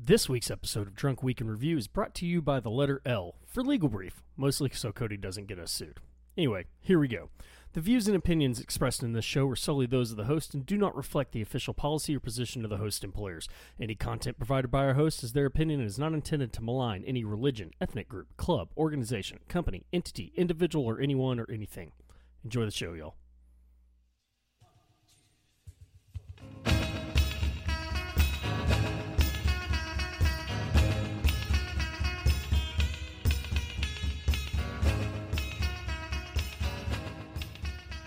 [0.00, 3.02] This week's episode of Drunk Week in Review is brought to you by the letter
[3.04, 5.98] L for legal brief, mostly so Cody doesn't get us sued.
[6.36, 7.30] Anyway, here we go.
[7.72, 10.64] The views and opinions expressed in this show are solely those of the host and
[10.64, 13.48] do not reflect the official policy or position of the host employers.
[13.80, 17.02] Any content provided by our host is their opinion and is not intended to malign
[17.04, 21.90] any religion, ethnic group, club, organization, company, entity, individual, or anyone or anything.
[22.44, 23.16] Enjoy the show, y'all.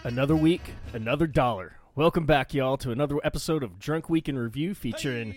[0.03, 0.61] Another week,
[0.93, 1.75] another dollar.
[1.93, 5.35] Welcome back, y'all, to another episode of Drunk Week in Review featuring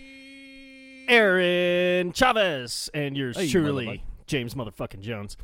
[1.06, 4.00] Aaron Chavez and yours Hey, truly, motherfucker.
[4.26, 5.36] James motherfucking Jones.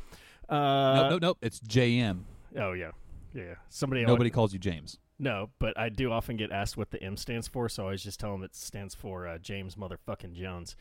[0.49, 1.37] Uh, no, no, no.
[1.39, 2.23] It's JM.
[2.57, 2.91] Oh yeah,
[3.35, 3.43] yeah.
[3.43, 3.53] yeah.
[3.69, 4.97] Somebody Nobody calls you James.
[5.19, 8.03] No, but I do often get asked what the M stands for, so I always
[8.03, 10.75] just tell them it stands for uh, James motherfucking Jones.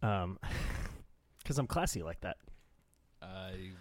[0.00, 0.38] Um,
[1.38, 2.36] because I'm classy like that.
[3.20, 3.72] I.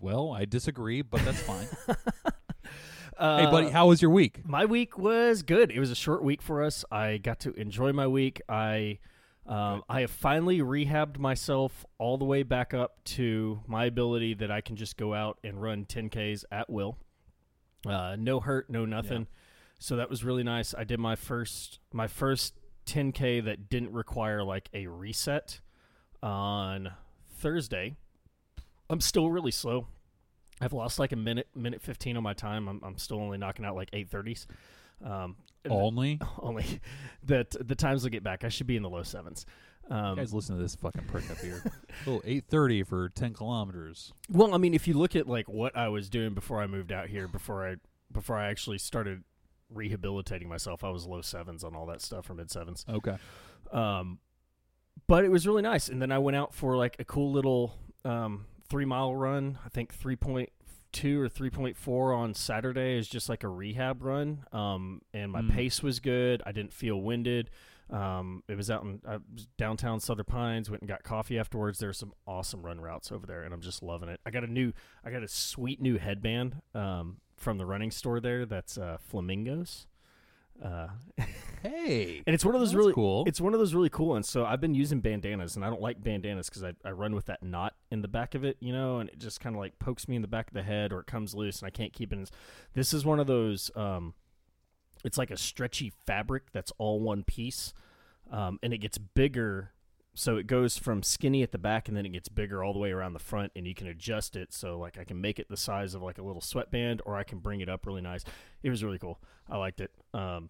[0.00, 1.66] Well, I disagree, but that's fine.
[3.16, 4.46] Uh, hey, buddy, how was your week?
[4.46, 5.70] My week was good.
[5.70, 6.84] It was a short week for us.
[6.90, 8.40] I got to enjoy my week.
[8.48, 8.98] I
[9.46, 14.50] um, I have finally rehabbed myself all the way back up to my ability that
[14.50, 16.98] I can just go out and run 10Ks at will.
[17.86, 19.26] Uh, no hurt, no nothing.
[19.78, 20.74] So that was really nice.
[20.76, 22.54] I did my first my first
[22.86, 25.60] 10K that didn't require like a reset
[26.22, 26.92] on
[27.38, 27.96] Thursday.
[28.90, 29.86] I'm still really slow.
[30.60, 32.68] I've lost like a minute, minute 15 on my time.
[32.68, 34.46] I'm, I'm still only knocking out like 830s.
[35.04, 36.80] Um, and Only only
[37.24, 38.44] that the times will get back.
[38.44, 39.46] I should be in the low sevens.
[39.90, 41.62] Um, guys, listen to this fucking prick up here.
[42.06, 44.12] oh, 8:30 for 10 kilometers.
[44.28, 46.92] well, I mean, if you look at like what I was doing before I moved
[46.92, 47.76] out here, before I
[48.12, 49.24] before I actually started
[49.72, 52.84] rehabilitating myself, I was low sevens on all that stuff or mid sevens.
[52.88, 53.16] Okay.
[53.72, 54.18] Um,
[55.06, 55.88] but it was really nice.
[55.88, 59.58] And then I went out for like a cool little um, three mile run.
[59.64, 60.50] I think three point
[60.92, 64.44] two or three point four on Saturday is just like a rehab run.
[64.52, 65.50] Um, and my Mm.
[65.52, 66.42] pace was good.
[66.46, 67.50] I didn't feel winded.
[67.90, 69.18] Um, it was out in uh,
[69.56, 70.68] downtown Southern Pines.
[70.70, 71.78] Went and got coffee afterwards.
[71.78, 74.20] There's some awesome run routes over there, and I'm just loving it.
[74.26, 74.72] I got a new,
[75.04, 78.44] I got a sweet new headband um, from the running store there.
[78.44, 79.86] That's uh, flamingos.
[80.62, 80.88] Uh,
[81.62, 82.22] Hey.
[82.26, 83.24] and it's one of those really cool.
[83.26, 84.28] It's one of those really cool ones.
[84.28, 87.26] So I've been using bandanas, and I don't like bandanas because I, I run with
[87.26, 89.78] that knot in the back of it, you know, and it just kind of like
[89.78, 91.92] pokes me in the back of the head, or it comes loose, and I can't
[91.92, 92.16] keep it.
[92.16, 92.26] in
[92.74, 93.70] This is one of those.
[93.74, 94.14] Um,
[95.04, 97.72] it's like a stretchy fabric that's all one piece,
[98.30, 99.72] um, and it gets bigger.
[100.18, 102.80] So it goes from skinny at the back, and then it gets bigger all the
[102.80, 104.52] way around the front, and you can adjust it.
[104.52, 107.22] So like I can make it the size of like a little sweatband, or I
[107.22, 108.24] can bring it up really nice.
[108.62, 109.20] It was really cool.
[109.48, 109.92] I liked it.
[110.12, 110.48] Um,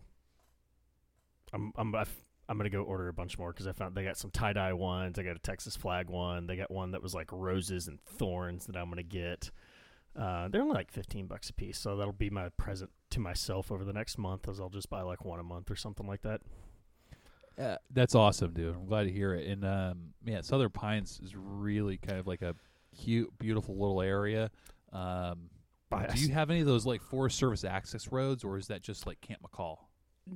[1.52, 2.10] I'm I'm I've-
[2.50, 4.72] I'm gonna go order a bunch more because I found they got some tie dye
[4.72, 5.18] ones.
[5.18, 6.46] I got a Texas flag one.
[6.46, 9.50] They got one that was like roses and thorns that I'm gonna get.
[10.16, 13.70] Uh, they're only like fifteen bucks a piece, so that'll be my present to myself
[13.70, 14.48] over the next month.
[14.48, 16.40] As I'll just buy like one a month or something like that.
[17.58, 18.74] Uh, that's awesome, dude.
[18.74, 19.48] I'm glad to hear it.
[19.48, 22.54] And um, yeah, Southern Pines is really kind of like a
[22.96, 24.50] cute, beautiful little area.
[24.92, 25.50] Um,
[25.90, 26.14] Bias.
[26.14, 29.06] do you have any of those like Forest Service access roads, or is that just
[29.06, 29.78] like Camp Mackall?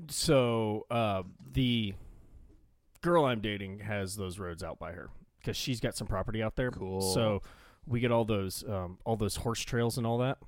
[0.08, 1.22] So uh,
[1.52, 1.94] the
[3.02, 6.56] girl I'm dating has those roads out by her because she's got some property out
[6.56, 6.70] there.
[6.70, 7.00] Cool.
[7.00, 7.42] So
[7.86, 10.38] we get all those um, all those horse trails and all that.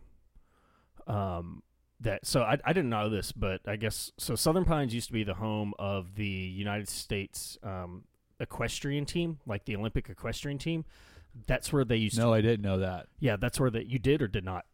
[1.06, 1.62] Um,
[2.00, 4.34] that so I, I didn't know this, but I guess so.
[4.34, 8.04] Southern Pines used to be the home of the United States um,
[8.40, 10.84] equestrian team, like the Olympic equestrian team.
[11.46, 12.34] That's where they used to No, to.
[12.34, 13.06] I didn't know that.
[13.20, 14.66] Yeah, that's where that you did or did not.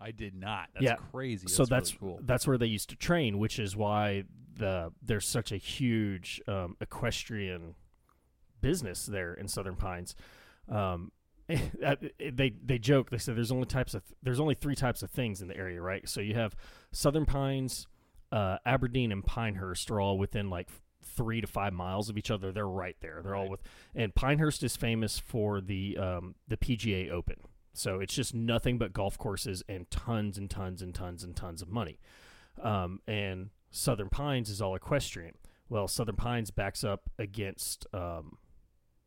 [0.00, 0.68] I did not.
[0.74, 0.96] That's Yeah.
[1.12, 1.46] crazy.
[1.48, 2.20] so That's that's really cool.
[2.26, 4.24] that's where they used to train, which is why
[4.56, 7.74] the there's such a huge um, equestrian
[8.60, 10.14] business there in Southern Pines.
[10.68, 11.12] Um,
[11.48, 13.10] they they joke.
[13.10, 15.80] They said there's only types of there's only three types of things in the area,
[15.80, 16.08] right?
[16.08, 16.56] So you have
[16.92, 17.86] Southern Pines,
[18.32, 20.68] uh, Aberdeen, and Pinehurst are all within like
[21.02, 22.50] three to five miles of each other.
[22.50, 23.20] They're right there.
[23.22, 23.50] They're all Right.
[23.50, 23.62] with.
[23.94, 27.36] And Pinehurst is famous for the um, the PGA Open.
[27.74, 31.60] So it's just nothing but golf courses and tons and tons and tons and tons
[31.60, 31.98] of money.
[32.62, 35.34] Um, and Southern Pines is all equestrian.
[35.68, 38.38] Well, Southern Pines backs up against um,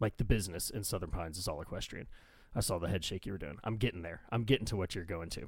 [0.01, 2.07] like the business, and Southern Pines is all equestrian.
[2.57, 3.59] I saw the head shake you were doing.
[3.63, 4.21] I'm getting there.
[4.31, 5.47] I'm getting to what you're going to.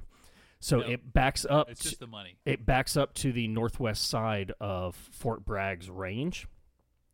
[0.60, 1.68] So it backs up.
[1.70, 2.36] It's just the money.
[2.44, 6.46] it backs up to the northwest side of Fort Bragg's range,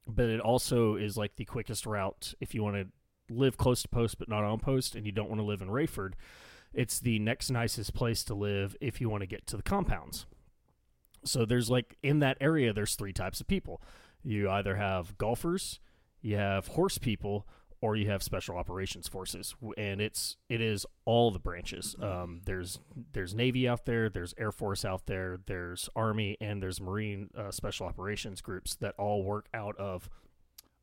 [0.06, 2.88] but it also is like the quickest route if you want to
[3.32, 5.68] live close to post but not on post and you don't want to live in
[5.68, 6.12] Raeford.
[6.74, 10.26] It's the next nicest place to live if you want to get to the compounds.
[11.24, 13.80] So there's like in that area there's three types of people.
[14.22, 15.80] You either have golfers,
[16.20, 17.46] you have horse people,
[17.80, 21.94] or you have special operations forces, and it's it is all the branches.
[22.00, 22.78] Um, there's
[23.12, 27.50] there's Navy out there, there's Air Force out there, there's Army, and there's Marine uh,
[27.50, 30.08] special operations groups that all work out of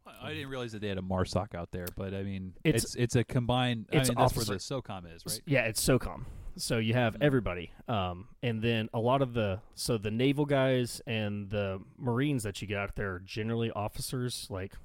[0.05, 2.83] I I didn't realize that they had a MARSOC out there, but I mean, It's-
[2.83, 3.87] it's it's, a combined.
[3.93, 5.41] I it's mean, that's where the SOCOM is, right?
[5.45, 6.25] Yeah, it's SOCOM.
[6.55, 7.23] So you have Mhm.
[7.23, 12.43] everybody, um, and then a lot of the so the naval guys and the Marines
[12.43, 14.75] that you get out there are generally officers, like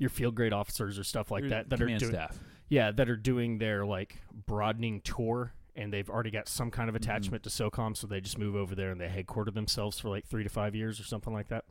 [0.00, 2.38] your field grade officers or stuff like Your that that are doing staff.
[2.68, 4.16] yeah that are doing their like
[4.46, 6.98] broadening tour, and they've already got some kind of Mhm.
[7.02, 10.26] attachment to SOCOM, so they just move over there and they headquarter themselves for like
[10.26, 11.64] three to five years or something like that.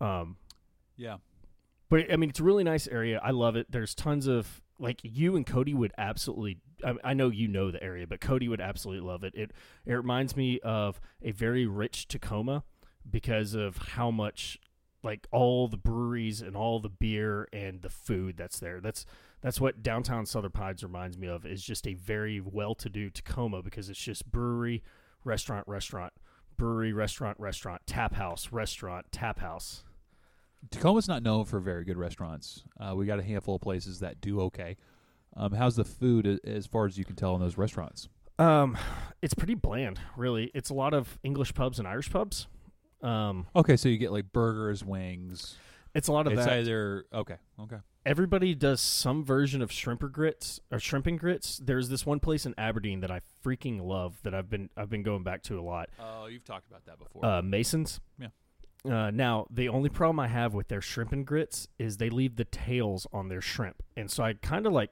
[0.00, 0.36] Um,
[0.96, 1.18] Yeah.
[1.88, 3.20] but I mean, it's a really nice area.
[3.22, 3.70] I love it.
[3.70, 6.58] There's tons of like you and Cody would absolutely.
[6.84, 9.34] I, I know you know the area, but Cody would absolutely love it.
[9.34, 9.52] It
[9.86, 12.64] it reminds me of a very rich Tacoma
[13.08, 14.58] because of how much
[15.02, 18.80] like all the breweries and all the beer and the food that's there.
[18.80, 19.04] That's
[19.40, 21.44] that's what downtown Southern Pines reminds me of.
[21.44, 24.82] Is just a very well-to-do Tacoma because it's just brewery,
[25.24, 26.12] restaurant, restaurant,
[26.56, 29.84] brewery, restaurant, restaurant, tap house, restaurant, tap house.
[30.70, 32.62] Tacoma's not known for very good restaurants.
[32.78, 34.76] Uh, we got a handful of places that do okay.
[35.36, 38.08] Um, how's the food as far as you can tell in those restaurants?
[38.38, 38.78] Um,
[39.20, 40.50] it's pretty bland, really.
[40.54, 42.46] It's a lot of English pubs and Irish pubs.
[43.02, 45.56] Um, Okay, so you get like burgers, wings.
[45.94, 46.58] it's a lot of It's that.
[46.58, 47.78] either okay, okay.
[48.04, 51.58] Everybody does some version of shrimp or grits or shrimp and grits.
[51.62, 55.02] There's this one place in Aberdeen that I freaking love that I've been I've been
[55.04, 55.88] going back to a lot.
[56.00, 57.24] Oh, you've talked about that before.
[57.24, 58.00] Uh, Masons.
[58.18, 58.28] Yeah.
[58.84, 62.34] Uh, now the only problem I have with their shrimp and grits is they leave
[62.34, 64.90] the tails on their shrimp, and so I kind of like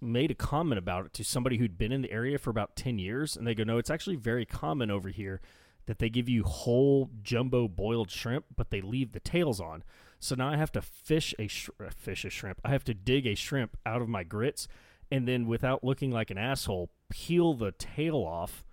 [0.00, 3.00] made a comment about it to somebody who'd been in the area for about 10
[3.00, 5.40] years and they go no it's actually very common over here
[5.88, 9.82] that they give you whole jumbo boiled shrimp but they leave the tails on
[10.20, 12.94] so now i have to fish a sh- uh, fish a shrimp i have to
[12.94, 14.68] dig a shrimp out of my grits
[15.10, 18.64] and then without looking like an asshole peel the tail off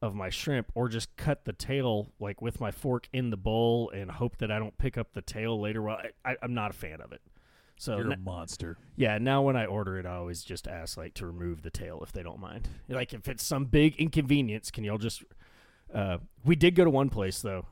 [0.00, 3.88] of my shrimp or just cut the tail like with my fork in the bowl
[3.94, 6.70] and hope that i don't pick up the tail later well I, I, i'm not
[6.70, 7.20] a fan of it
[7.78, 8.76] so You're na- a monster.
[8.94, 12.00] yeah, now when I order it, I always just ask like to remove the tail
[12.04, 12.68] if they don't mind.
[12.88, 15.24] Like if it's some big inconvenience, can y'all just?
[15.92, 17.66] Uh, we did go to one place though.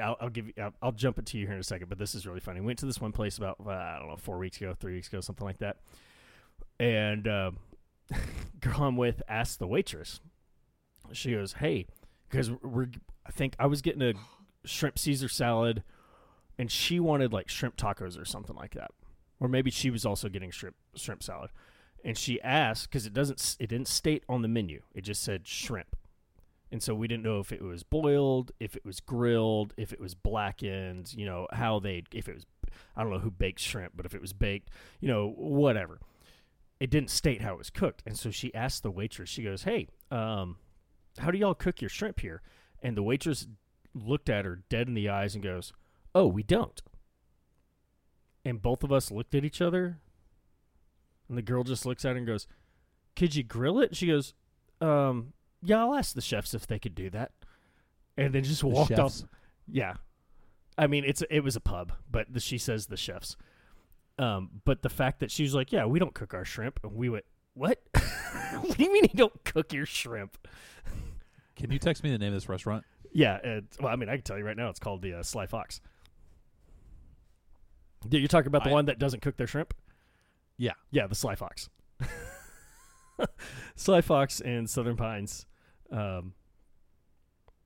[0.00, 0.54] I'll, I'll give you.
[0.58, 2.60] I'll, I'll jump it to you here in a second, but this is really funny.
[2.60, 4.94] We went to this one place about uh, I don't know four weeks ago, three
[4.94, 5.78] weeks ago, something like that.
[6.78, 7.50] And uh,
[8.60, 10.20] girl I'm with asked the waitress.
[11.12, 11.86] She goes, "Hey,
[12.28, 12.88] because we're
[13.26, 14.14] I think I was getting a
[14.64, 15.82] shrimp Caesar salad,
[16.58, 18.90] and she wanted like shrimp tacos or something like that."
[19.42, 21.50] or maybe she was also getting shrimp shrimp salad,
[22.04, 24.82] and she asked because it doesn't it didn't state on the menu.
[24.94, 25.96] It just said shrimp,
[26.72, 30.00] and so we didn't know if it was boiled, if it was grilled, if it
[30.00, 31.12] was blackened.
[31.14, 32.46] You know how they if it was
[32.96, 34.70] I don't know who baked shrimp, but if it was baked,
[35.00, 36.00] you know whatever.
[36.80, 39.28] It didn't state how it was cooked, and so she asked the waitress.
[39.28, 40.56] She goes, "Hey, um,
[41.18, 42.42] how do y'all cook your shrimp here?"
[42.82, 43.46] And the waitress
[43.94, 45.72] looked at her dead in the eyes and goes,
[46.14, 46.82] "Oh, we don't."
[48.44, 49.98] And both of us looked at each other.
[51.28, 52.46] And the girl just looks at her and goes,
[53.16, 53.96] Could you grill it?
[53.96, 54.34] She goes,
[54.80, 57.32] Um, yeah, I'll ask the chefs if they could do that.
[58.16, 59.22] And then just The walked off.
[59.66, 59.94] Yeah.
[60.76, 63.36] I mean, it's it was a pub, but the, she says the chefs.
[64.18, 66.94] Um, but the fact that she was like, "Yeah, we don't cook our shrimp," and
[66.94, 67.78] we went, "What?
[68.60, 70.36] what do you mean you don't cook your shrimp?"
[71.56, 72.84] Can you text me the name of this restaurant?
[73.12, 75.22] Yeah, it, well, I mean, I can tell you right now, it's called the uh,
[75.22, 75.80] Sly Fox.
[78.08, 79.74] Yeah, you're talking about the I- one that doesn't cook their shrimp?
[80.56, 80.72] Yeah.
[80.90, 81.68] Yeah, the Sly Fox.
[83.76, 85.46] Sly Fox and Southern Pines,
[85.92, 86.32] um,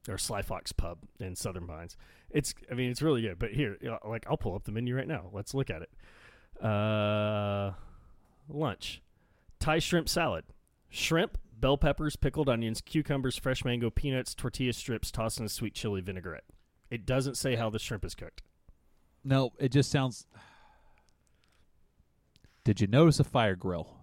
[0.08, 1.96] or Sly Fox Pub in Southern Pines.
[2.30, 3.38] It's, I mean, it's really good.
[3.38, 5.30] But here, like, I'll pull up the menu right now.
[5.32, 6.64] Let's look at it.
[6.64, 7.72] Uh,
[8.48, 9.02] lunch,
[9.60, 10.44] Thai shrimp salad,
[10.88, 15.74] shrimp, bell peppers, pickled onions, cucumbers, fresh mango, peanuts, tortilla strips, tossed in a sweet
[15.74, 16.44] chili vinaigrette.
[16.90, 18.42] It doesn't say how the shrimp is cooked.
[19.24, 20.26] No, it just sounds.
[22.64, 23.95] Did you notice a fire grill?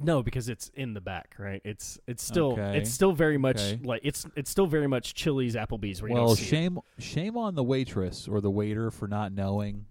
[0.00, 1.60] No, because it's in the back, right?
[1.64, 2.78] It's it's still Okay.
[2.78, 3.80] it's still very much Okay.
[3.82, 6.00] like it's it's still very much Chili's, Applebee's.
[6.00, 6.44] Where you Well, don't it.
[6.44, 9.86] shame shame on the waitress or the waiter for not knowing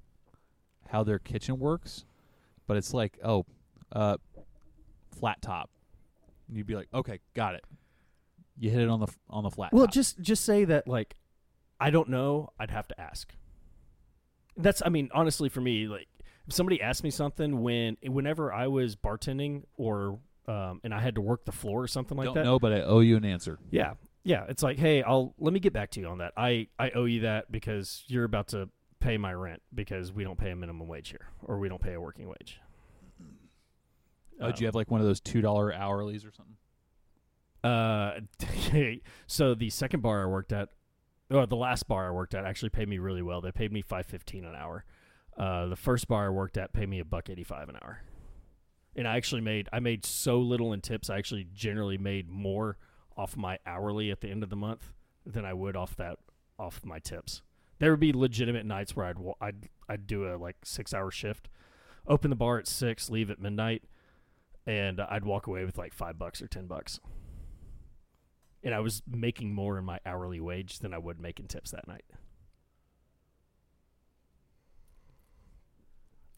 [0.90, 2.06] how their kitchen works.
[2.68, 3.46] But it's like, oh,
[3.92, 4.18] uh,
[5.18, 5.70] flat top.
[6.48, 7.64] And you'd be like, okay, got it.
[8.58, 9.74] You hit it on the on the flat.
[9.74, 9.94] Well, top.
[9.94, 11.16] just just say that like
[11.80, 12.52] I don't know.
[12.58, 13.34] I'd have to ask.
[14.56, 16.08] That's I mean honestly for me like
[16.50, 21.22] somebody asked me something when whenever I was bartending or um, and I had to
[21.22, 22.46] work the floor or something like don't that.
[22.46, 23.60] No, but I owe you an answer.
[23.70, 24.46] Yeah, yeah.
[24.48, 26.34] It's like hey, I'll let me get back to you on that.
[26.38, 30.38] I I owe you that because you're about to pay my rent because we don't
[30.38, 32.60] pay a minimum wage here, or we don't pay a working wage.
[34.40, 36.56] Oh, do you have like one of those two dollar hourlies or something?
[37.64, 38.20] Uh,
[39.28, 40.70] so the second bar I worked at,
[41.32, 43.42] or the last bar I worked at, actually paid me really well.
[43.42, 44.86] They paid me five fifteen an hour.
[45.38, 48.02] Uh, the first bar I worked at paid me a buck eighty five an hour,
[48.96, 51.10] and I actually made I made so little in tips.
[51.10, 52.78] I actually generally made more
[53.16, 54.94] off my hourly at the end of the month
[55.26, 56.18] than I would off that
[56.58, 57.44] off my tips.
[57.80, 61.50] There would be legitimate nights where I'd I'd I'd do a like six hour shift,
[62.08, 63.84] open the bar at six, leave at midnight,
[64.66, 67.00] and I'd walk away with like five bucks or ten bucks.
[68.64, 71.70] And I was making more in my hourly wage than I would make in tips
[71.72, 72.06] that night.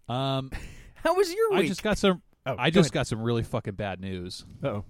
[0.09, 0.51] Um,
[0.95, 2.21] How was your I just got some.
[2.45, 4.45] oh, I just got some really fucking bad news.
[4.63, 4.83] oh.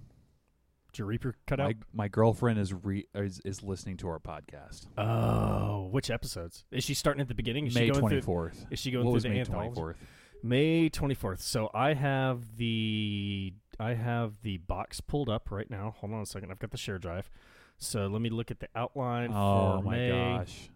[0.92, 1.66] Did your Reaper cut out?
[1.68, 1.74] My
[2.04, 4.86] my girlfriend is re is, is listening to our podcast.
[4.98, 6.64] Oh, which episodes?
[6.72, 7.68] Is she starting at the beginning?
[7.68, 8.22] Is May she going twenty through?
[8.22, 8.66] fourth.
[8.70, 9.66] Is she going What through was the May anthology?
[9.68, 9.96] twenty fourth?
[10.42, 11.42] May twenty fourth.
[11.42, 15.94] So I have the I have the box pulled up right now.
[15.98, 16.50] Hold on a second.
[16.50, 17.30] I've got the share drive.
[17.78, 20.70] So let me look at the outline Oh for my May gosh!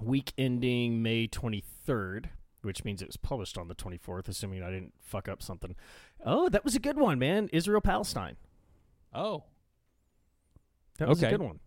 [0.00, 2.30] week ending May twenty third,
[2.68, 4.28] which means it was published on the twenty fourth.
[4.28, 5.74] Assuming I didn't fuck up something.
[6.24, 7.48] Oh, that was a good one, man.
[7.52, 8.36] Israel Palestine.
[9.12, 9.44] Oh,
[10.98, 11.34] That was Okay.
[11.34, 11.60] a good one.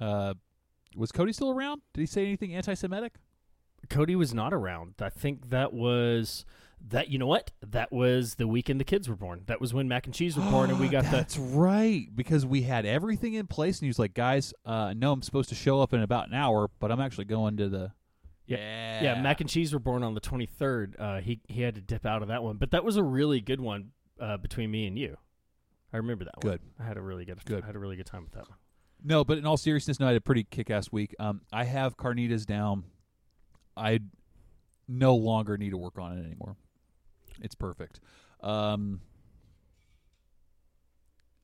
[0.00, 0.34] uh,
[0.96, 1.80] was Cody still around?
[1.94, 3.14] Did he say anything anti-Semitic?
[3.88, 4.94] Cody was not around.
[5.00, 6.44] I think that was
[6.88, 7.08] that.
[7.08, 7.52] You know what?
[7.66, 9.42] That was the weekend the kids were born.
[9.46, 12.44] That was when Mac and Cheese were born, and we got the That's right, because
[12.44, 15.54] we had everything in place, and he was like, "Guys, uh, no, I'm supposed to
[15.54, 17.92] show up in about an hour, but I'm actually going to the."
[18.58, 20.94] Yeah, Yeah, mac and cheese were born on the 23rd.
[20.98, 23.40] Uh, he he had to dip out of that one, but that was a really
[23.40, 25.16] good one uh, between me and you.
[25.92, 26.52] I remember that one.
[26.52, 26.60] Good.
[26.78, 27.62] I had a really good, Good.
[27.62, 28.58] I had a really good time with that one.
[29.02, 31.14] No, but in all seriousness, no, I had a pretty kick-ass week.
[31.18, 32.84] Um, I have carnitas down.
[33.76, 34.00] I
[34.86, 36.56] no longer need to work on it anymore.
[37.40, 38.00] It's perfect.
[38.42, 39.00] Um,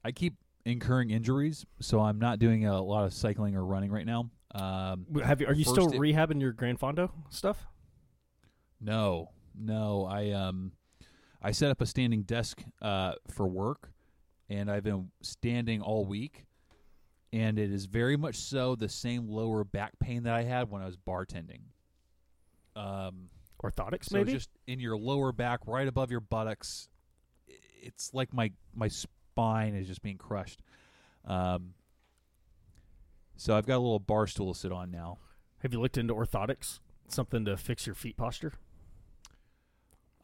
[0.05, 0.35] I keep
[0.65, 4.31] incurring injuries, so I'm not doing a lot of cycling or running right now.
[4.55, 5.47] Um, Have you?
[5.47, 7.67] Are you still it- rehabbing your Grand Fondo stuff?
[8.81, 10.05] No, no.
[10.07, 10.73] I um,
[11.43, 13.91] I set up a standing desk uh for work,
[14.49, 16.45] and I've been standing all week,
[17.33, 20.83] and it is very much so the same lower back pain that I had when
[20.83, 21.61] I was bartending.
[22.75, 23.31] Um,
[23.63, 24.33] Orthotics, so maybe.
[24.33, 26.89] just in your lower back, right above your buttocks,
[27.83, 30.61] it's like my my spine is just being crushed.
[31.25, 31.71] Um,
[33.37, 35.19] so I've got a little bar stool to sit on now.
[35.61, 36.81] Have you looked into orthotics?
[37.09, 38.53] Something to fix your feet posture.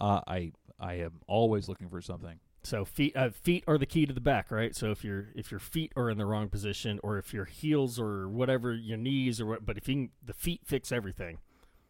[0.01, 2.41] Uh, I I am always looking for something.
[2.65, 4.75] So feet uh, feet are the key to the back, right?
[4.75, 7.99] So if your if your feet are in the wrong position, or if your heels
[8.01, 11.39] or whatever your knees or what, but if you can, the feet fix everything.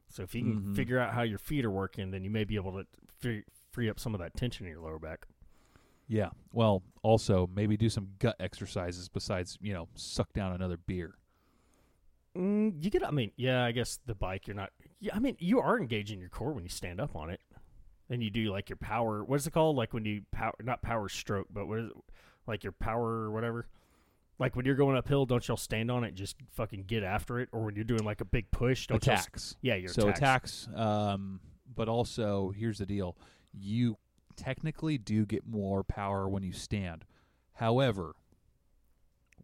[0.09, 0.77] So if you can Mhm.
[0.77, 2.87] figure out how your feet are working, then you may be able to
[3.19, 5.27] free, free up some of that tension in your lower back.
[6.09, 6.31] Yeah.
[6.53, 11.17] Well, also maybe do some gut exercises besides you know suck down another beer.
[12.37, 14.71] Mm, you get, I mean, yeah, I guess the bike, you're not.
[15.01, 17.41] Yeah, I mean, you are engaging your core when you stand up on it,
[18.09, 19.23] and you do like your power.
[19.23, 19.77] What is it called?
[19.77, 21.97] Like when you power, not power stroke, but what is it?
[22.47, 23.69] Like your power or whatever.
[24.39, 26.09] Like when you're going uphill, don't y'all stand on it?
[26.09, 27.49] and Just fucking get after it.
[27.53, 29.57] Or when you're doing like a big push, don't y'all attacks.
[29.61, 30.67] Yeah, your so attacks.
[30.67, 30.81] attacks.
[30.81, 31.41] Um,
[31.75, 33.17] but also here's the deal:
[33.53, 33.99] you
[34.37, 37.05] technically do get more power when you stand.
[37.55, 38.15] However,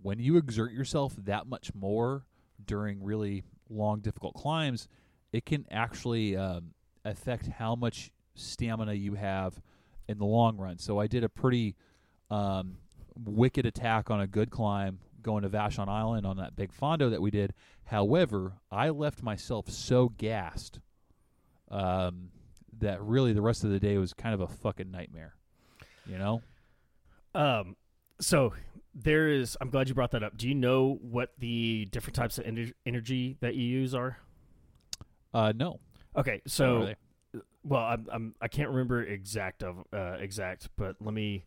[0.00, 2.24] when you exert yourself that much more
[2.64, 4.88] during really long, difficult climbs,
[5.32, 6.72] it can actually um,
[7.04, 9.60] affect how much stamina you have
[10.08, 10.78] in the long run.
[10.78, 11.76] So I did a pretty
[12.30, 12.78] um,
[13.16, 17.20] wicked attack on a good climb going to Vashon Island on that big fondo that
[17.20, 17.52] we did.
[17.84, 20.80] However, I left myself so gassed
[21.70, 22.30] um,
[22.80, 25.34] that really the rest of the day was kind of a fucking nightmare.
[26.06, 26.42] You know?
[27.34, 27.76] Um,
[28.20, 28.54] so
[28.94, 29.56] there is.
[29.60, 30.36] I'm glad you brought that up.
[30.36, 34.18] Do you know what the different types of ener- energy that you use are?
[35.32, 35.80] Uh, no.
[36.16, 36.94] Okay, so
[37.62, 41.44] well, I'm, I'm I can't remember exact of uh, exact, but let me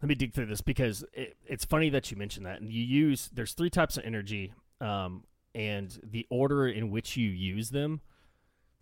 [0.00, 2.60] let me dig through this because it, it's funny that you mentioned that.
[2.60, 5.24] And you use there's three types of energy, um,
[5.54, 8.00] and the order in which you use them.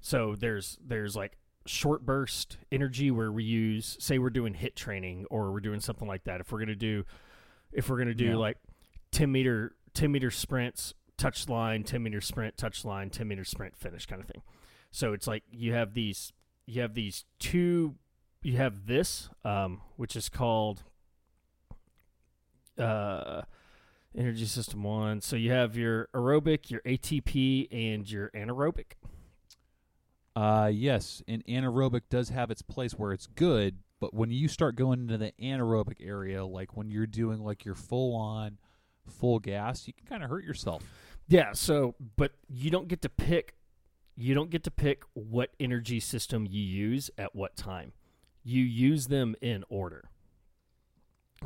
[0.00, 5.26] So there's there's like short burst energy where we use say we're doing HIIT training
[5.30, 6.40] or we're doing something like that.
[6.40, 7.04] If we're gonna do
[7.72, 8.36] if we're gonna do Yeah.
[8.36, 8.56] like
[9.12, 13.76] ten meter ten meter sprints, touch line, ten meter sprint, touch line, ten meter sprint,
[13.76, 14.42] finish kind of thing.
[14.90, 16.32] So it's like you have these
[16.66, 17.96] you have these two
[18.42, 20.82] you have this um, which is called
[22.78, 23.42] uh,
[24.16, 25.20] Energy system one.
[25.20, 28.92] So you have your aerobic, your ATP, and your anaerobic.
[30.36, 34.76] Uh, yes, and anaerobic does have its place where it's good, but when you start
[34.76, 38.58] going into the anaerobic area, like when you're doing like your full on,
[39.08, 40.82] full gas, you can kind of hurt yourself.
[41.28, 41.52] Yeah.
[41.52, 43.54] So, but you don't get to pick.
[44.16, 47.92] You don't get to pick what energy system you use at what time.
[48.42, 50.10] You use them in order.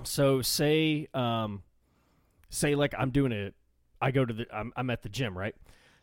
[0.03, 1.63] So, say, um,
[2.51, 3.53] say like I'm doing a,
[4.01, 5.55] I go to the, I'm, I'm at the gym, right?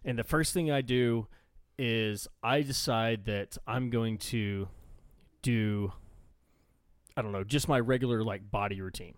[0.03, 1.27] And the first thing I do
[1.77, 4.67] is I decide that I'm going to
[5.41, 5.93] do
[7.15, 9.15] I don't know, just my regular like body routine.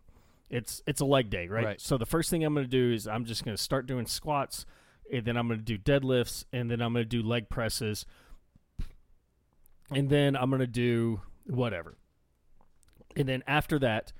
[0.49, 1.65] It's it's a leg day, right?
[1.65, 1.81] Right.
[1.81, 4.05] So the first thing I'm going to do is I'm just going to start doing
[4.05, 4.65] squats
[5.11, 8.05] and then I'm going to do deadlifts and then I'm going to do leg presses
[9.91, 11.97] and then I'm going to do whatever.
[13.15, 14.11] And then after that,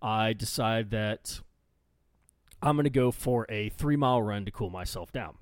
[0.00, 1.40] I decide that
[2.60, 5.34] I'm going to go for a 3-mile run to cool myself down.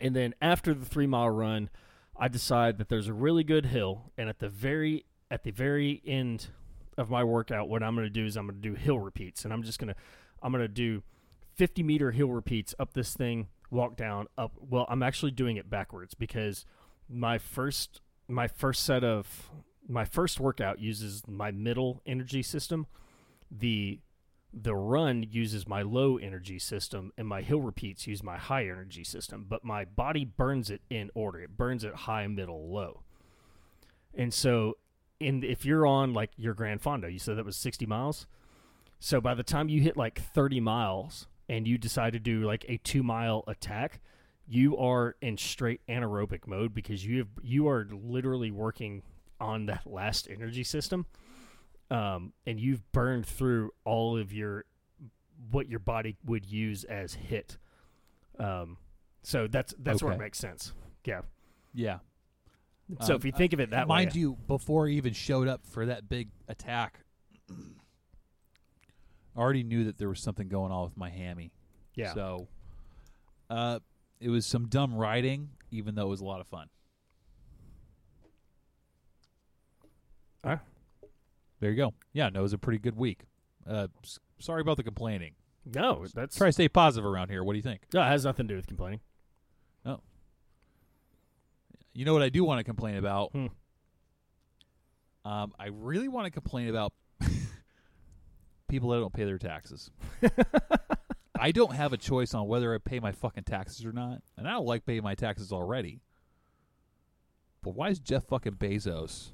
[0.00, 1.70] And then after the three mile run,
[2.16, 6.02] I decide that there's a really good hill, and at the very at the very
[6.06, 6.48] end
[6.96, 9.44] of my workout, what I'm going to do is I'm going to do hill repeats,
[9.44, 9.96] and I'm just going to
[10.42, 11.02] I'm going to do
[11.54, 14.52] 50 meter hill repeats up this thing, walk down up.
[14.60, 16.66] Well, I'm actually doing it backwards because
[17.08, 19.50] my first my first set of
[19.88, 22.86] my first workout uses my middle energy system.
[23.50, 24.00] The
[24.54, 29.02] the run uses my low energy system and my hill repeats use my high energy
[29.02, 31.40] system but my body burns it in order.
[31.40, 33.02] It burns it high middle low.
[34.14, 34.76] And so
[35.18, 38.26] in if you're on like your grand fondo you said that was 60 miles?
[39.00, 42.64] So by the time you hit like 30 miles and you decide to do like
[42.68, 44.00] a two mile attack
[44.46, 49.02] you are in straight anaerobic mode because you have you are literally working
[49.40, 51.06] on that last energy system
[51.90, 54.64] um, and you've burned through all of your
[55.50, 57.58] what your body would use as hit.
[58.38, 58.78] Um,
[59.22, 60.72] so that's that's where it makes sense.
[61.04, 61.22] Yeah.
[61.72, 61.98] Yeah.
[63.00, 65.48] So Um, if you think of it that Mind way, you, before he even showed
[65.48, 67.00] up for that big attack,
[67.50, 67.54] I
[69.40, 71.52] already knew that there was something going on with my hammy.
[71.94, 72.46] yeah, So,
[73.50, 73.80] uh,
[74.20, 76.68] it was some dumb writing, even though it was a lot of fun.
[80.44, 80.60] Ah.
[81.60, 81.94] There you go.
[82.12, 83.22] Yeah, no, it was a pretty good week.
[83.68, 85.32] Uh, s- sorry about the complaining.
[85.64, 87.42] no, that's Try to stay positive around here.
[87.42, 87.82] What do you think?
[87.94, 89.00] no, it has nothing to do with complaining.
[89.84, 90.00] No.
[91.94, 93.30] You know what I do want to complain about?
[93.32, 93.46] Hmm.
[95.24, 96.92] Um, I really want to complain about
[98.68, 99.90] people that don't pay their taxes.
[101.38, 104.46] I don't have a choice on whether I pay my fucking taxes or not, and
[104.46, 106.00] I don't like paying my taxes already.
[107.62, 109.30] But why is Jeff fucking Bezos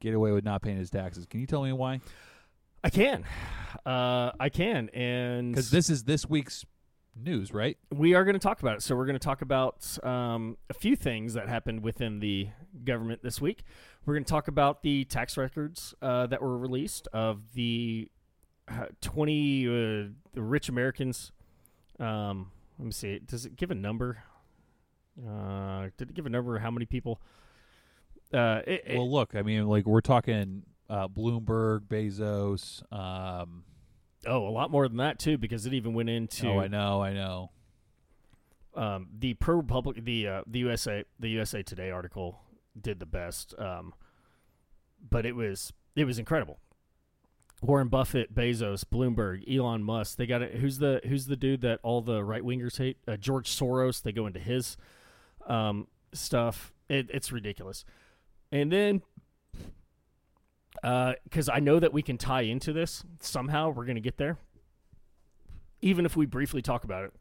[0.00, 1.26] get away with not paying his taxes?
[1.26, 2.00] Can you tell me why?
[2.84, 3.24] I can,
[3.84, 6.64] uh, I can, and Because this is this week's
[7.20, 7.76] news, right?
[7.92, 8.82] we are going to talk about it.
[8.82, 12.48] So we're going to talk about um, a few things that happened within the
[12.84, 13.64] government this week.
[14.06, 18.08] We're going to talk about the tax records uh, that were released of the
[18.68, 21.32] uh, twenty uh, the rich Americans.
[21.98, 23.18] Um, let me see.
[23.18, 24.22] Does it give a number?
[25.20, 26.54] Uh, did it give a number?
[26.54, 27.20] of How many people?
[28.32, 32.82] Uh, it, it- Well, look, I mean, like we're talking uh, Bloomberg, Bezos.
[32.92, 33.64] Um,
[34.26, 37.02] oh, a lot more than that too, because it even went into oh, I know,
[37.02, 37.50] I know.
[38.74, 42.40] um, the ProPublica the uh, the USA the USA Today article
[42.80, 43.94] did the best, um,
[45.10, 46.58] but it was it was incredible.
[47.60, 50.16] Warren Buffett, Bezos, Bloomberg, Elon Musk.
[50.16, 50.54] They got it.
[50.56, 52.98] Who's the who's the dude that all the right wingers hate?
[53.08, 54.00] Uh, George Soros.
[54.02, 54.76] They go into his
[55.48, 56.72] um, stuff.
[56.88, 57.84] It, it's ridiculous.
[58.50, 59.02] And then,
[60.82, 64.38] because I know that we can tie into this somehow, we're going to get there.
[65.80, 67.12] Even if we briefly talk about it,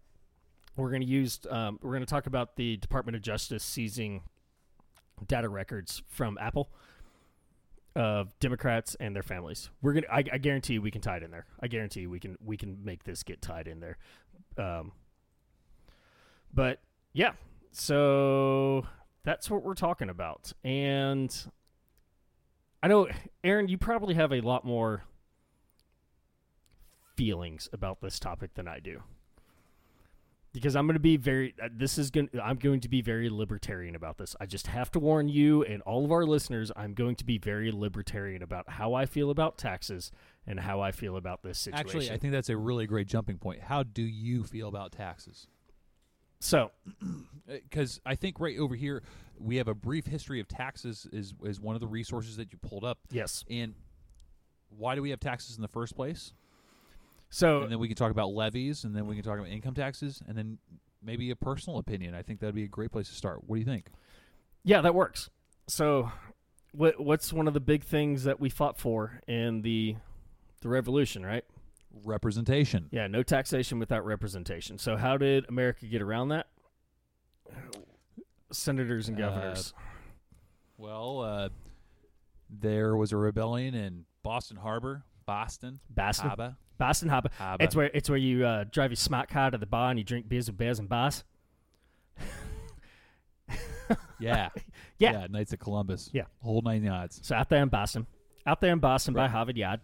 [0.75, 4.21] we're going to use um, we're going to talk about the Department of Justice seizing
[5.25, 6.69] data records from Apple
[7.95, 9.71] of Democrats and their families.
[9.81, 11.47] We're gonna I, I guarantee we can tie it in there.
[11.59, 13.97] I guarantee we can we can make this get tied in there.
[14.57, 14.91] Um,
[16.53, 16.79] but
[17.13, 17.31] yeah,
[17.71, 18.85] so
[19.27, 20.53] that's what we're talking about.
[20.63, 21.35] And
[22.81, 23.09] I know
[23.43, 25.03] Aaron, you probably have a lot more
[27.17, 29.03] feelings about this topic than I do
[30.53, 31.53] because I'm going to be very.
[31.61, 32.29] Uh, this is going.
[32.41, 34.33] I'm going to be very libertarian about this.
[34.39, 36.71] I just have to warn you and all of our listeners.
[36.77, 40.09] I'm going to be very libertarian about how I feel about taxes
[40.47, 41.85] and how I feel about this situation.
[41.85, 43.63] Actually, I think that's a really great jumping point.
[43.63, 45.47] How do you feel about taxes?
[46.39, 46.71] So.
[47.49, 49.03] Uh, because I think right over here
[49.39, 52.57] we have a brief history of taxes is is one of the resources that you
[52.57, 52.97] pulled up.
[53.09, 53.45] Yes.
[53.49, 53.73] And
[54.69, 56.33] why do we have taxes in the first place?
[57.29, 59.75] So and then we can talk about levies, and then we can talk about income
[59.75, 60.57] taxes, and then
[61.01, 62.13] maybe a personal opinion.
[62.13, 63.45] I think that'd be a great place to start.
[63.47, 63.91] What do you think?
[64.63, 65.29] yeah, that works.
[65.67, 66.11] So
[66.73, 69.95] what what's one of the big things that we fought for in the
[70.61, 71.45] the revolution, right?
[72.03, 72.89] Representation.
[72.91, 74.77] Yeah, no taxation without representation.
[74.77, 76.47] So how did America get around that?
[78.51, 79.73] Senators and Uh, governors.
[80.77, 81.49] Well, uh,
[82.49, 87.29] there was a rebellion in Boston Harbor, Boston, Boston, Harbor, Boston Harbor.
[87.37, 87.63] Harbor.
[87.63, 90.05] It's where it's where you uh, drive your smart car to the bar and you
[90.05, 91.23] drink beers with bears and bars.
[94.19, 94.49] yeah,
[94.99, 95.11] Yeah.
[95.11, 95.27] Yeah.
[95.29, 96.09] Knights of Columbus.
[96.13, 96.23] Yeah.
[96.41, 97.19] whole nine yards.
[97.23, 98.07] So out there in Boston,
[98.45, 99.79] out there in Boston by Harvard Yard.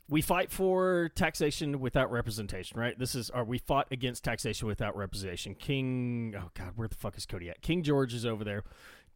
[0.10, 2.98] we fight for taxation without representation, right?
[2.98, 5.54] This is, or we fought against taxation without representation.
[5.54, 7.62] King, oh God, where the fuck is Cody at?
[7.62, 8.64] King George is over there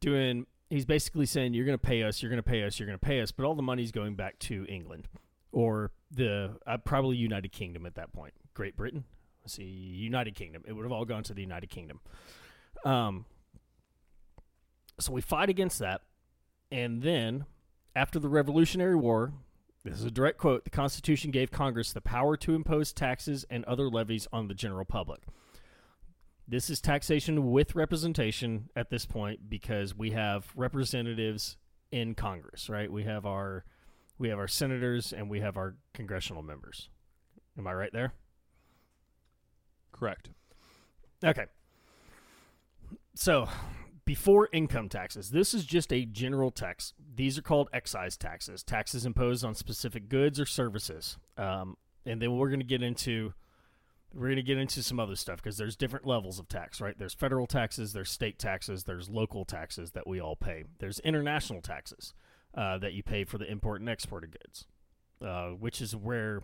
[0.02, 2.88] doing, he's basically saying, you're going to pay us, you're going to pay us, you're
[2.88, 5.08] going to pay us, but all the money's going back to England
[5.54, 8.34] or the, uh, probably United Kingdom at that point.
[8.54, 9.06] Great Britain?
[9.44, 10.64] Let's see, United Kingdom.
[10.68, 12.02] It would have all gone to the United Kingdom.
[12.84, 13.26] Um,
[15.00, 16.02] so we fight against that.
[16.72, 17.46] And then,
[17.96, 19.34] after the Revolutionary War,
[19.84, 23.66] this is a direct quote the Constitution gave Congress the power to impose taxes and
[23.66, 25.22] other levies on the general public.
[26.48, 31.58] This is taxation with representation at this point because we have representatives
[31.92, 32.92] in Congress, right?
[32.92, 33.66] We have our
[34.18, 36.90] we have our senators and we have our congressional members.
[37.58, 38.14] Am I right there?
[39.92, 40.30] Correct.
[41.24, 41.46] Okay.
[43.16, 43.50] So,
[44.06, 46.94] before income taxes, this is just a general tax.
[47.16, 51.18] These are called excise taxes, taxes imposed on specific goods or services.
[51.38, 53.34] Um, and then we're going to get into
[54.14, 56.98] we're going to get into some other stuff because there's different levels of tax, right?
[56.98, 60.66] There's federal taxes, there's state taxes, there's local taxes that we all pay.
[60.80, 62.14] There's international taxes
[62.54, 64.66] uh, that you pay for the import and export of goods,
[65.26, 66.42] uh, which is where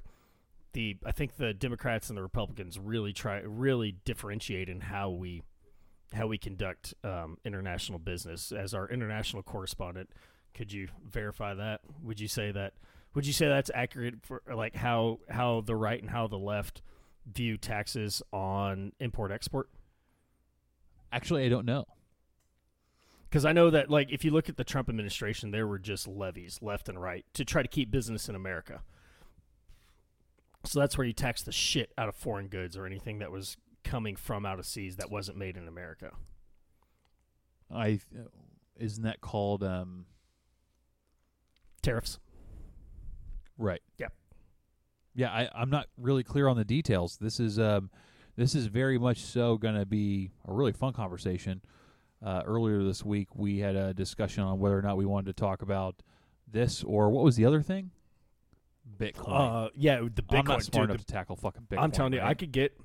[0.73, 5.41] the I think the Democrats and the Republicans really try really differentiate in how we
[6.13, 8.51] how we conduct um, international business.
[8.51, 10.09] As our international correspondent,
[10.53, 11.81] could you verify that?
[12.03, 12.73] Would you say that?
[13.13, 16.81] Would you say that's accurate for like how how the right and how the left
[17.31, 19.69] view taxes on import export?
[21.11, 21.85] Actually, I don't know.
[23.29, 26.07] Because I know that like if you look at the Trump administration, there were just
[26.07, 28.81] levies left and right to try to keep business in America.
[30.63, 33.57] So that's where you tax the shit out of foreign goods or anything that was
[33.87, 36.11] coming from out of seas that wasn't made in America.
[37.73, 37.99] I
[38.77, 40.05] isn't that called um
[41.81, 42.19] Tariffs.
[43.57, 43.81] right.
[43.97, 44.13] Yep.
[45.15, 47.17] Yeah, I I'm not really clear on the details.
[47.17, 47.89] This is um
[48.35, 51.61] this is very much so going to be a really fun conversation.
[52.23, 55.39] Uh, earlier this week, we had a discussion on whether or not we wanted to
[55.39, 56.01] talk about
[56.47, 57.91] this or what was the other thing?
[58.99, 59.65] Bitcoin.
[59.65, 60.39] Uh, yeah, the Bitcoin.
[60.39, 61.81] I'm not smart dude, enough to tackle fucking Bitcoin.
[61.81, 62.77] I'm telling you, I could get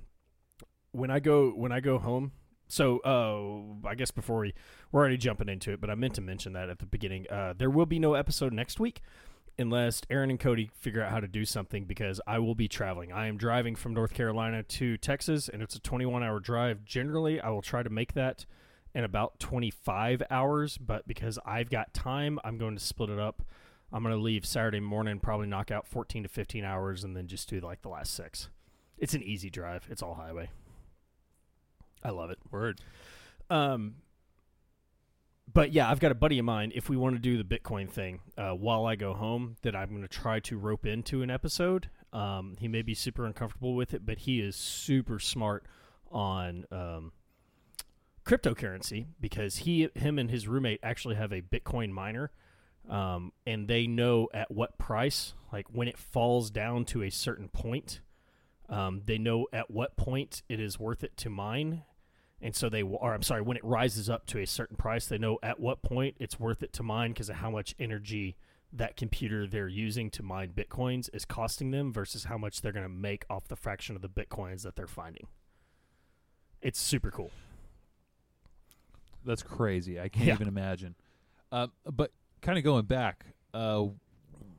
[0.92, 2.32] when I go when I go home
[2.68, 4.54] So, uh, I guess before we
[4.90, 7.26] we're already jumping into it, but I meant to mention that at the beginning.
[7.30, 9.02] Uh, there will be no episode next week
[9.58, 13.12] unless Aaron and Cody figure out how to do something because I will be traveling.
[13.12, 16.84] I am driving from North Carolina to Texas, and it's a 21 hour drive.
[16.84, 18.46] Generally, I will try to make that
[18.94, 23.42] in about 25 hours, but because I've got time, I'm going to split it up.
[23.92, 27.26] I'm going to leave Saturday morning, probably knock out 14 to 15 hours, and then
[27.26, 28.48] just do like the last six.
[28.96, 29.86] It's an easy drive.
[29.90, 30.48] It's all highway.
[32.02, 32.38] I love it.
[32.50, 32.80] Word.
[33.50, 33.96] Um,
[35.52, 36.72] but yeah, I've got a buddy of mine.
[36.74, 39.90] If we want to do the Bitcoin thing uh, while I go home, that I'm
[39.90, 41.90] going to try to rope into an episode.
[42.12, 45.64] Um, he may be super uncomfortable with it, but he is super smart
[46.10, 47.12] on um,
[48.24, 52.30] cryptocurrency because he, him, and his roommate actually have a Bitcoin miner,
[52.88, 57.48] um, and they know at what price, like when it falls down to a certain
[57.48, 58.00] point,
[58.68, 61.82] um, they know at what point it is worth it to mine
[62.42, 65.18] and so they are I'm sorry, when it rises up to a certain price, they
[65.18, 68.36] know at what point it's worth it to mine because of how much energy
[68.72, 72.82] that computer they're using to mine bitcoins is costing them versus how much they're going
[72.84, 75.26] to make off the fraction of the bitcoins that they're finding.
[76.62, 77.30] It's super cool.
[79.24, 80.00] That's crazy.
[80.00, 80.34] I can't Yeah.
[80.34, 80.94] even imagine.
[81.50, 83.86] Uh, but kind of going back, uh,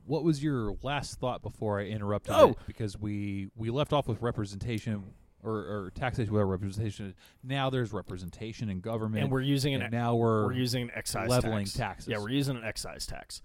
[0.06, 2.34] what was your last thought before I interrupted?
[2.36, 2.54] Oh!
[2.66, 5.02] because we we left off with representation
[5.44, 7.14] or, or taxation without representation.
[7.42, 10.90] Now there's representation in government, And we're using and an now we're, we're using an
[10.94, 11.74] excise leveling tax.
[11.76, 12.08] taxes.
[12.08, 13.42] Yeah, we're using an excise tax.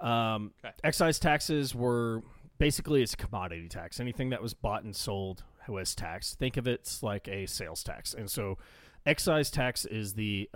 [0.00, 0.74] Um, Okay.
[0.84, 2.22] Excise taxes were
[2.58, 4.00] basically it's a commodity tax.
[4.00, 6.38] Anything that was bought and sold was taxed.
[6.38, 8.58] Think of it like a sales tax, and so
[9.06, 10.48] excise tax is the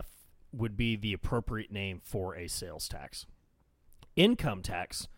[0.53, 3.27] would be the appropriate name for a sales tax.
[4.17, 5.09] Income tax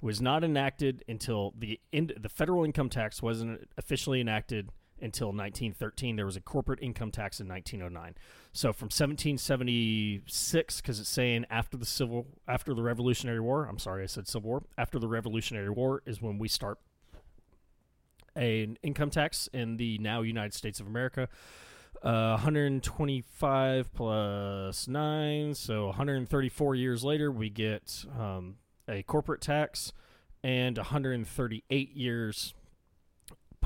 [0.00, 6.16] was not enacted until the in, the federal income tax wasn't officially enacted until 1913.
[6.16, 8.14] There was a corporate income tax in 1909.
[8.52, 13.66] So from 1776, because it's saying after the civil after the Revolutionary War.
[13.66, 14.62] I'm sorry, I said Civil War.
[14.78, 16.78] After the Revolutionary War is when we start
[18.34, 21.28] an income tax in the now United States of America.
[22.02, 28.56] Uh, 125 plus 9, so 134 years later, we get um,
[28.86, 29.92] a corporate tax,
[30.44, 32.54] and 138 years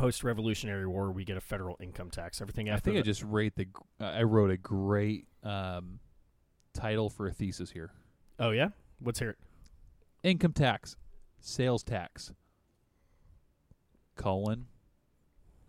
[0.00, 2.40] post Revolutionary War, we get a federal income tax.
[2.40, 2.90] Everything after.
[2.90, 3.66] I think I just rate the.
[4.00, 6.00] Uh, I wrote a great um,
[6.72, 7.92] title for a thesis here:
[8.38, 8.68] Oh, yeah?
[9.02, 9.38] Let's hear it.
[10.22, 10.96] income tax,
[11.38, 12.32] sales tax.
[14.16, 14.66] Colon.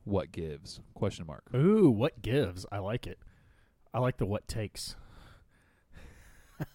[0.03, 0.79] What gives?
[0.95, 1.43] Question mark.
[1.53, 2.65] Ooh, what gives?
[2.71, 3.19] I like it.
[3.93, 4.95] I like the what takes.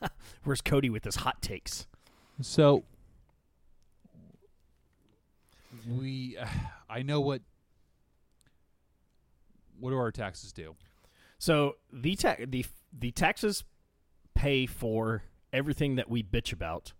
[0.45, 1.87] Where's Cody with his hot takes?
[2.41, 2.85] So
[5.87, 6.37] we,
[6.91, 7.43] I know what.
[9.79, 10.75] What do our taxes do?
[11.39, 12.65] So the ta- the
[12.99, 13.65] the taxes
[14.35, 15.23] pay for
[15.53, 16.93] everything that we bitch about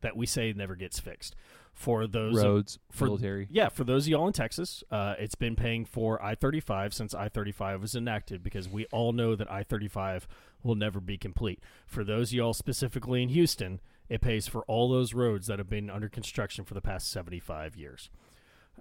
[0.00, 1.34] that we say never gets fixed.
[1.72, 3.48] For those of- Roads, for- military.
[3.50, 7.14] Yeah, for those of y'all in Texas, uh, it's been paying for I 35 since
[7.14, 10.26] I 35 was enacted because we all know that I 35
[10.62, 11.60] will never be complete.
[11.86, 15.70] For those of y'all specifically in Houston, it pays for all those roads that have
[15.70, 18.10] been under construction for the past 75 years.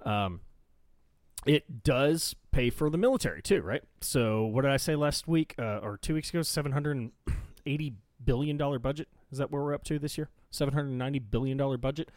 [0.03, 0.41] Um,
[1.45, 3.83] it does pay for the military too, right?
[4.01, 6.39] So, what did I say last week uh, or two weeks ago?
[6.39, 7.11] $780
[8.25, 9.07] billion budget.
[9.31, 10.29] Is that where we're up to this year?
[10.51, 12.09] $790 billion budget.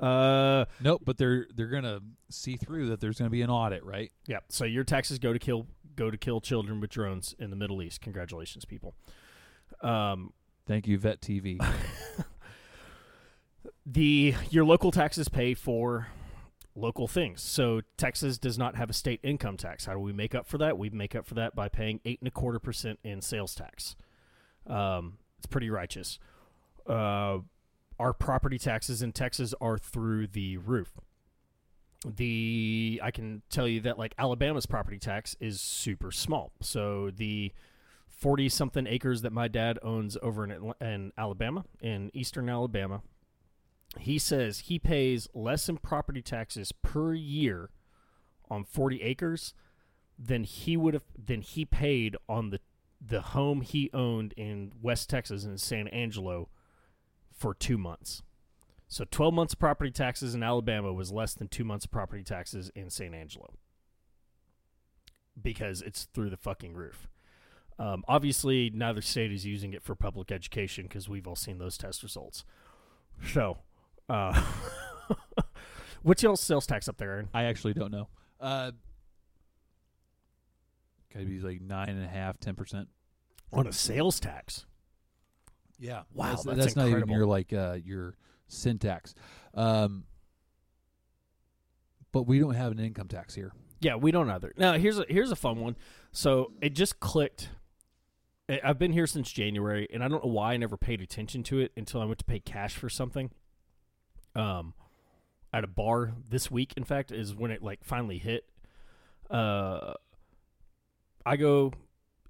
[0.00, 3.00] Uh, Nope, but they're they're gonna see through that.
[3.00, 4.10] There's gonna be an audit, right?
[4.26, 4.38] Yeah.
[4.48, 7.80] So your taxes go to kill go to kill children with drones in the Middle
[7.80, 8.00] East.
[8.00, 8.94] Congratulations, people.
[9.82, 10.32] Um,
[10.66, 11.60] Thank you, Vet TV.
[13.86, 16.08] the your local taxes pay for
[16.76, 17.40] local things.
[17.40, 19.84] So Texas does not have a state income tax.
[19.84, 20.76] How do we make up for that?
[20.76, 23.94] We make up for that by paying eight and a quarter percent in sales tax.
[24.66, 26.18] Um, it's pretty righteous.
[26.88, 27.38] Uh,
[27.98, 30.92] our property taxes in Texas are through the roof.
[32.04, 36.52] The I can tell you that like Alabama's property tax is super small.
[36.60, 37.52] So the
[38.08, 43.02] forty something acres that my dad owns over in in Alabama, in eastern Alabama,
[43.98, 47.70] he says he pays less in property taxes per year
[48.50, 49.54] on 40 acres
[50.18, 52.60] than he would have than he paid on the
[53.06, 56.48] the home he owned in West Texas in San Angelo
[57.30, 58.22] for 2 months.
[58.88, 62.22] So 12 months of property taxes in Alabama was less than 2 months of property
[62.22, 63.52] taxes in San Angelo.
[65.40, 67.08] Because it's through the fucking roof.
[67.78, 71.76] Um, obviously, neither state is using it for public education because we've all seen those
[71.76, 72.44] test results.
[73.32, 73.58] So,
[74.08, 74.42] uh,
[76.02, 77.28] what's y'all's sales tax up there, Aaron?
[77.34, 78.08] I actually don't know.
[78.40, 78.72] Uh,
[81.10, 82.88] Could be like nine and a half, ten percent.
[83.52, 84.66] on a sales tax.
[85.78, 86.02] Yeah.
[86.12, 88.16] Wow, that's, that's that's not even your like uh, your
[88.48, 89.14] syntax.
[89.54, 90.04] Um,
[92.12, 93.52] but we don't have an income tax here.
[93.80, 94.52] Yeah, we don't either.
[94.56, 95.76] Now here's a here's a fun one.
[96.12, 97.50] So it just clicked.
[98.62, 101.60] I've been here since January, and I don't know why I never paid attention to
[101.60, 103.30] it until I went to pay cash for something.
[104.34, 104.74] Um,
[105.52, 108.44] at a bar this week, in fact, is when it like finally hit.
[109.30, 109.94] Uh,
[111.24, 111.72] I go,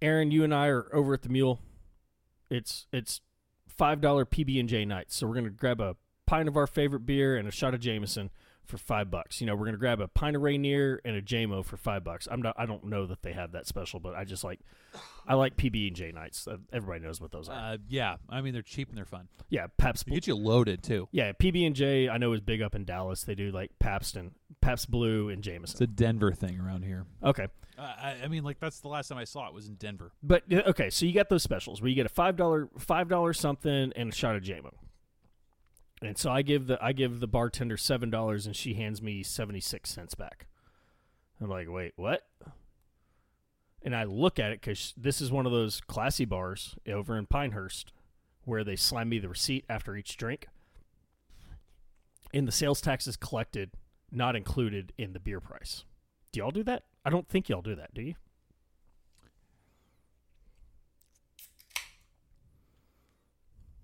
[0.03, 0.31] Aaron.
[0.31, 1.61] You and I are over at the Mule.
[2.51, 3.23] It's it's
[3.67, 7.07] five dollar PB and J night, so we're gonna grab a pint of our favorite
[7.07, 8.31] beer and a shot of Jameson
[8.67, 9.41] for five bucks.
[9.41, 12.27] You know, we're gonna grab a pint of Rainier and a JMO for five bucks.
[12.31, 12.55] I'm not.
[12.59, 14.61] I don't know that they have that special, but I just like.
[15.27, 16.47] I like PB and J nights.
[16.47, 17.73] Uh, Everybody knows what those are.
[17.75, 19.29] Uh, yeah, I mean they're cheap and they're fun.
[19.49, 20.07] yeah, Pabst.
[20.07, 21.09] They get you loaded too.
[21.11, 22.09] Yeah, PB and J.
[22.09, 23.23] I know is big up in Dallas.
[23.25, 25.75] They do like Pabst and Pabst Blue and Jameson.
[25.75, 27.07] It's a Denver thing around here.
[27.25, 29.75] Okay, Uh, I, I mean, like that's the last time I saw it was in
[29.75, 30.13] Denver.
[30.23, 33.09] but uh, okay, so you got those specials where you get a five dollar five
[33.09, 34.71] dollar something and a shot of JMO.
[36.05, 39.23] And so I give the I give the bartender seven dollars and she hands me
[39.23, 40.47] seventy six cents back.
[41.41, 42.27] I'm like, wait, what?
[43.83, 47.27] And I look at it because this is one of those classy bars over in
[47.27, 47.93] Pinehurst
[48.45, 50.49] where they slam me the receipt after each drink.
[52.35, 53.71] And the sales tax is collected,
[54.13, 55.85] not included in the beer price.
[56.33, 56.85] Do y'all do that?
[57.05, 58.15] I don't think y'all do that, do you?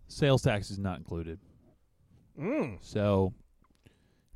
[0.09, 1.39] Sales tax is not included.
[2.39, 2.79] Mm.
[2.81, 3.33] So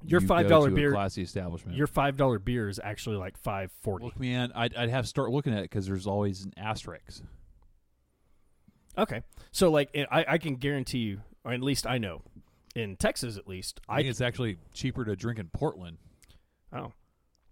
[0.04, 1.76] Your you $5 to a beer- classy establishment.
[1.76, 4.04] Your five dollar beer is actually like five forty.
[4.06, 7.22] Look, man, I'd, I'd have to start looking at it because there's always an asterisk.
[8.96, 12.22] Okay, so like I, I can guarantee you, or at least I know,
[12.76, 15.98] in Texas at least, I I think it's actually cheaper to drink in Portland.
[16.72, 16.92] oh,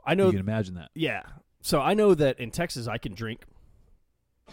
[0.05, 0.91] I know you can imagine that.
[0.95, 1.23] Yeah.
[1.61, 3.43] So I know that in Texas I can drink.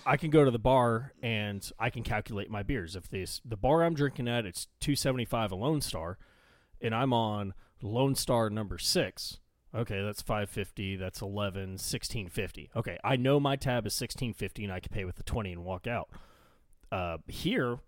[0.05, 2.95] I can go to the bar and I can calculate my beers.
[2.95, 6.17] If this the bar I'm drinking at it's 275 a Lone Star
[6.81, 9.39] and I'm on Lone Star number 6.
[9.75, 12.71] Okay, that's 550, that's 11, 1650.
[12.75, 15.63] Okay, I know my tab is 1650 and I can pay with the 20 and
[15.63, 16.09] walk out.
[16.91, 17.79] Uh here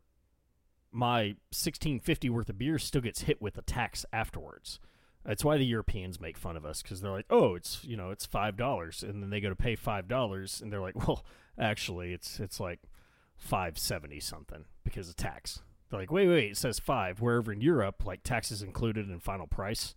[0.91, 4.79] my 1650 worth of beer still gets hit with a tax afterwards.
[5.23, 8.10] That's why the Europeans make fun of us because they're like, "Oh, it's you know,
[8.12, 11.23] it's five dollars," and then they go to pay five dollars, and they're like, "Well,
[11.60, 12.79] actually, it's it's like
[13.38, 17.21] five seventy something because of tax." They're like, "Wait, wait, it says five.
[17.21, 19.93] Wherever in Europe, like taxes included in final price,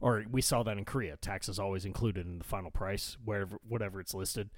[0.00, 4.00] or we saw that in Korea, taxes always included in the final price, wherever whatever
[4.00, 4.50] it's listed.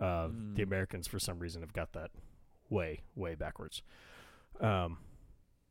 [0.00, 0.62] Uh, The Mm.
[0.62, 2.10] Americans, for some reason, have got that
[2.70, 3.82] way way backwards.
[4.60, 4.98] Um,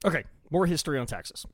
[0.03, 1.45] okay, more history on taxes.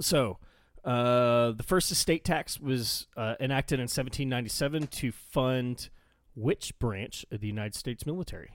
[0.00, 0.38] So.
[0.84, 5.88] Uh, the first estate tax was uh, enacted in 1797 to fund
[6.34, 8.50] which branch of the United States military?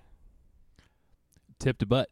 [1.58, 2.10] Tip to butt.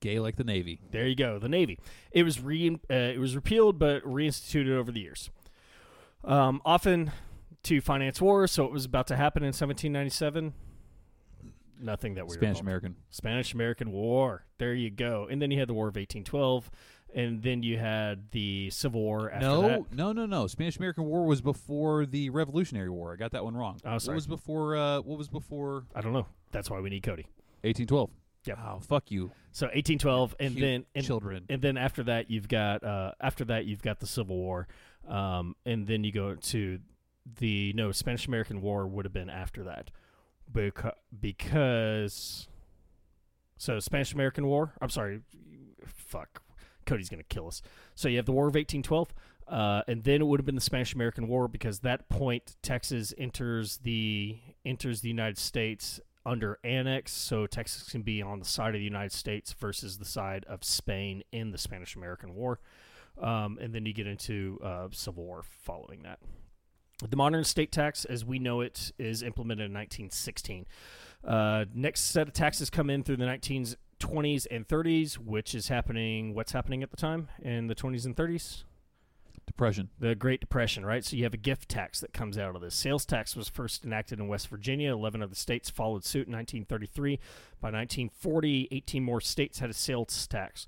[0.00, 0.80] Gay like the Navy.
[0.90, 1.78] There you go, the Navy.
[2.12, 5.30] It was re uh, it was repealed but reinstituted over the years.
[6.22, 7.12] Um, often
[7.64, 10.52] to finance war, so it was about to happen in 1797.
[11.80, 12.96] Nothing that we Spanish American.
[13.10, 14.44] Spanish American War.
[14.58, 15.28] There you go.
[15.30, 16.70] And then you had the War of 1812,
[17.14, 19.92] and then you had the Civil War after No, that.
[19.92, 20.46] no, no, no.
[20.46, 23.12] Spanish American War was before the Revolutionary War.
[23.12, 23.80] I got that one wrong.
[23.84, 24.14] Oh, sorry.
[24.14, 24.76] What was before?
[24.76, 26.26] Uh, what was before I don't know.
[26.52, 27.22] That's why we need Cody.
[27.62, 28.10] 1812?
[28.44, 28.58] Yep.
[28.64, 31.44] Oh, fuck you, So 1812, and Cute then and, children.
[31.48, 34.68] and then after that you've got uh, after that you've got the Civil War,
[35.08, 36.78] um, and then you go to
[37.40, 39.90] the no Spanish American War would have been after that,
[40.52, 42.48] because because
[43.56, 44.72] so Spanish American War.
[44.80, 45.22] I'm sorry,
[45.84, 46.42] fuck,
[46.86, 47.62] Cody's gonna kill us.
[47.94, 49.12] So you have the War of 1812.
[49.48, 53.14] Uh, and then it would have been the Spanish American War because that point Texas
[53.16, 58.74] enters the enters the United States under annex, so Texas can be on the side
[58.74, 62.58] of the United States versus the side of Spain in the Spanish American War.
[63.22, 66.18] Um, and then you get into uh, Civil War following that.
[67.08, 70.66] The modern state tax, as we know it, is implemented in 1916.
[71.22, 73.26] Uh, next set of taxes come in through the
[74.00, 76.34] 1920s and 30s, which is happening.
[76.34, 78.64] What's happening at the time in the 20s and 30s?
[79.46, 79.90] Depression.
[80.00, 81.04] the Great Depression, right?
[81.04, 82.74] So you have a gift tax that comes out of this.
[82.74, 84.92] Sales tax was first enacted in West Virginia.
[84.92, 87.20] 11 of the states followed suit in 1933.
[87.60, 90.66] By 1940, 18 more states had a sales tax.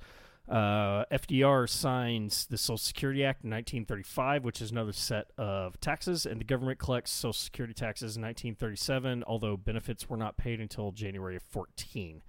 [0.49, 6.25] Uh, FDR signs the Social Security Act in 1935, which is another set of taxes,
[6.25, 10.93] and the government collects Social Security taxes in 1937, although benefits were not paid until
[10.93, 12.23] January of 14.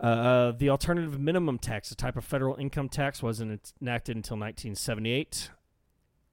[0.00, 5.50] Uh, the alternative minimum tax, a type of federal income tax, wasn't enacted until 1978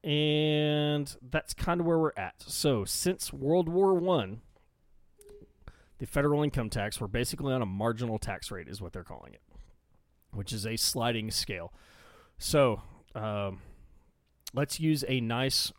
[0.02, 2.34] and that's kind of where we're at.
[2.38, 4.42] So since World War One,
[5.98, 7.00] the federal income tax.
[7.00, 9.40] We're basically on a marginal tax rate, is what they're calling it,
[10.32, 11.72] which is a sliding scale.
[12.38, 12.82] So
[13.14, 13.60] um,
[14.52, 15.72] let's use a nice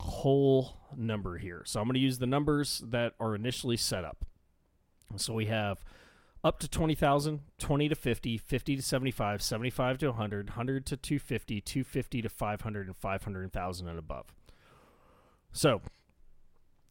[0.00, 1.62] whole number here.
[1.64, 4.24] So I'm going to use the numbers that are initially set up.
[5.16, 5.84] So we have
[6.48, 11.60] up to 20,000, 20 to 50, 50 to 75, 75 to 100, 100 to 250,
[11.60, 14.24] 250 to 500, and 500,000 and above.
[15.52, 15.82] So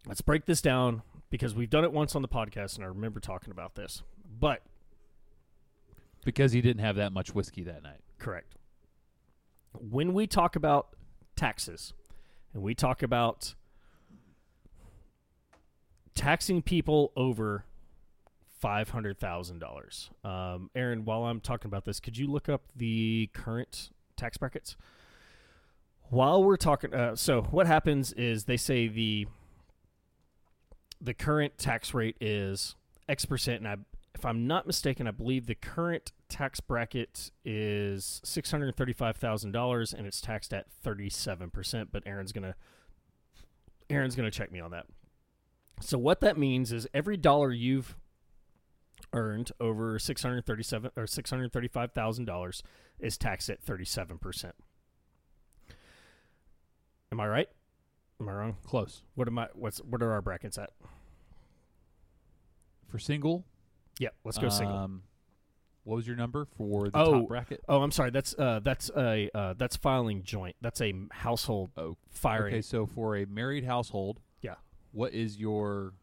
[0.05, 1.01] let's break this down
[1.32, 4.03] because we've done it once on the podcast and I remember talking about this.
[4.39, 4.62] But
[6.24, 8.01] Because he didn't have that much whiskey that night.
[8.20, 8.53] correct.
[9.74, 10.89] When we talk about
[11.36, 11.93] taxes
[12.53, 13.55] and we talk about
[16.14, 17.64] taxing people over
[18.60, 20.10] five hundred thousand dollars.
[20.24, 24.76] Um, Aaron, while I'm talking about this, could you look up the current tax brackets?
[26.10, 29.28] While we're talking, uh, so what happens is they say the
[31.01, 32.76] the current tax rate is
[33.08, 33.76] X percent, and I,
[34.16, 39.51] if I'm not mistaken, I believe the current tax bracket is six hundred thirty-five thousand
[39.51, 41.89] dollars, and it's taxed at thirty-seven percent.
[41.91, 42.55] But Aaron's gonna
[43.89, 44.86] Aaron's gonna check me on that.
[45.82, 47.97] So what that means is every dollar you've
[49.14, 52.64] earned over six hundred thirty-seven or six hundred thirty-five thousand dollars
[52.99, 54.55] is taxed at thirty-seven percent.
[57.12, 57.49] Am I right?
[58.20, 58.58] Am I wrong?
[58.66, 59.03] Close.
[59.16, 59.47] What am I?
[59.53, 60.72] What's what are our brackets at?
[62.89, 63.43] For single,
[63.99, 64.76] Yeah, let's go single.
[64.78, 65.03] Um,
[65.84, 67.62] what was your number for the Oh, top bracket?
[67.68, 68.12] Oh, I'm sorry.
[68.12, 70.55] That's uh, that's a uh, that's filing joint.
[70.62, 72.55] That's a household Oh, firing.
[72.55, 72.62] okay.
[72.62, 74.55] So for a married household, Yeah.
[74.93, 75.93] What is your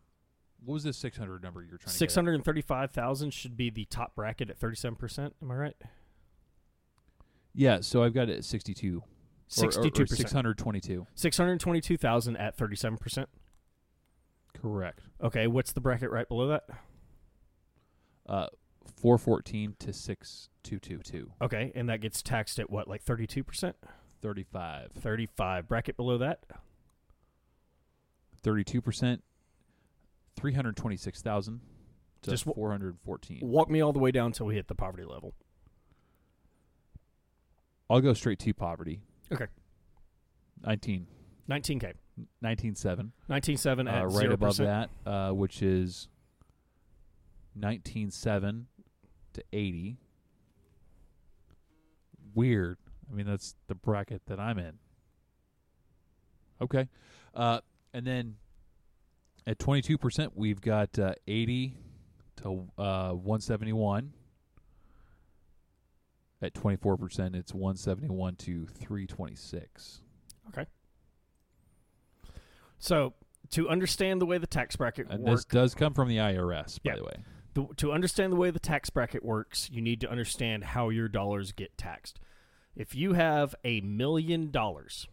[0.65, 2.15] what was this six hundred number you're trying to get at?
[2.15, 5.35] hundred and thirty-five thousand should be the top bracket at thirty-seven percent.
[5.43, 5.77] Am I right?
[7.55, 7.81] Yeah.
[7.81, 9.03] So I've got it at sixty two.
[9.47, 10.33] Sixty-two Six percent.
[10.33, 11.07] hundred twenty two.
[11.15, 13.29] Six hundred twenty-two thousand at thirty-seven percent.
[14.61, 15.03] Correct.
[15.23, 16.65] Okay, what's the bracket right below that?
[18.27, 18.47] Uh,
[18.97, 21.31] four fourteen to six two two two.
[21.43, 23.77] Okay, and that gets taxed at what, like thirty-two percent?
[24.23, 24.93] Thirty five.
[24.93, 25.69] Thirty-five.
[25.69, 26.45] Bracket below that.
[28.43, 29.23] Thirty-two percent,
[30.37, 31.61] three hundred twenty-six thousand
[32.23, 33.41] to Just w- four hundred fourteen.
[33.43, 35.35] Walk me all the way down until we hit the poverty level.
[37.91, 39.01] I'll go straight to poverty.
[39.33, 39.47] Okay.
[40.65, 41.07] 19,
[41.47, 41.93] Nineteen k.
[42.43, 46.09] 19.7, Nineteen-seven at uh, right zero above that, uh, which is
[47.59, 48.65] 19.7
[49.35, 49.99] to 80.
[52.35, 52.79] Weird.
[53.11, 54.75] I mean, that's the bracket that I'm in.
[56.61, 56.89] Okay.
[57.35, 57.61] Uh,
[57.93, 58.37] and then
[59.47, 61.77] at 22%, we've got uh, 80
[62.37, 64.13] to uh, 171.
[66.43, 70.01] At 24%, it's 171 to 326.
[70.49, 70.67] Okay.
[72.79, 73.15] So
[73.51, 76.83] to understand the way the tax bracket And works, this does come from the IRS,
[76.83, 76.97] by Yeah.
[76.97, 77.17] the way.
[77.55, 81.09] the, to understand the way the tax bracket works, you need to understand how your
[81.09, 82.21] dollars get taxed.
[82.77, 85.07] If you have a million dollars,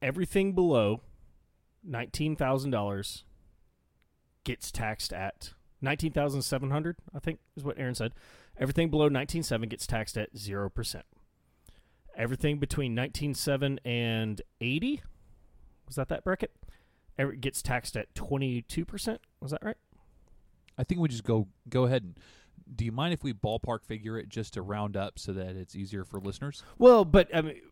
[0.00, 1.02] everything below
[1.88, 3.24] nineteen thousand dollars
[4.44, 6.96] gets taxed at nineteen thousand seven hundred.
[7.14, 8.12] I think is what Aaron said.
[8.58, 11.04] Everything below nineteen seven gets taxed at zero percent.
[12.16, 15.02] Everything between nineteen seven and eighty
[15.86, 16.52] was that that bracket?
[17.18, 19.20] Every, gets taxed at twenty two percent.
[19.40, 19.76] Was that right?
[20.76, 22.18] I think we just go go ahead and.
[22.76, 25.74] Do you mind if we ballpark figure it just to round up so that it's
[25.74, 26.62] easier for listeners?
[26.76, 27.62] Well, but I mean,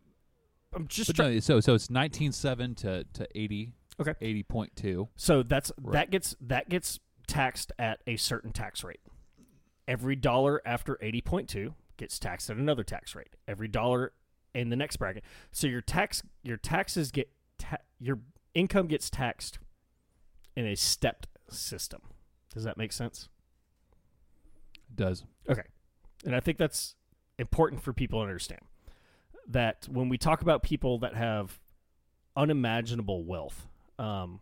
[0.74, 1.34] I'm just trying.
[1.34, 3.72] no, so so it's nineteen seven to to eighty.
[4.00, 4.14] Okay.
[4.20, 5.08] Eighty point two.
[5.16, 5.92] So that's Right.
[5.94, 9.00] that gets that gets taxed at a certain tax rate.
[9.88, 13.36] Every dollar after eighty point two gets taxed at another tax rate.
[13.48, 14.12] Every dollar
[14.54, 15.24] in the next bracket.
[15.52, 18.20] So your tax your taxes get ta- your
[18.54, 19.58] income gets taxed
[20.56, 22.00] in a stepped system.
[22.52, 23.28] Does that make sense?
[24.90, 25.62] It Does Okay.
[26.24, 26.96] And I think that's
[27.38, 28.62] important for people to understand
[29.46, 31.60] that when we talk about people that have
[32.34, 33.68] unimaginable wealth,
[33.98, 34.40] um,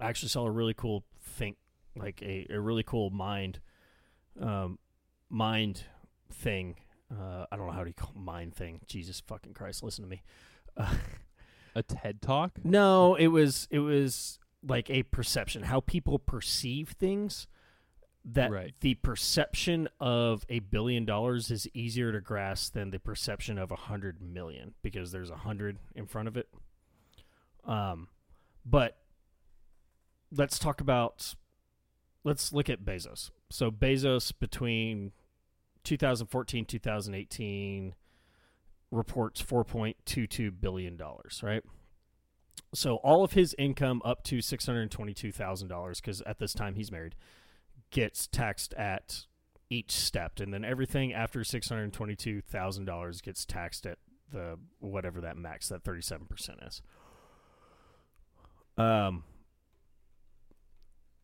[0.00, 1.56] I actually saw a really cool think,
[1.96, 3.60] like a, a really cool mind,
[4.40, 4.78] um,
[5.28, 5.84] mind
[6.32, 6.76] thing.
[7.10, 8.80] Uh, I don't know how to call mind thing.
[8.86, 10.22] Jesus fucking Christ, listen to me.
[10.76, 10.94] Uh,
[11.76, 12.52] a TED talk?
[12.64, 17.46] no, it was it was like a perception, how people perceive things.
[18.26, 18.74] That Right.
[18.80, 23.76] the perception of a billion dollars is easier to grasp than the perception of a
[23.76, 26.48] hundred million because there's a hundred in front of it.
[27.66, 28.08] Um,
[28.64, 28.96] but
[30.30, 31.34] let's talk about
[32.24, 33.30] let's look at Bezos.
[33.50, 35.12] So Bezos between
[35.84, 37.94] 2014 2018
[38.90, 41.62] reports 4.22 billion dollars, right?
[42.74, 46.52] So all of his income up to six hundred twenty-two thousand dollars, because at this
[46.52, 47.14] time he's married,
[47.90, 49.26] gets taxed at
[49.70, 53.98] each step, and then everything after six hundred twenty-two thousand dollars gets taxed at
[54.32, 56.82] the whatever that max that thirty-seven percent is.
[58.76, 59.24] Um,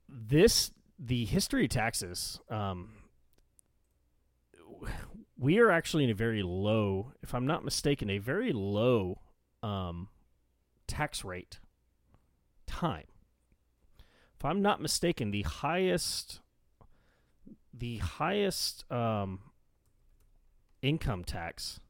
[0.08, 2.40] this the history of taxes.
[2.48, 2.90] Um,
[5.38, 9.20] we are actually in a very low, if I'm not mistaken, a very low
[9.62, 10.08] um,
[10.86, 11.58] tax rate
[12.66, 13.06] time.
[14.38, 16.40] If I'm not mistaken, the highest
[17.72, 19.40] the highest um,
[20.82, 21.80] income tax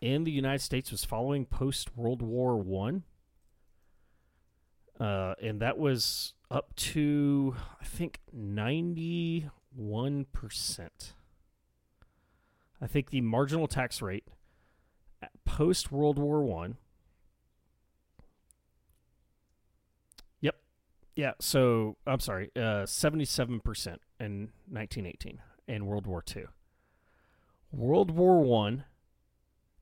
[0.00, 3.04] in the United States was following post World War One,
[5.00, 11.14] uh, and that was up to I think ninety one percent.
[12.80, 14.24] I think the marginal tax rate
[15.44, 16.76] post World War One.
[20.40, 20.56] Yep,
[21.16, 21.32] yeah.
[21.40, 22.50] So I'm sorry,
[22.86, 26.48] seventy-seven percent in 1918 and World War Two.
[27.72, 28.84] World War One,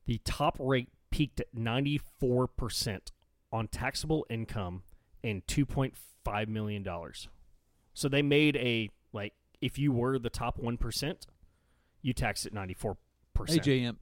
[0.05, 3.11] the top rate peaked at 94 percent
[3.51, 4.81] on taxable income
[5.23, 7.27] and 2.5 million dollars.
[7.93, 11.25] So they made a like if you were the top one percent,
[12.01, 12.95] you taxed at 94%.
[13.47, 13.57] Hey.
[13.59, 13.95] JM,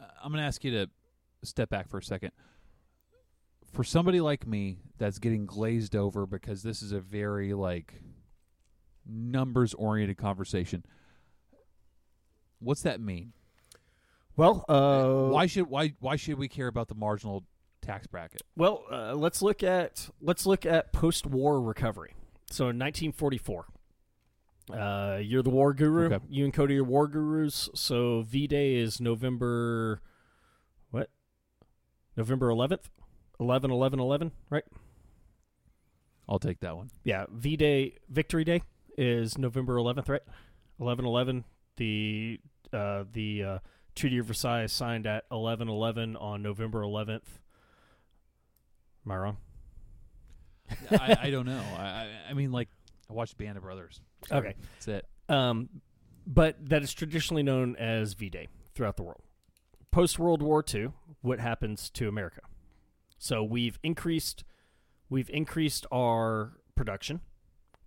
[0.00, 0.90] uh, I'm going to ask you to
[1.42, 2.32] step back for a second.
[3.72, 7.94] For somebody like me that's getting glazed over because this is a very like
[9.06, 10.84] numbers oriented conversation.
[12.60, 13.32] What's that mean?
[14.36, 17.44] Well, uh, why should why why should we care about the marginal
[17.84, 18.42] tax bracket?
[18.56, 22.14] Well, uh, let's look at let's look at post-war recovery.
[22.50, 23.66] So in 1944,
[24.72, 26.06] uh, you're the war guru.
[26.06, 26.24] Okay.
[26.28, 27.68] You and Cody are war gurus.
[27.74, 30.00] So V Day is November
[30.90, 31.10] what?
[32.16, 32.84] November 11th,
[33.40, 34.64] 11 11 11, right?
[36.28, 36.90] I'll take that one.
[37.02, 38.62] Yeah, V Day Victory Day
[38.96, 40.22] is November 11th, right?
[40.80, 41.44] 11 11.
[41.76, 42.40] The
[42.72, 43.58] uh, the uh,
[43.94, 47.22] Treaty of Versailles signed at 11 11 on November 11th.
[49.06, 49.36] Am I wrong?
[50.90, 51.62] I, I don't know.
[51.76, 52.68] I, I mean like
[53.10, 54.00] I watched Band of Brothers.
[54.28, 54.54] So Okay.
[54.74, 55.06] That's it.
[55.28, 55.68] Um,
[56.26, 59.22] but that is traditionally known as V Day throughout the world.
[59.90, 60.90] Post World War II,
[61.20, 62.40] what happens to America?
[63.18, 64.42] So we've increased,
[65.08, 67.20] we've increased our production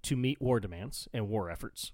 [0.03, 1.91] to meet war demands and war efforts.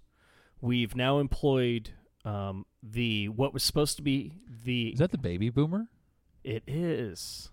[0.62, 1.92] We've now employed
[2.26, 5.88] um, the what was supposed to be the Is that the baby boomer?
[6.44, 7.50] it is.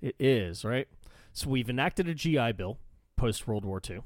[0.00, 0.88] It is, right?
[1.32, 2.78] So we've enacted a GI Bill
[3.16, 4.00] post World War II.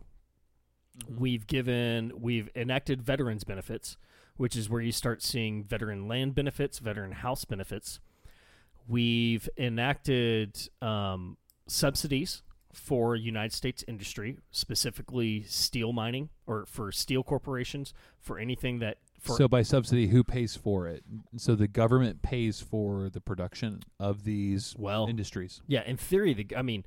[1.09, 3.97] We've given we've enacted veterans benefits,
[4.37, 8.01] which is where you start seeing veteran land benefits, veteran house benefits.
[8.89, 11.37] We've enacted um,
[11.67, 18.99] subsidies for United States industry, specifically steel mining or for steel corporations for anything that
[19.25, 21.05] so by subsidy, who pays for it?
[21.37, 25.61] So the government pays for the production of these well industries.
[25.67, 26.85] Yeah, in theory, the I mean,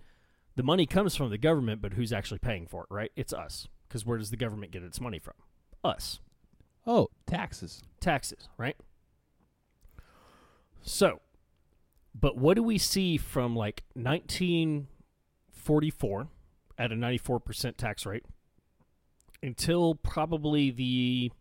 [0.55, 2.87] the money comes from the government, but who's actually paying for it?
[2.89, 3.11] Right?
[3.15, 3.67] It's us.
[3.87, 5.35] Because where does the government get its money from?
[5.83, 6.19] Us.
[6.87, 7.81] Oh, taxes.
[7.99, 8.77] Taxes, right?
[10.81, 11.21] So,
[12.13, 16.27] but what do we see from like 1944
[16.77, 18.25] at a 94% tax rate
[19.41, 21.31] until probably the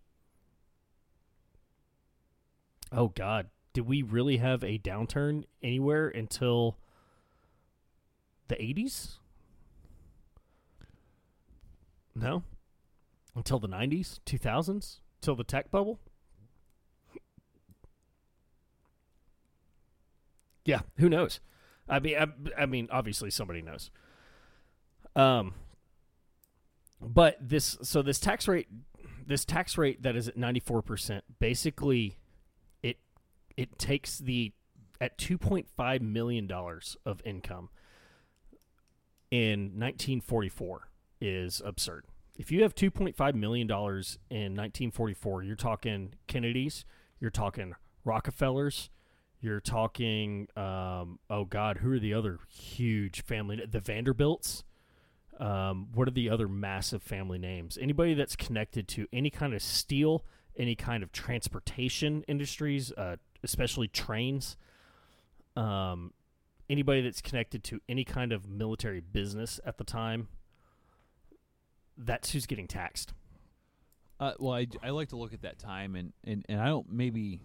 [2.97, 6.77] Oh god, did we really have a downturn anywhere until
[8.47, 9.17] the 80s?
[12.15, 12.45] No.
[13.35, 15.99] Until the 90s, 2000s, till the tech bubble?
[20.65, 21.41] Yeah, who knows?
[21.89, 23.91] I mean, I, I mean, obviously somebody knows.
[25.17, 25.55] Um,
[27.01, 28.69] but this, so this tax rate,
[29.27, 32.24] this tax rate that is at ninety four percent, basically, it
[33.57, 34.53] it takes the
[35.01, 37.69] at two point five million dollars of income
[39.31, 40.89] in nineteen forty four
[41.21, 42.05] is absurd.
[42.37, 46.85] If you have two point five million dollars in nineteen forty four, you're talking Kennedys,
[47.21, 47.75] you're talking
[48.05, 48.91] Rockefellers,
[49.41, 53.63] you're talking, um, oh God, who are the other huge family?
[53.65, 54.65] The Vanderbilts.
[55.41, 57.77] Um, what are the other massive family names?
[57.81, 60.25] Anybody that's connected to any kind of steel,
[60.57, 64.57] any kind of transportation industries, uh, especially trains.
[65.57, 66.13] Um,
[66.69, 70.29] anybody that's connected to any kind of military business at the time.
[71.97, 73.13] That's who's getting taxed.
[74.19, 76.91] Uh, well, I, I like to look at that time, and, and, and I don't
[76.91, 77.41] maybe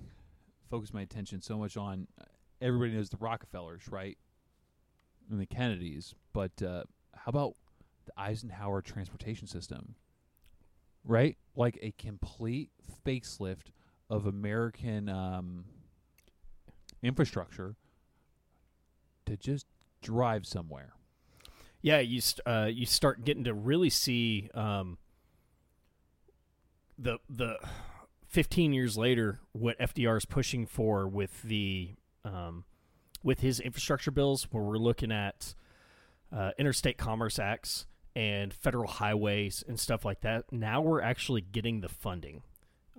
[0.70, 2.26] focus my attention so much on uh,
[2.62, 4.18] everybody knows the Rockefellers, right?
[5.30, 6.84] And the Kennedys, but uh,
[7.14, 7.56] how about
[8.06, 9.96] the Eisenhower transportation system?
[11.04, 12.70] Right, like a complete
[13.06, 13.68] facelift
[14.10, 15.66] of American um,
[17.02, 17.76] infrastructure
[19.26, 19.66] to just
[20.02, 20.94] drive somewhere.
[21.82, 24.98] Yeah, you st- uh, you start getting to really see um,
[26.98, 27.58] the the
[28.28, 31.96] 15 years later what FDR is pushing for with the
[32.26, 32.66] um,
[33.24, 35.54] with his infrastructure bills, where we're looking at
[36.36, 37.86] uh, interstate commerce acts
[38.16, 40.52] and federal highways and stuff like that.
[40.52, 42.44] Now we're actually getting the funding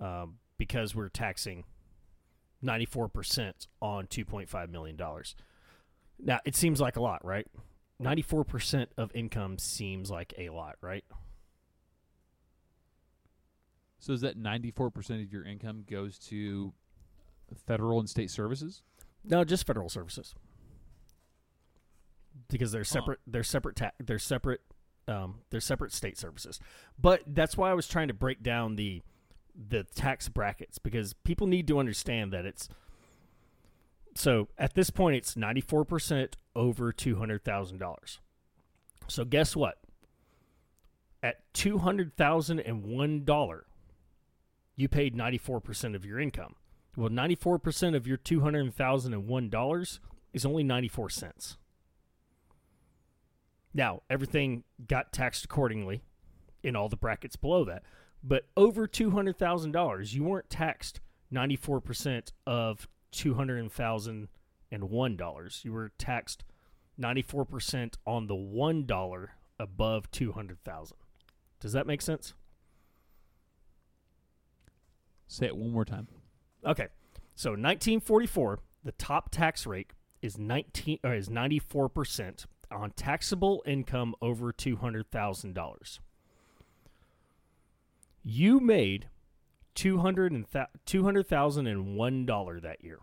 [0.01, 1.65] um, because we're taxing
[2.63, 5.35] 94% on 2.5 million dollars.
[6.19, 7.47] Now it seems like a lot, right?
[8.01, 11.03] 94% of income seems like a lot, right?
[13.99, 16.73] So is that ninety four percent of your income goes to
[17.67, 18.81] federal and state services?
[19.23, 20.33] No, just federal services.
[22.49, 24.61] Because they're separate they're separate ta- they're separate
[25.07, 26.59] um, they're separate state services.
[26.99, 29.03] But that's why I was trying to break down the
[29.55, 32.69] the tax brackets because people need to understand that it's
[34.15, 38.17] so at this point it's 94% over $200,000.
[39.07, 39.77] So guess what?
[41.23, 43.61] At $200,001,
[44.75, 46.55] you paid 94% of your income.
[46.97, 49.99] Well, 94% of your $200,001
[50.33, 51.57] is only 94 cents.
[53.73, 56.01] Now, everything got taxed accordingly
[56.63, 57.83] in all the brackets below that.
[58.23, 61.01] But over $200,000, you weren't taxed
[61.33, 65.65] 94% of $200,001.
[65.65, 66.43] You were taxed
[66.99, 69.27] 94% on the $1
[69.59, 70.97] above 200,000.
[71.59, 72.33] Does that make sense?
[75.27, 76.07] Say it one more time.
[76.65, 76.87] Okay.
[77.35, 84.53] So 1944, the top tax rate is 19 or is 94% on taxable income over
[84.53, 85.99] $200,000.
[88.23, 89.09] You made
[89.75, 92.99] $200,001 that year.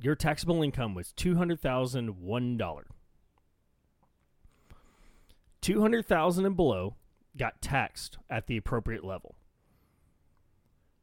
[0.00, 2.84] Your taxable income was $200,001.
[5.60, 6.94] 200,000 and below
[7.36, 9.34] got taxed at the appropriate level.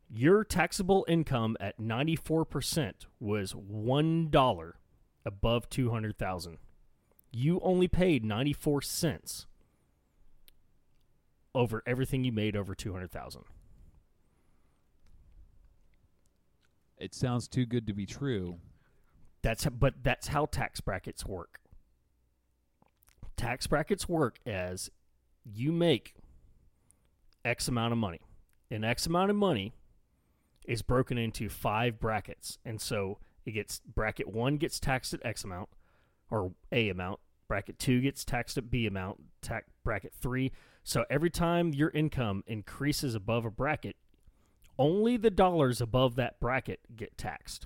[0.09, 4.73] Your taxable income at 94% was $1
[5.25, 6.57] above 200,000.
[7.31, 9.47] You only paid 94 cents
[11.55, 13.41] over everything you made over 200,000.
[16.97, 18.57] It sounds too good to be true.
[19.41, 21.59] That's but that's how tax brackets work.
[23.37, 24.89] Tax brackets work as
[25.43, 26.15] you make
[27.43, 28.21] X amount of money.
[28.71, 29.73] And X amount of money
[30.65, 32.57] is broken into five brackets.
[32.65, 35.69] And so it gets bracket one gets taxed at X amount
[36.31, 37.19] or A amount.
[37.47, 39.21] Bracket two gets taxed at B amount.
[39.41, 40.51] Tax bracket three.
[40.87, 43.95] So every time your income increases above a bracket,
[44.77, 47.65] only the dollars above that bracket get taxed.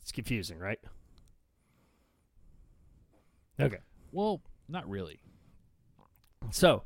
[0.00, 0.78] It's confusing, right?
[3.60, 3.76] Okay.
[4.12, 5.20] Well, not really.
[6.50, 6.84] So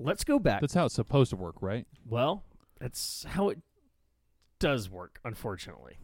[0.00, 0.60] let's go back.
[0.60, 1.86] That's how it's supposed to work, right?
[2.04, 2.42] Well,
[2.80, 3.58] that's how it
[4.58, 5.96] does work, unfortunately.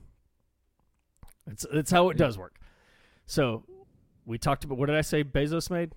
[1.49, 2.61] That's that's how it does work.
[3.27, 3.65] So
[4.27, 5.93] we talked about what did I say Bezos made?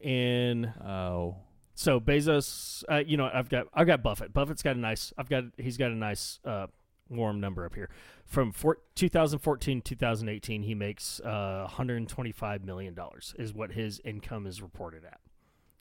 [0.00, 1.36] In Oh.
[1.74, 4.32] so Bezos, uh, you know, I've got I've got Buffett.
[4.32, 5.12] Buffett's got a nice.
[5.16, 6.66] I've got he's got a nice uh,
[7.08, 7.88] warm number up here.
[8.26, 14.60] From four, 2014 2018, he makes uh, 125 million dollars is what his income is
[14.60, 15.20] reported at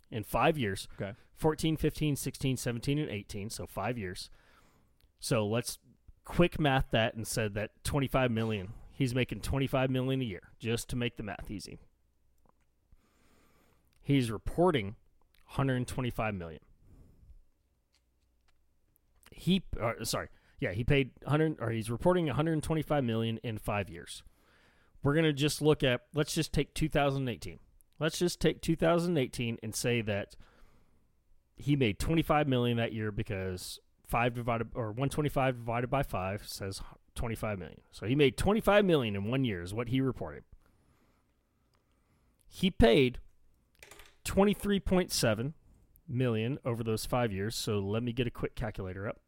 [0.09, 0.87] in five years.
[0.99, 1.13] Okay.
[1.35, 3.49] 14, 15, 16, 17, and 18.
[3.49, 4.29] So five years.
[5.19, 5.77] So let's
[6.25, 8.73] quick math that and said that 25 million.
[8.97, 11.77] He's making 25 million a year just to make the math easy.
[14.01, 14.95] He's reporting
[15.49, 16.61] 125 million.
[19.29, 20.29] He uh, sorry,
[20.59, 24.23] yeah, he paid 100 or he's reporting 125 million in 5 years.
[25.03, 27.59] We're going to just look at let's just take 2018.
[27.99, 30.35] Let's just take 2018 and say that
[31.55, 36.81] he made 25 million that year because 5 divided or 125 divided by 5 says
[37.18, 37.82] 25 million.
[37.91, 40.43] So he made 25 million in 1 year is what he reported.
[42.47, 43.20] He paid
[44.24, 45.53] 23.7
[46.07, 47.55] million over those 5 years.
[47.55, 49.20] So let me get a quick calculator up.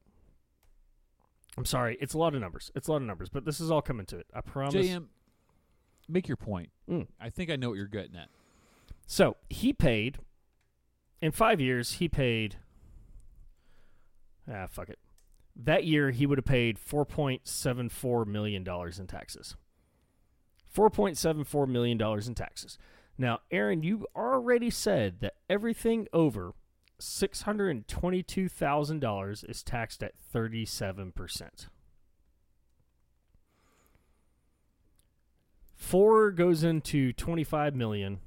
[1.58, 2.72] I'm sorry, it's a lot of numbers.
[2.74, 4.28] It's a lot of numbers, but this is all coming to it.
[4.34, 4.76] I promise.
[4.76, 5.08] JM,
[6.08, 6.70] make your point.
[6.90, 7.08] Mm.
[7.20, 8.30] I think I know what you're getting at.
[9.08, 10.20] So he paid
[11.22, 11.94] in five years.
[11.94, 12.58] He paid.
[14.50, 15.00] Ah, fuck it.
[15.56, 19.56] That year he would have paid $4.74 million in taxes.
[20.76, 22.78] $4.74 million in taxes.
[23.18, 26.54] Now, Aaron, you already said that everything over
[27.02, 31.68] $622,000 is taxed at 37%.
[35.76, 38.20] Four goes into 25 million.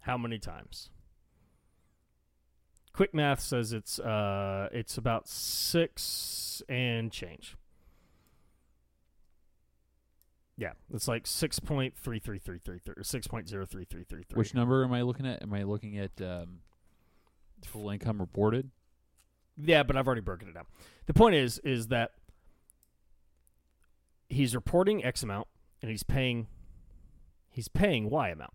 [0.00, 0.90] How many times?
[2.94, 7.56] Quick math says it's uh it's about six and change.
[10.56, 14.04] Yeah, it's like six point three three three three three six point zero three three
[14.04, 14.38] three three.
[14.38, 15.42] Which number am I looking at?
[15.42, 16.60] Am I looking at um,
[17.60, 18.70] total income reported?
[19.56, 20.66] Yeah, but I've already broken it down.
[21.06, 22.12] The point is, is that
[24.28, 25.48] he's reporting X amount
[25.80, 26.48] and he's paying,
[27.50, 28.52] he's paying Y amount.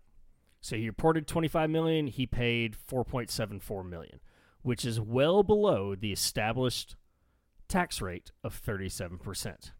[0.60, 4.20] So he reported 25 million, he paid 4.74 million,
[4.62, 6.96] which is well below the established
[7.68, 9.70] tax rate of 37%.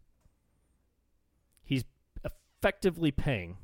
[1.63, 1.83] He's
[2.23, 3.57] effectively paying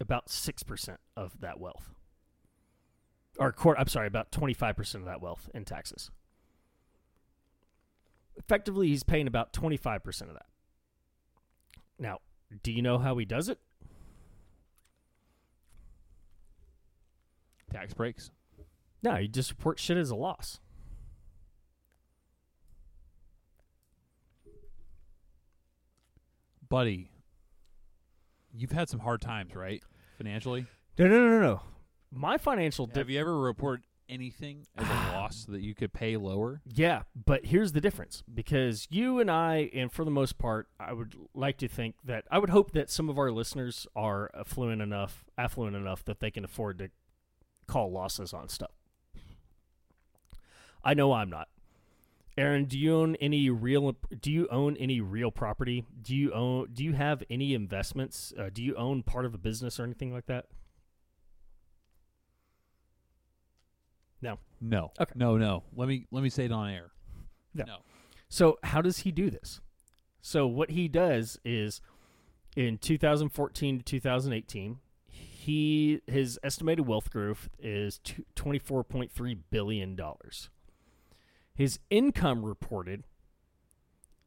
[0.00, 1.92] about 6% of that wealth
[3.38, 6.10] or court, I'm sorry, about 25% of that wealth in taxes.
[8.36, 10.46] Effectively, he's paying about 25% of that.
[11.98, 12.18] Now,
[12.62, 13.58] do you know how he does it?
[17.72, 18.30] Tax breaks.
[19.02, 20.60] No, you just report shit as a loss.
[26.68, 27.10] Buddy,
[28.54, 29.82] you've had some hard times, right?
[30.16, 30.66] Financially?
[30.98, 31.60] No, no, no, no.
[32.10, 36.62] My financial Have you ever reported anything as a loss that you could pay lower?
[36.64, 40.92] Yeah, but here's the difference because you and I, and for the most part, I
[40.92, 44.80] would like to think that I would hope that some of our listeners are affluent
[44.80, 46.90] enough, affluent enough that they can afford to
[47.66, 48.70] call losses on stuff.
[50.84, 51.48] I know I'm not.
[52.38, 53.94] Aaron, do you own any real?
[54.20, 55.84] Do you own any real property?
[56.00, 56.68] Do you own?
[56.72, 58.32] Do you have any investments?
[58.38, 60.46] Uh, do you own part of a business or anything like that?
[64.22, 64.38] No.
[64.60, 64.92] No.
[64.98, 65.12] Okay.
[65.14, 65.64] No, no.
[65.76, 66.92] Let me let me say it on air.
[67.54, 67.64] Yeah.
[67.66, 67.76] No.
[68.28, 69.60] So how does he do this?
[70.22, 71.82] So what he does is
[72.56, 74.78] in 2014 to 2018,
[75.08, 78.00] he his estimated wealth growth is
[78.36, 80.48] 24.3 billion dollars.
[81.54, 83.04] His income reported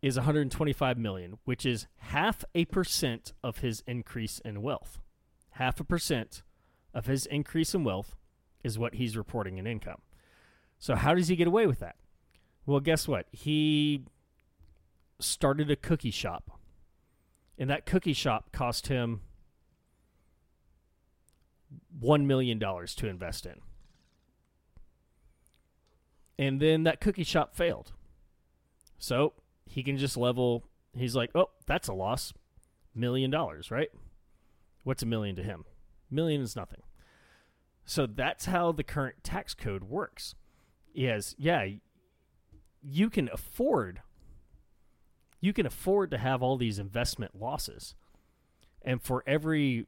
[0.02, 5.00] is 125 million, which is half a percent of his increase in wealth.
[5.52, 6.44] Half a percent
[6.94, 8.16] of his increase in wealth
[8.64, 10.02] is what he's reporting in income.
[10.78, 11.96] So how does he get away with that?
[12.66, 13.28] Well, guess what?
[13.32, 14.04] He
[15.20, 16.60] started a cookie shop.
[17.58, 19.22] And that cookie shop cost him
[22.02, 23.62] $1 million to invest in.
[26.38, 27.94] And then that cookie shop failed.
[28.98, 29.34] So
[29.66, 30.64] he can just level.
[30.94, 32.34] He's like, oh, that's a loss.
[32.94, 33.90] Million dollars, right?
[34.84, 35.66] What's a million to him?
[36.10, 36.82] Million is nothing.
[37.86, 40.36] So that's how the current tax code works.
[40.94, 41.68] Is yeah,
[42.82, 44.02] you can afford
[45.42, 47.94] you can afford to have all these investment losses.
[48.82, 49.86] And for every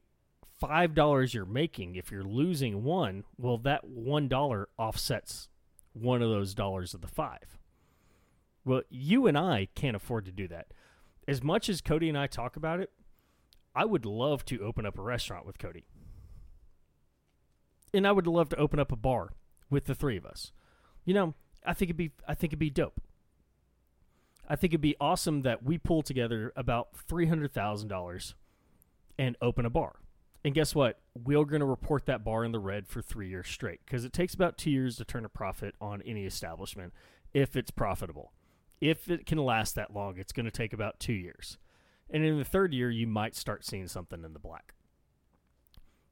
[0.60, 5.48] five dollars you're making, if you're losing one, well that one dollar offsets
[6.00, 7.58] one of those dollars of the five.
[8.64, 10.68] Well, you and I can't afford to do that.
[11.26, 12.90] As much as Cody and I talk about it,
[13.74, 15.86] I would love to open up a restaurant with Cody.
[17.94, 19.30] And I would love to open up a bar
[19.70, 20.52] with the three of us.
[21.04, 21.34] You know,
[21.64, 23.00] I think it'd be I think it'd be dope.
[24.48, 28.34] I think it'd be awesome that we pull together about three hundred thousand dollars
[29.18, 29.96] and open a bar.
[30.44, 31.00] And guess what?
[31.14, 34.12] We're going to report that bar in the red for three years straight because it
[34.12, 36.92] takes about two years to turn a profit on any establishment
[37.34, 38.32] if it's profitable.
[38.80, 41.58] If it can last that long, it's going to take about two years.
[42.08, 44.74] And in the third year, you might start seeing something in the black.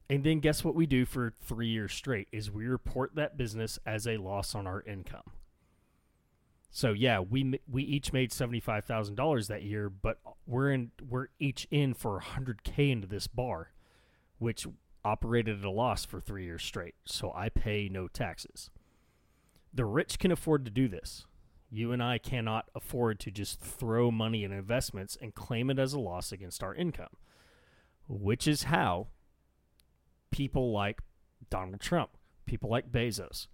[0.09, 3.79] And then guess what we do for three years straight is we report that business
[3.85, 5.31] as a loss on our income.
[6.69, 10.91] So yeah, we we each made seventy five thousand dollars that year, but we're in
[11.01, 13.71] we're each in for hundred k into this bar,
[14.39, 14.65] which
[15.03, 16.95] operated at a loss for three years straight.
[17.05, 18.69] So I pay no taxes.
[19.73, 21.25] The rich can afford to do this.
[21.69, 25.93] You and I cannot afford to just throw money in investments and claim it as
[25.93, 27.15] a loss against our income,
[28.07, 29.07] which is how
[30.31, 31.01] people like
[31.49, 32.11] Donald Trump,
[32.45, 33.47] people like Bezos,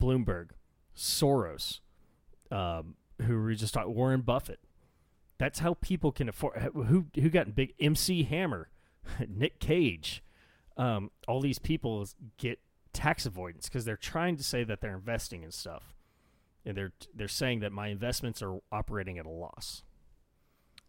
[0.00, 0.50] Bloomberg,
[0.96, 1.80] Soros,
[2.50, 4.60] um, who we just talked, Warren Buffett.
[5.38, 6.58] That's how people can afford.
[6.74, 7.74] Who who got big?
[7.78, 8.70] MC Hammer,
[9.28, 10.22] Nick Cage,
[10.76, 12.06] um, all these people
[12.36, 12.60] get
[12.92, 15.94] tax avoidance because they're trying to say that they're investing in stuff.
[16.64, 19.82] and they're they're saying that my investments are operating at a loss.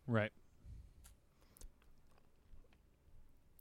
[0.07, 0.32] Right.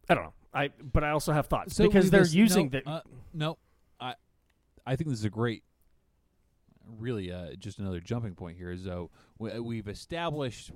[0.09, 0.33] I don't know.
[0.55, 3.01] I but I also have thoughts So because they're using no, the Uh,
[3.35, 3.59] no,
[4.01, 4.15] I,
[4.87, 5.63] I think this is a great,
[6.99, 8.71] really, uh, just another jumping point here.
[8.71, 10.73] Is though we've established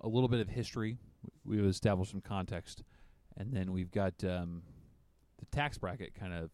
[0.00, 0.98] a little bit of history,
[1.44, 2.82] we've established some context,
[3.38, 4.62] and then we've got um,
[5.38, 6.50] the tax bracket kind of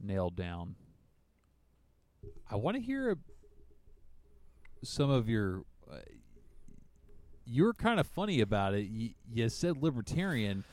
[0.00, 0.74] nailed down.
[2.50, 3.16] I want to hear
[4.82, 5.64] some of your.
[5.90, 5.96] Uh,
[7.46, 8.86] you're kind of funny about it.
[8.86, 10.64] You, you said libertarian.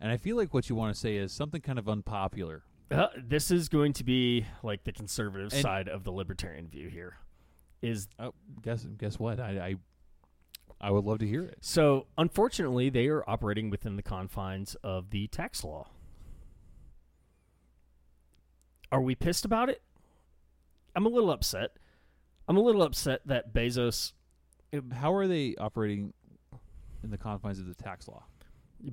[0.00, 2.62] And I feel like what you want to say is something kind of unpopular.
[2.90, 6.88] Uh, this is going to be like the conservative And- side of the libertarian view
[6.88, 7.16] here.
[7.82, 9.40] Is Oh, guess guess what?
[9.40, 9.74] I, I
[10.80, 11.58] I would love to hear it.
[11.60, 15.88] so unfortunately they are operating within the confines of the tax law.
[18.90, 19.82] Are we pissed about it?
[20.94, 21.76] I'm a little upset.
[22.46, 24.12] I'm a little upset that Bezos
[24.92, 26.12] How are they operating
[27.02, 28.24] in the confines of the tax law?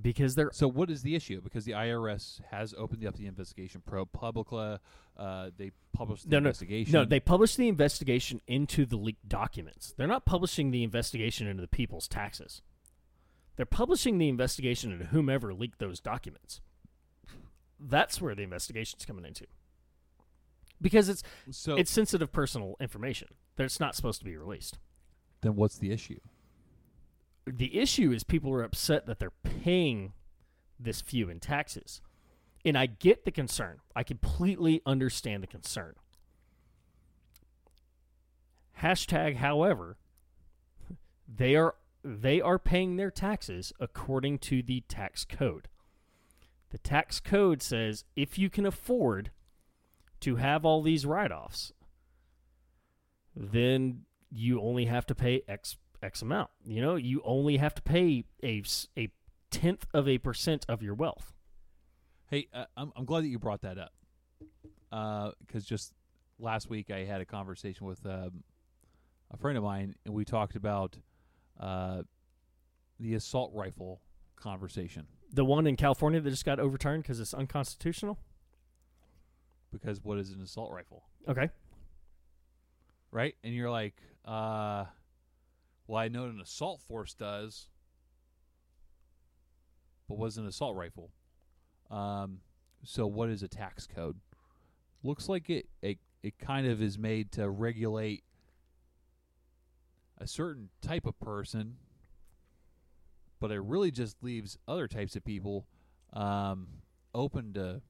[0.02, 1.42] Because they're So what is the issue?
[1.42, 4.80] Because the IRS has opened up the investigation ProPublica.
[5.18, 6.94] Uh, they published the No, no, investigation.
[6.94, 9.94] No, they publish the investigation into the leaked documents.
[9.98, 12.62] They're not publishing the investigation into the people's taxes.
[13.56, 16.62] They're publishing the investigation into whomever leaked those documents.
[17.80, 19.48] That's where the investigation's coming into.
[20.82, 23.30] Because it's so it's sensitive personal information.
[23.56, 24.78] That's not supposed to be released.
[25.42, 26.20] then what's the issue?
[27.52, 30.14] The issue is people are upset that they're paying
[30.80, 32.02] this few in taxes.
[32.64, 33.80] And I get the concern.
[33.96, 35.96] I completely understand the concern.
[38.82, 39.98] Hashtag, however,
[41.28, 45.68] they are they are paying their taxes according to the tax code.
[46.70, 49.32] The tax code says if you can afford
[50.22, 51.74] to have all these write-offs,
[53.36, 56.50] then you only have to pay X X amount.
[56.66, 58.64] You know, you only have to pay a,
[58.98, 59.10] a
[59.52, 61.34] tenth of a percent of your wealth.
[62.30, 63.92] Hey, uh, I'm I'm glad that you brought that up.
[65.40, 65.94] Because just
[66.40, 68.44] last week I had a conversation with um,
[69.32, 70.98] a friend of mine, and we talked about
[71.60, 72.04] uh,
[73.00, 74.02] the assault rifle
[74.36, 75.06] conversation.
[75.32, 78.18] The one in California that just got overturned because it's unconstitutional.
[79.72, 81.50] Because what is an assault rifle, Okay.
[83.12, 83.36] right?
[83.44, 83.94] And you're like,
[84.26, 84.86] uh,
[85.90, 87.68] well, I know an assault force does,
[90.08, 91.10] but was an assault rifle?
[91.90, 92.42] Um,
[92.84, 94.18] so what is a tax code?
[95.02, 98.24] Looks like it, it it kind of is made to regulate
[100.20, 101.78] a certain type of person,
[103.40, 105.66] but it really just leaves other types of people
[106.14, 106.68] um,
[107.16, 107.82] open to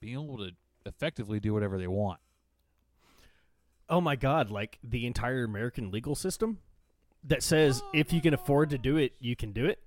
[0.00, 0.50] being able to
[0.86, 2.18] effectively do whatever they want.
[3.88, 4.50] Oh my God!
[4.50, 6.58] Like the entire American legal system
[7.26, 9.80] that says if you can afford to do it, you can do it.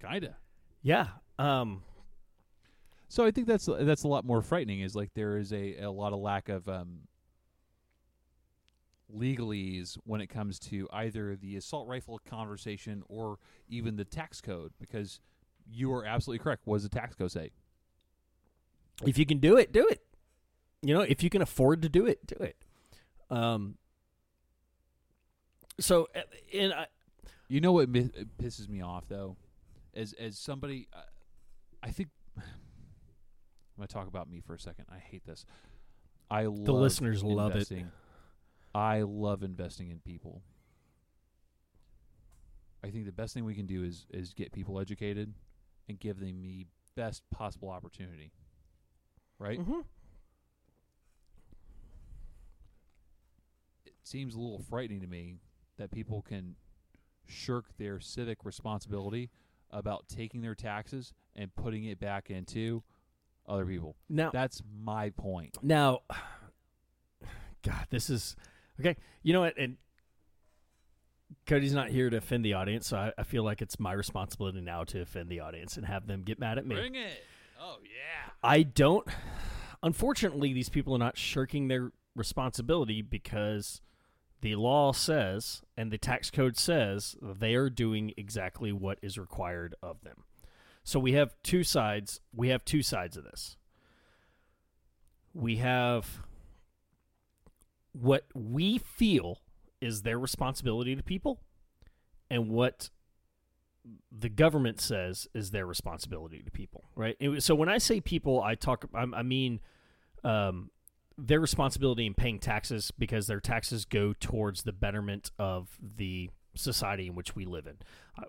[0.00, 0.36] Kinda.
[0.82, 1.08] Yeah.
[1.38, 1.82] Um.
[3.08, 4.80] So I think that's that's a lot more frightening.
[4.80, 7.00] Is like there is a, a lot of lack of um,
[9.14, 13.38] legalese when it comes to either the assault rifle conversation or
[13.68, 14.72] even the tax code.
[14.78, 15.20] Because
[15.70, 16.62] you are absolutely correct.
[16.64, 17.50] What does the tax code say?
[19.04, 20.02] If you can do it, do it.
[20.82, 22.56] You know, if you can afford to do it, do it.
[23.30, 23.78] Um.
[25.80, 26.20] So, uh,
[26.52, 26.86] and I,
[27.48, 28.10] You know what mi-
[28.40, 29.36] pisses me off though,
[29.94, 31.00] as as somebody, uh,
[31.82, 32.42] I think I'm
[33.76, 34.86] gonna talk about me for a second.
[34.90, 35.44] I hate this.
[36.30, 37.54] I love the listeners love it.
[37.54, 37.90] investing.
[38.74, 40.42] I love investing in people.
[42.84, 45.32] I think the best thing we can do is is get people educated
[45.88, 46.66] and give them the
[46.96, 48.32] best possible opportunity.
[49.38, 49.58] Right?
[49.60, 49.84] Mhm.
[53.86, 55.38] It seems a little frightening to me
[55.78, 56.56] that people can
[57.26, 59.30] shirk their civic responsibility
[59.70, 62.82] about taking their taxes and putting it back into
[63.46, 63.96] other people.
[64.08, 65.58] Now, That's my point.
[65.62, 66.00] Now,
[67.62, 68.36] God, this is
[68.80, 68.96] okay.
[69.22, 69.58] You know what?
[69.58, 69.76] And
[71.46, 74.60] Cody's not here to offend the audience, so I, I feel like it's my responsibility
[74.60, 76.74] now to offend the audience and have them get mad at me.
[76.74, 77.24] Bring it.
[77.60, 78.32] Oh yeah.
[78.42, 79.06] I don't.
[79.82, 83.80] Unfortunately, these people are not shirking their responsibility because
[84.40, 89.74] the law says and the tax code says they are doing exactly what is required
[89.82, 90.24] of them.
[90.84, 92.20] So we have two sides.
[92.34, 93.56] We have two sides of this.
[95.34, 96.22] We have
[97.92, 99.40] what we feel
[99.80, 101.40] is their responsibility to people
[102.30, 102.90] and what
[104.10, 107.16] the government says is their responsibility to people, right?
[107.38, 109.60] So when I say people, I talk, I, mean,
[110.24, 110.70] um,
[111.18, 117.08] their responsibility in paying taxes because their taxes go towards the betterment of the society
[117.08, 117.76] in which we live in.
[118.16, 118.26] Uh,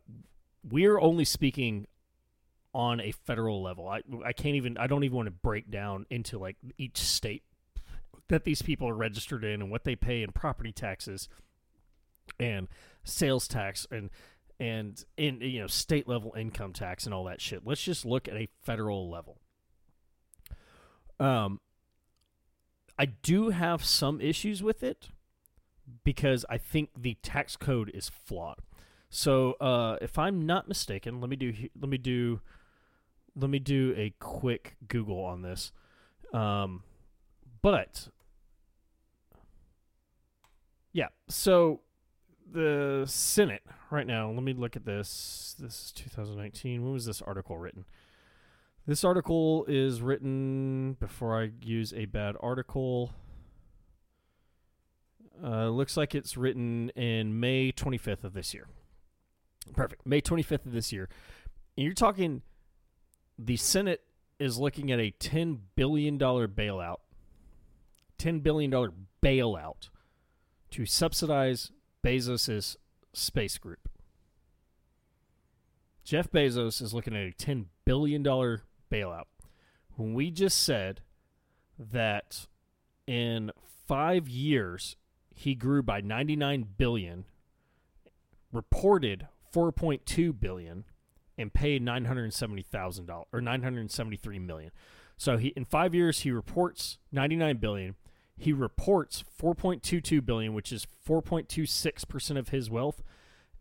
[0.67, 1.85] we're only speaking
[2.73, 3.87] on a federal level.
[3.87, 7.43] I I can't even I don't even want to break down into like each state
[8.27, 11.29] that these people are registered in and what they pay in property taxes
[12.39, 12.67] and
[13.03, 14.09] sales tax and
[14.59, 17.61] and in you know state level income tax and all that shit.
[17.65, 19.39] Let's just look at a federal level.
[21.19, 21.59] Um
[22.99, 25.07] I do have some issues with it
[26.03, 28.59] because I think the tax code is flawed.
[29.09, 32.41] So, uh, if I'm not mistaken, let me do let me do
[33.35, 35.71] let me do a quick Google on this.
[36.33, 36.83] Um,
[37.61, 38.09] but
[40.91, 41.79] yeah, so
[42.51, 44.29] the Senate right now.
[44.29, 45.55] Let me look at this.
[45.57, 46.83] This is 2019.
[46.83, 47.85] When was this article written?
[48.89, 53.13] This article is written before I use a bad article.
[55.43, 58.65] Uh, looks like it's written in May 25th of this year.
[59.75, 60.07] Perfect.
[60.07, 61.07] May 25th of this year.
[61.77, 62.41] And you're talking
[63.37, 64.01] the Senate
[64.39, 66.97] is looking at a $10 billion bailout.
[68.17, 68.71] $10 billion
[69.21, 69.89] bailout
[70.71, 71.71] to subsidize
[72.03, 72.75] Bezos'
[73.13, 73.87] space group.
[76.03, 78.23] Jeff Bezos is looking at a $10 billion
[78.91, 79.25] bailout.
[79.95, 81.01] When we just said
[81.77, 82.47] that
[83.07, 83.51] in
[83.87, 84.95] five years
[85.33, 87.25] he grew by 99 billion,
[88.51, 90.85] reported 4.2 billion,
[91.37, 94.71] and paid 970 thousand dollars or 973 million.
[95.17, 97.95] So he in five years he reports 99 billion.
[98.37, 103.01] He reports 4.22 billion, which is 4.26 percent of his wealth,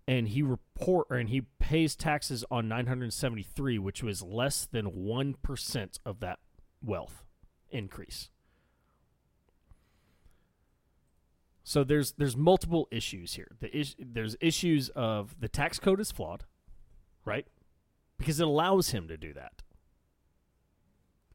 [0.08, 5.98] and he report and he pays taxes on 973, which was less than one percent
[6.06, 6.38] of that
[6.82, 7.24] wealth
[7.70, 8.30] increase.
[11.62, 13.48] So there's there's multiple issues here.
[13.60, 16.44] The is, there's issues of the tax code is flawed,
[17.26, 17.46] right?
[18.16, 19.62] Because it allows him to do that.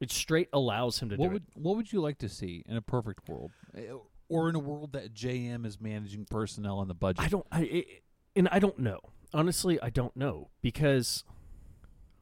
[0.00, 1.62] It straight allows him to what do would it.
[1.62, 3.82] what would you like to see in a perfect world, Eh,
[4.28, 7.24] or in a world that JM is managing personnel and the budget?
[7.24, 7.86] I don't I it,
[8.36, 9.00] and I don't know.
[9.32, 11.24] Honestly, I don't know because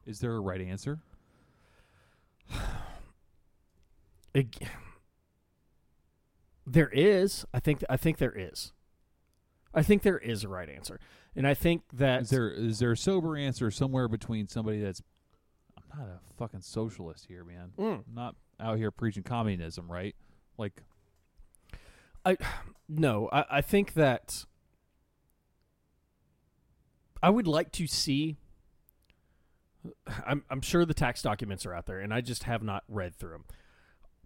[0.06, 1.00] Is there a right answer?
[4.34, 4.56] it,
[6.66, 7.44] there is.
[7.52, 8.72] I think I think there is.
[9.74, 11.00] I think there is a right answer.
[11.34, 15.02] And I think that Is there is there a sober answer somewhere between somebody that's
[15.76, 17.72] I'm not a fucking socialist here, man.
[17.78, 18.04] Mm.
[18.06, 20.14] I'm not out here preaching communism, right?
[20.58, 20.82] Like
[22.24, 22.36] I
[22.88, 24.44] no, I, I think that
[27.22, 28.36] I would like to see.
[30.26, 33.14] I'm I'm sure the tax documents are out there, and I just have not read
[33.16, 33.44] through them.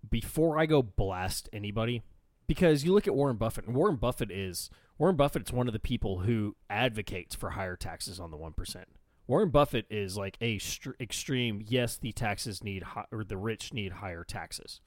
[0.08, 2.02] Before I go blast anybody,
[2.46, 5.42] because you look at Warren Buffett, and Warren Buffett is Warren Buffett.
[5.44, 8.88] Buffett's one of the people who advocates for higher taxes on the one percent.
[9.26, 11.62] Warren Buffett is like a str- extreme.
[11.66, 14.80] Yes, the taxes need hi- or the rich need higher taxes.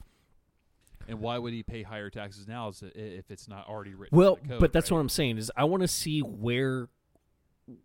[1.07, 4.17] and why would he pay higher taxes now if it's not already written?
[4.17, 4.95] Well, in the code, but that's right?
[4.97, 6.87] what I'm saying is I want to see where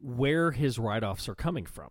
[0.00, 1.90] where his write-offs are coming from.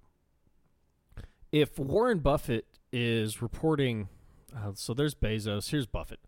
[1.52, 4.10] If Warren Buffett is reporting,
[4.56, 6.20] uh, so there's Bezos, here's Buffett.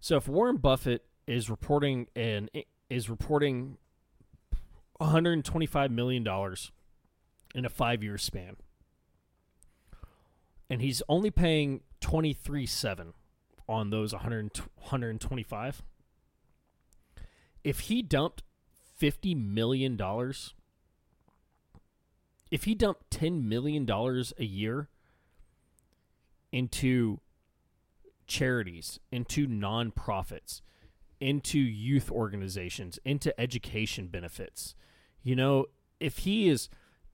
[0.00, 2.50] So if Warren Buffett is reporting and
[2.90, 3.78] is reporting
[4.98, 6.70] 125 million dollars
[7.54, 8.56] in a five-year span,
[10.68, 13.14] and he's only paying 23 seven
[13.66, 15.82] on those 100, 125
[17.64, 18.42] if he dumped
[18.94, 20.54] fifty million dollars,
[22.50, 24.88] if he dumped ten million dollars a year
[26.52, 27.20] into
[28.26, 30.60] charities, into nonprofits,
[31.20, 34.74] into youth organizations, into education benefits,
[35.22, 35.66] you know,
[36.00, 36.68] if he is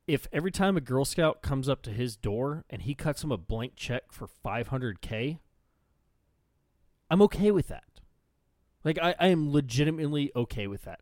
[0.06, 3.30] if every time a Girl Scout comes up to his door and he cuts him
[3.30, 5.38] a blank check for 500k,
[7.08, 7.84] I'm okay with that.
[8.82, 11.00] Like I, I am legitimately okay with that.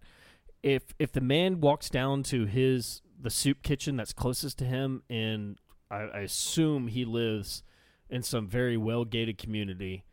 [0.63, 5.03] If if the man walks down to his the soup kitchen that's closest to him,
[5.11, 5.59] and
[5.91, 7.63] I, I assume he lives
[8.09, 10.05] in some very well gated community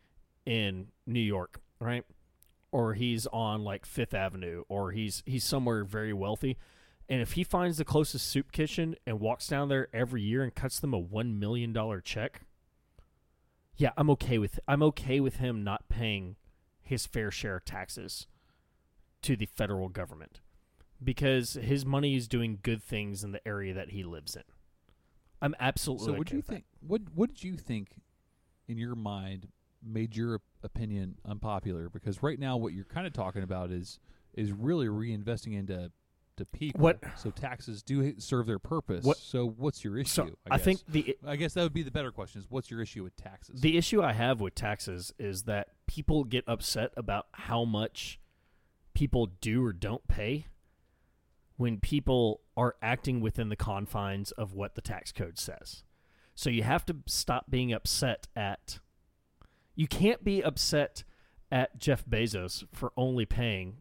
[0.45, 2.03] in New York, right?
[2.71, 6.57] Or he's on like Fifth Avenue, or he's he's somewhere very wealthy.
[7.07, 10.53] And if he finds the closest soup kitchen and walks down there every year and
[10.53, 12.41] cuts them a one million dollar check,
[13.77, 16.35] yeah, I'm okay with I'm okay with him not paying
[16.81, 18.27] his fair share of taxes
[19.21, 20.39] to the federal government
[21.05, 24.43] because his money is doing good things in the area that he lives in.
[25.41, 26.05] I'm absolutely.
[26.05, 26.51] So, do you with that.
[26.53, 26.65] think?
[26.81, 28.01] What What did you think,
[28.67, 29.47] in your mind,
[29.83, 31.89] made your opinion unpopular?
[31.89, 33.99] Because right now, what you're kind of talking about is
[34.33, 35.91] is really reinvesting into
[36.37, 36.81] to people.
[36.81, 39.05] What- So taxes do serve their purpose.
[39.05, 40.09] What- So what's your issue?
[40.09, 42.69] So I, I, think the I guess that would be the better question: is what's
[42.71, 43.61] your issue with taxes?
[43.61, 48.19] the issue I have with taxes is that people get upset about how much
[48.93, 50.47] people do or don't pay
[51.57, 55.83] when people are acting within the confines of what the tax code says.
[56.35, 58.79] So you have to stop being upset at
[59.75, 61.03] you can't be upset
[61.51, 63.77] at Jeff Bezos for only paying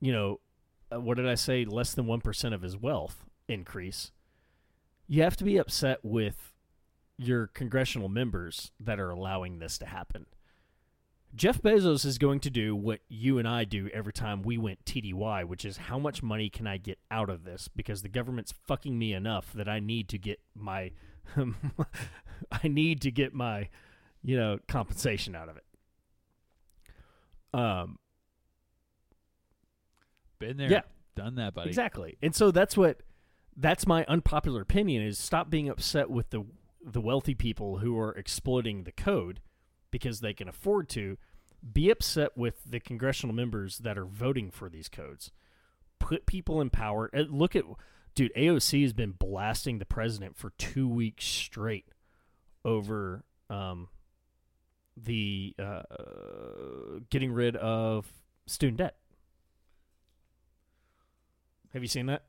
[0.00, 0.40] you know
[0.92, 4.12] uh, what did I say less than 1% of his wealth increase.
[5.06, 6.52] You have to be upset with
[7.16, 10.26] your congressional members that are allowing this to happen.
[11.34, 14.84] Jeff Bezos is going to do what you and I do every time we went
[14.84, 18.52] TDY, which is how much money can I get out of this because the government's
[18.66, 20.90] fucking me enough that I need to get my
[21.36, 23.68] I need to get my
[24.22, 25.64] you know compensation out of it.
[27.58, 27.98] Um
[30.40, 30.82] Been there, Yeah.
[31.14, 31.68] done that, buddy.
[31.68, 32.18] Exactly.
[32.22, 33.02] And so that's what
[33.56, 36.44] that's my unpopular opinion is stop being upset with the
[36.84, 39.40] the wealthy people who are exploiting the code
[39.90, 41.18] because they can afford to.
[41.72, 45.30] Be upset with the congressional members that are voting for these codes.
[45.98, 47.10] Put people in power.
[47.12, 47.64] Look at
[48.14, 51.86] dude, AOC has been blasting the president for 2 weeks straight
[52.64, 53.88] over um
[54.96, 55.82] the uh,
[57.10, 58.12] getting rid of
[58.46, 58.96] student debt.
[61.72, 62.24] Have you seen that?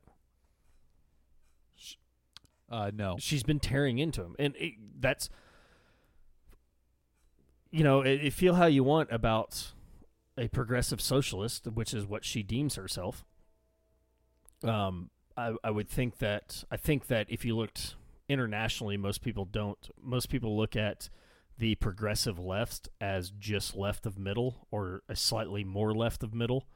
[2.70, 3.16] Uh, no.
[3.18, 5.28] she's been tearing into him, and it, that's
[7.72, 9.72] you know, it, it feel how you want about
[10.38, 13.24] a progressive socialist, which is what she deems herself.
[14.62, 17.96] Um, I, I would think that I think that if you looked
[18.28, 19.90] internationally, most people don't.
[20.00, 21.08] Most people look at
[21.58, 26.66] the progressive left as just left of middle or a slightly more left of middle,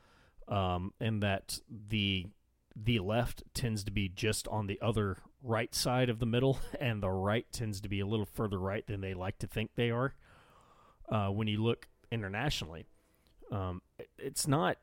[0.49, 2.27] um, and that the
[2.75, 7.03] the left tends to be just on the other right side of the middle, and
[7.03, 9.91] the right tends to be a little further right than they like to think they
[9.91, 10.15] are.
[11.09, 12.87] Uh, when you look internationally,
[13.53, 14.79] um, it- it's not.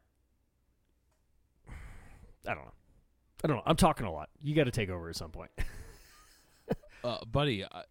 [2.48, 2.74] I don't know.
[3.44, 3.64] I don't know.
[3.66, 4.30] I'm talking a lot.
[4.42, 5.52] You got to take over at some point.
[7.04, 7.84] uh, buddy, I,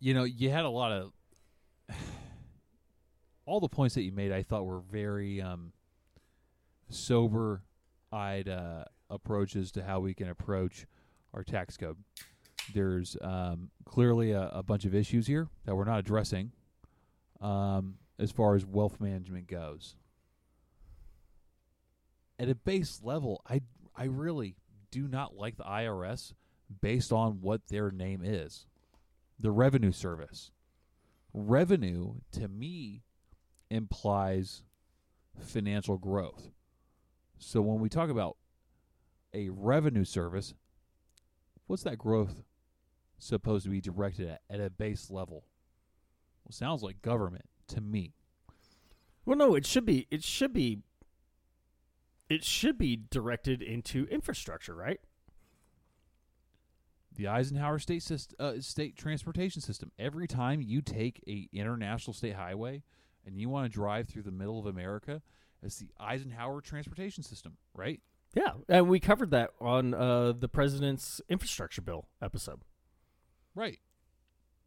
[0.00, 1.12] you know, you had a lot of
[3.46, 4.32] all the points that you made.
[4.32, 5.72] I thought were very um,
[6.90, 10.86] sober-eyed uh, approaches to how we can approach
[11.32, 11.96] our tax code.
[12.74, 16.52] There's um, clearly a, a bunch of issues here that we're not addressing
[17.40, 19.96] um, as far as wealth management goes.
[22.38, 23.62] At a base level, I
[23.96, 24.56] I really
[24.90, 26.34] do not like the IRS
[26.80, 28.66] based on what their name is.
[29.38, 30.50] The revenue service.
[31.32, 33.02] Revenue to me
[33.70, 34.62] implies
[35.40, 36.50] financial growth.
[37.38, 38.36] So when we talk about
[39.32, 40.54] a revenue service,
[41.66, 42.44] what's that growth
[43.18, 45.44] supposed to be directed at at a base level?
[46.44, 48.12] Well, sounds like government to me.
[49.24, 50.06] Well, no, it should be.
[50.10, 50.80] It should be.
[52.28, 55.00] It should be directed into infrastructure, right?
[57.16, 59.92] the Eisenhower state uh, state transportation system.
[59.98, 62.82] Every time you take a international state highway
[63.26, 65.22] and you want to drive through the middle of America,
[65.62, 68.00] it's the Eisenhower transportation system, right?
[68.34, 72.62] Yeah, and we covered that on uh, the president's infrastructure bill episode.
[73.54, 73.78] Right.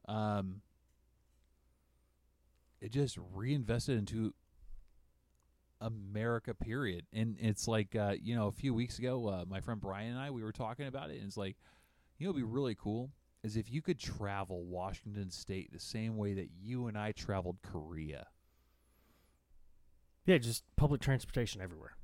[0.08, 0.62] Um,
[2.82, 4.34] it just reinvested into
[5.82, 6.54] America.
[6.54, 7.06] Period.
[7.14, 10.20] And it's like uh, you know, a few weeks ago, uh, my friend Brian and
[10.20, 11.58] I we were talking about it, and it's like,
[12.18, 13.12] you know, it'd be really cool
[13.44, 17.58] is if you could travel Washington State the same way that you and I traveled
[17.64, 18.28] Korea.
[20.26, 21.96] Yeah, just public transportation everywhere.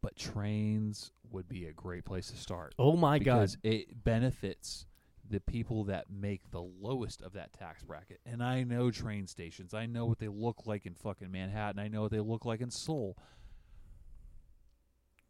[0.00, 2.74] But trains would be a great place to start.
[2.78, 3.24] Oh my god!
[3.24, 4.86] because it benefits
[5.28, 8.20] the people that make the lowest of that tax bracket.
[8.24, 9.74] And I know train stations.
[9.74, 11.80] I know what they look like in fucking Manhattan.
[11.80, 13.16] I know what they look like in Seoul.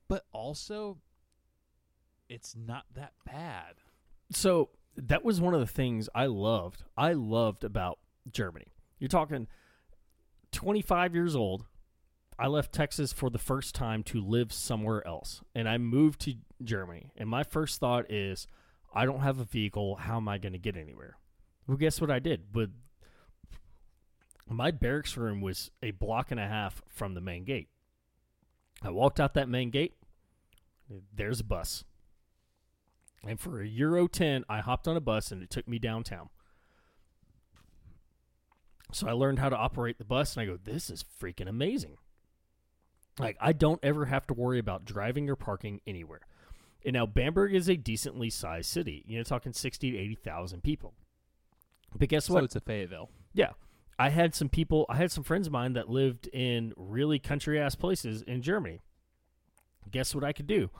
[0.08, 0.98] But also
[2.28, 3.74] it's not that bad.
[4.30, 6.84] So that was one of the things I loved.
[6.96, 7.98] I loved about
[8.30, 8.66] Germany.
[8.98, 9.46] You're talking
[10.52, 11.64] 25 years old.
[12.38, 16.34] I left Texas for the first time to live somewhere else, and I moved to
[16.62, 17.10] Germany.
[17.16, 18.46] And my first thought is,
[18.94, 19.96] I don't have a vehicle.
[19.96, 21.18] How am I going to get anywhere?
[21.66, 22.52] Well, guess what I did?
[22.52, 22.70] But
[24.48, 27.68] my barracks room was a block and a half from the main gate.
[28.82, 29.94] I walked out that main gate.
[31.14, 31.84] There's a bus.
[33.26, 36.30] And for a Euro 10, I hopped on a bus and it took me downtown.
[38.92, 41.98] So I learned how to operate the bus, and I go, this is freaking amazing.
[43.18, 46.22] Like, I don't ever have to worry about driving or parking anywhere.
[46.84, 49.04] And now Bamberg is a decently sized city.
[49.06, 50.94] You know, talking 60 to 80,000 people.
[51.96, 52.44] But guess So what?
[52.44, 53.10] it's a Fayetteville.
[53.32, 53.50] Yeah.
[53.98, 57.60] I had some people, I had some friends of mine that lived in really country
[57.60, 58.80] ass places in Germany.
[59.90, 60.70] Guess what I could do?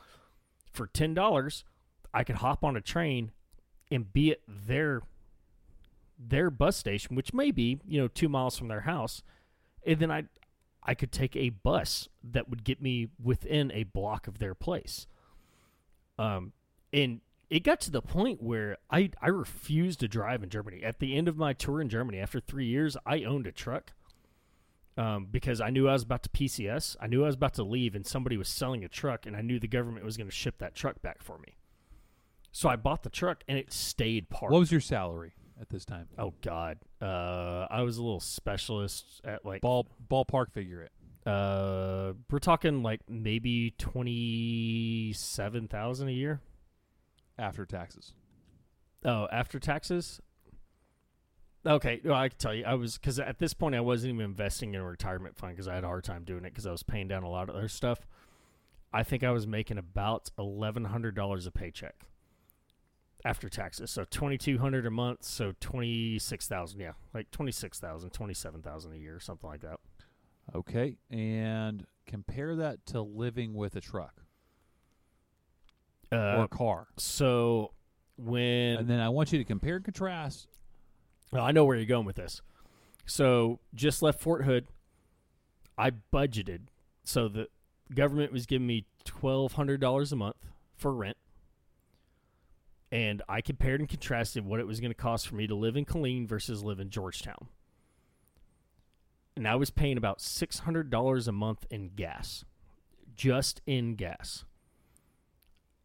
[0.72, 1.64] For $10,
[2.14, 3.32] I could hop on a train
[3.90, 5.02] and be at their
[6.18, 9.22] their bus station, which may be, you know, 2 miles from their house,
[9.86, 10.24] and then I
[10.82, 15.06] I could take a bus that would get me within a block of their place.
[16.18, 16.52] Um
[16.92, 17.20] and
[17.50, 20.82] it got to the point where I, I refused to drive in Germany.
[20.82, 23.92] At the end of my tour in Germany, after three years, I owned a truck
[24.98, 26.96] um, because I knew I was about to PCS.
[27.00, 29.40] I knew I was about to leave, and somebody was selling a truck, and I
[29.40, 31.56] knew the government was going to ship that truck back for me.
[32.52, 34.52] So I bought the truck, and it stayed parked.
[34.52, 36.08] What was your salary at this time?
[36.18, 40.92] oh God, uh, I was a little specialist at like Ball ballpark figure it.
[41.26, 41.30] uh,
[42.30, 46.40] we're talking like maybe twenty seven thousand a year.
[47.38, 48.12] after taxes.
[49.04, 50.20] Oh, after taxes.
[51.66, 54.24] Okay, well, I can tell you, I was because at this point I wasn't even
[54.24, 56.70] investing in a retirement fund because I had a hard time doing it because I
[56.70, 58.06] was paying down a lot of other stuff.
[58.92, 62.06] I think I was making about eleven hundred dollars a paycheck
[63.24, 68.10] after taxes, so twenty two hundred a month, so twenty six thousand, yeah, like 26,000,
[68.10, 69.80] 27,000 a year, something like that.
[70.54, 74.22] Okay, and compare that to living with a truck
[76.10, 77.72] Uh, or car, so
[78.16, 80.48] when and then I want you to compare and contrast.
[81.30, 82.40] Well, I know where you're going with this.
[83.04, 84.66] So just left Fort Hood.
[85.76, 86.68] I budgeted
[87.04, 87.48] so the
[87.94, 90.36] government was giving me twelve hundred dollars a month
[90.76, 91.16] for rent,
[92.90, 95.76] and I compared and contrasted what it was going to cost for me to live
[95.76, 97.48] in Killeen versus live in Georgetown.
[99.38, 102.44] And I was paying about six hundred dollars a month in gas,
[103.14, 104.44] just in gas.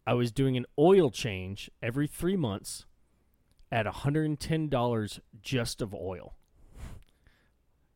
[0.08, 2.88] I was doing an oil change every three months
[3.72, 6.34] at $110 just of oil.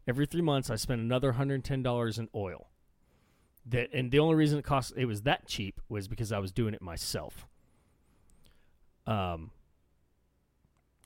[0.08, 2.70] Every three months, I spent another $110 in oil.
[3.66, 6.52] That and the only reason it cost it was that cheap was because I was
[6.52, 7.48] doing it myself.
[9.08, 9.50] Um.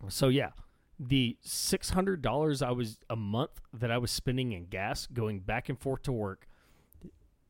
[0.10, 0.50] So yeah,
[1.04, 5.40] the six hundred dollars I was a month that I was spending in gas going
[5.40, 6.48] back and forth to work.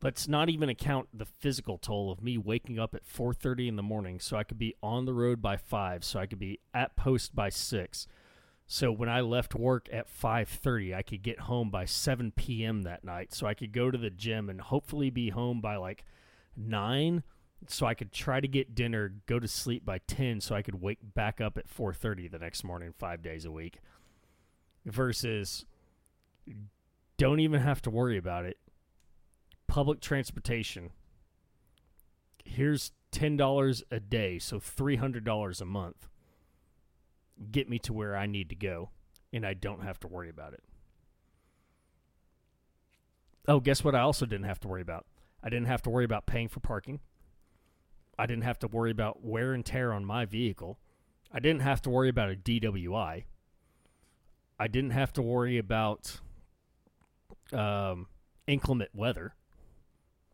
[0.01, 3.83] Let's not even account the physical toll of me waking up at 4:30 in the
[3.83, 6.95] morning so I could be on the road by 5 so I could be at
[6.95, 8.07] post by 6.
[8.67, 12.83] So when I left work at 5:30, I could get home by 7 p.m.
[12.83, 16.05] that night so I could go to the gym and hopefully be home by like
[16.55, 17.21] 9
[17.67, 20.81] so I could try to get dinner, go to sleep by 10 so I could
[20.81, 23.79] wake back up at 4:30 the next morning 5 days a week.
[24.85, 25.65] Versus
[27.17, 28.57] don't even have to worry about it
[29.71, 30.89] public transportation.
[32.43, 36.09] Here's ten dollars a day, so three hundred dollars a month.
[37.51, 38.89] Get me to where I need to go,
[39.31, 40.61] and I don't have to worry about it.
[43.47, 43.95] Oh, guess what?
[43.95, 45.05] I also didn't have to worry about.
[45.41, 46.99] I didn't have to worry about paying for parking.
[48.17, 50.79] I didn't have to worry about wear and tear on my vehicle.
[51.31, 53.23] I didn't have to worry about a DWI.
[54.59, 56.19] I didn't have to worry about
[57.51, 58.07] um,
[58.47, 59.33] inclement weather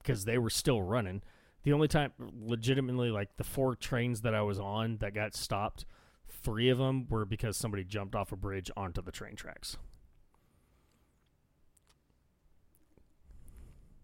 [0.02, 1.22] because they were still running.
[1.64, 5.86] The only time, legitimately, like the four trains that I was on that got stopped,
[6.30, 9.78] three of them were because somebody jumped off a bridge onto the train tracks.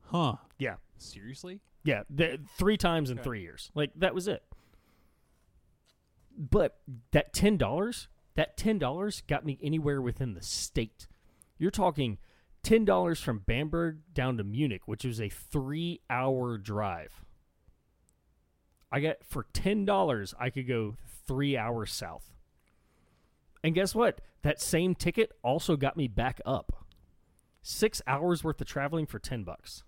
[0.07, 0.35] Huh?
[0.57, 0.75] Yeah.
[0.97, 1.61] Seriously?
[1.83, 3.23] Yeah, th- three times in Okay.
[3.23, 3.71] three years.
[3.75, 4.43] Like that was it.
[6.37, 6.79] But
[7.11, 11.07] that ten dollars, that ten dollars got me anywhere within the state.
[11.57, 12.17] You're talking
[12.63, 17.23] ten dollars from Bamberg down to Munich, which was a three-hour drive.
[18.91, 20.95] I got for ten dollars, I could go
[21.27, 22.31] three hours south.
[23.63, 24.21] And guess what?
[24.41, 26.85] That same ticket also got me back up.
[27.61, 29.83] Six hours worth of traveling for ten bucks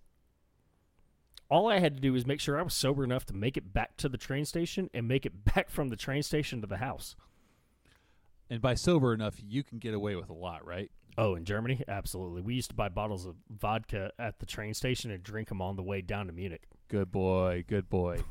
[1.49, 3.73] all I had to do was make sure I was sober enough to make it
[3.73, 6.77] back to the train station and make it back from the train station to the
[6.77, 7.15] house.
[8.49, 10.91] And by sober enough, you can get away with a lot, right?
[11.17, 11.83] Oh, in Germany?
[11.87, 12.41] Absolutely.
[12.41, 15.75] We used to buy bottles of vodka at the train station and drink them on
[15.77, 16.63] the way down to Munich.
[16.89, 17.63] Good boy.
[17.67, 18.19] Good boy.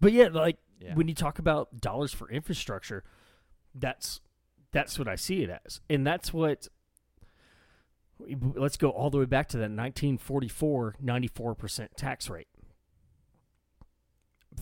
[0.00, 0.94] But yeah, like Yeah.
[0.94, 3.04] when you talk about dollars for infrastructure,
[3.74, 4.20] that's
[4.70, 5.80] that's what I see it as.
[5.88, 6.68] And that's what
[8.18, 12.48] let's go all the way back to that 1944 94% tax rate.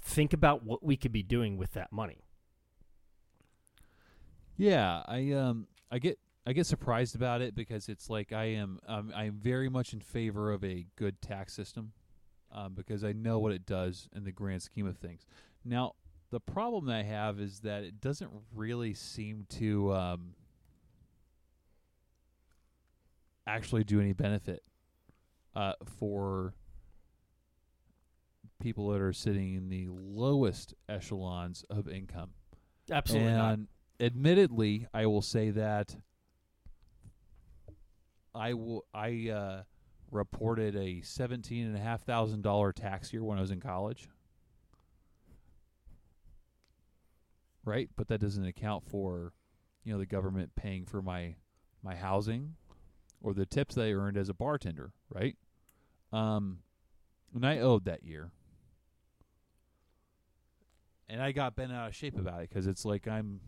[0.00, 2.24] Think about what we could be doing with that money.
[4.56, 8.80] Yeah, I um I get I get surprised about it because it's like I am
[8.86, 11.92] um, I'm very much in favor of a good tax system
[12.50, 15.24] um, because I know what it does in the grand scheme of things.
[15.64, 15.92] Now,
[16.30, 20.34] the problem that I have is that it doesn't really seem to um,
[23.46, 24.62] actually do any benefit
[25.54, 26.54] uh, for
[28.60, 32.30] people that are sitting in the lowest echelons of income.
[32.90, 33.68] Absolutely and
[34.00, 34.06] not.
[34.06, 35.96] admittedly, I will say that
[38.34, 39.62] I will I uh,
[40.10, 44.08] reported a seventeen and a half thousand dollar tax year when I was in college.
[47.64, 49.32] Right, but that doesn't account for,
[49.84, 51.36] you know, the government paying for my
[51.82, 52.54] my housing,
[53.22, 54.92] or the tips they earned as a bartender.
[55.08, 55.36] Right,
[56.12, 56.58] um,
[57.34, 58.32] and I owed that year
[61.12, 63.40] and I got bent out of shape about it because it's like I'm,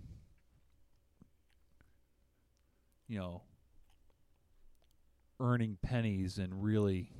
[3.08, 3.40] you know,
[5.40, 7.10] earning pennies and really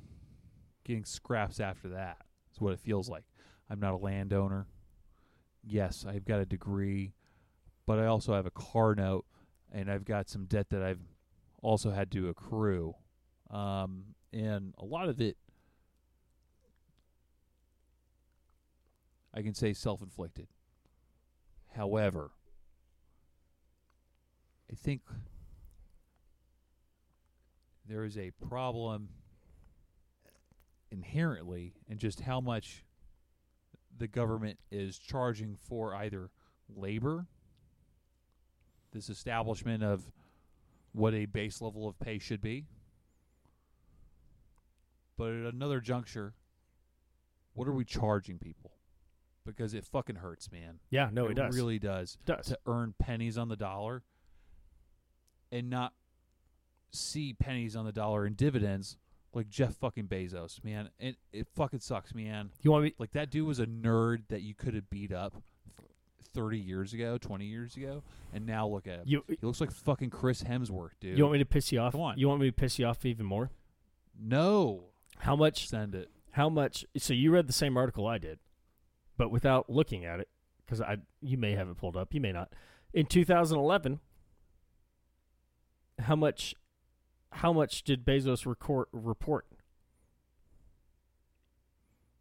[0.83, 2.17] getting scraps after that.
[2.53, 3.23] Is what it feels like.
[3.71, 4.67] I'm not a landowner.
[5.63, 7.15] Yes, I've got a degree,
[7.87, 9.25] but I also have a car note,
[9.73, 10.99] and I've got some debt that I've
[11.65, 12.95] also had to accrue,
[13.49, 15.37] um, and a lot of it
[19.33, 20.47] I can say self inflicted.
[21.75, 22.31] However,
[24.71, 25.01] I think
[27.85, 29.09] there is a problem
[30.89, 32.85] inherently in just how much
[33.97, 36.29] the government is charging for either
[36.73, 37.27] labor,
[38.93, 40.11] this establishment of
[40.95, 42.65] what a base level of pay should be,
[45.17, 46.33] but at another juncture,
[47.53, 48.71] what are we charging people?
[49.45, 50.79] because it fucking hurts, man.
[50.89, 51.55] Yeah, no, it, does.
[51.55, 52.17] really does.
[52.21, 52.47] It does.
[52.47, 54.03] To earn pennies on the dollar
[55.51, 55.93] and not
[56.91, 58.97] see pennies on the dollar in dividends
[59.33, 60.89] like Jeff fucking Bezos, man.
[60.99, 62.51] And it fucking sucks, man.
[62.61, 62.93] You want me?
[62.97, 65.35] Like that dude was a nerd that you could have beat up
[66.35, 68.03] 30 years ago, 20 years ago,
[68.33, 69.03] and now look at him.
[69.05, 71.17] You he looks like fucking Chris Hemsworth, dude.
[71.17, 71.93] you want me to piss you off?
[71.93, 72.19] Come on.
[72.19, 73.49] You want me to piss you off even more?
[74.19, 74.83] no.
[75.19, 75.69] How much?
[75.69, 76.09] Send it.
[76.31, 76.85] How much?
[76.97, 78.39] So you read the same article I did,
[79.17, 80.27] but without looking at it,
[80.65, 82.51] because I you may have it pulled up, you may not.
[82.93, 84.01] In 2011,
[85.99, 86.53] how much?
[87.31, 89.45] How much did Bezos record, report?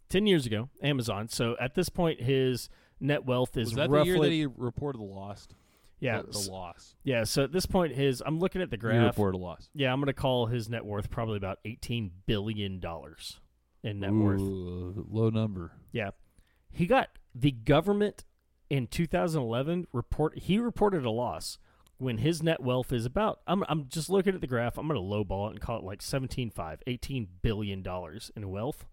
[0.09, 1.29] Ten years ago, Amazon.
[1.29, 2.69] So at this point, his
[3.01, 5.55] net wealth is Was that roughly the year that he reported the lost?
[6.01, 6.95] yeah The, the loss.
[7.05, 7.25] yeah.
[7.25, 8.99] So at this point, his I'm looking at the graph.
[9.01, 9.69] He reported a loss.
[9.75, 13.41] Yeah, I'm going to call his net worth probably about 18 billion dollars
[13.83, 14.41] in net worth.
[14.41, 15.73] Ooh, low number.
[15.93, 16.11] Yeah.
[16.71, 18.25] He got the government
[18.71, 21.59] in 2011 report he reported a loss
[21.99, 24.77] when his net wealth is about I'm I'm just looking at the graph.
[24.79, 28.85] I'm going to lowball it and call it like 17.5, 18 billion dollars in wealth.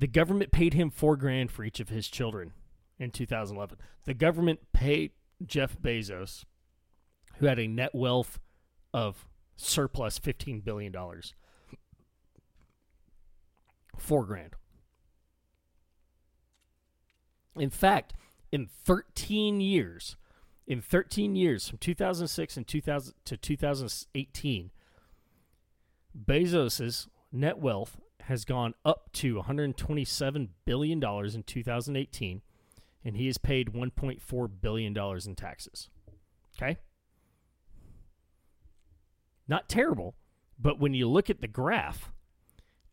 [0.00, 2.54] The government paid him 4 grand for each of his children
[2.98, 3.76] in 2011.
[4.06, 5.12] The government paid
[5.44, 6.46] Jeff Bezos
[7.36, 8.40] who had a net wealth
[8.94, 11.34] of surplus 15 billion dollars.
[13.98, 14.56] 4 grand.
[17.56, 18.14] In fact,
[18.50, 20.16] in 13 years,
[20.66, 24.70] in 13 years from 2006 and 2000 to 2018,
[26.26, 27.98] Bezos's net wealth
[28.30, 32.42] has gone up to 127 billion dollars in 2018,
[33.04, 35.90] and he has paid 1.4 billion dollars in taxes.
[36.56, 36.78] Okay?
[39.48, 40.14] Not terrible,
[40.60, 42.12] but when you look at the graph,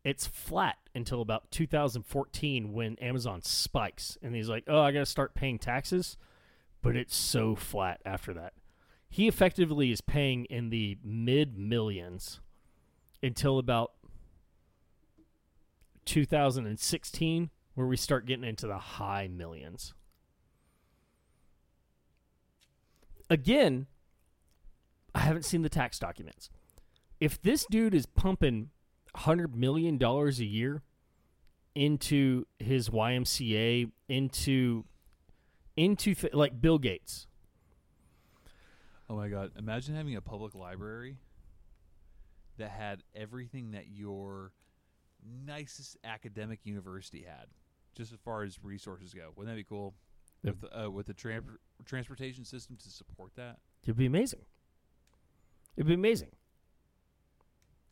[0.03, 5.05] it's flat until about 2014 when Amazon spikes and he's like, "Oh, I got to
[5.05, 6.17] start paying taxes."
[6.81, 8.53] But it's so flat after that.
[9.07, 12.39] He effectively is paying in the mid millions
[13.21, 13.91] until about
[16.07, 19.93] 2016 where we start getting into the high millions.
[23.29, 23.87] Again,
[25.13, 26.49] I haven't seen the tax documents.
[27.19, 28.69] If this dude is pumping
[29.15, 30.83] hundred million dollars a year
[31.75, 34.85] into his YMCA, into
[35.75, 37.27] into like Bill Gates.
[39.09, 39.51] Oh my god!
[39.57, 41.17] Imagine having a public library
[42.57, 44.51] that had everything that your
[45.45, 47.47] nicest academic university had,
[47.95, 49.31] just as far as resources go.
[49.35, 49.93] Wouldn't that be cool?
[50.43, 50.55] Yep.
[50.61, 54.41] With the, uh, with the tran- transportation system to support that, It'd be amazing.
[55.75, 56.31] It'd be amazing.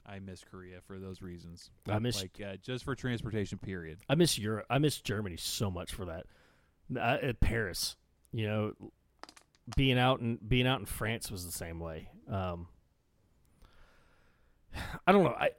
[0.05, 1.71] I miss Korea for those reasons.
[1.89, 3.57] I miss- like uh, just for transportation.
[3.57, 3.99] Period.
[4.09, 4.65] I miss Europe.
[4.69, 6.25] I miss Germany so much for that.
[6.95, 7.95] Uh, uh, Paris,
[8.31, 8.73] you know,
[9.75, 12.09] being out and being out in France was the same way.
[12.29, 12.67] Um,
[15.07, 15.35] I don't know.
[15.39, 15.49] I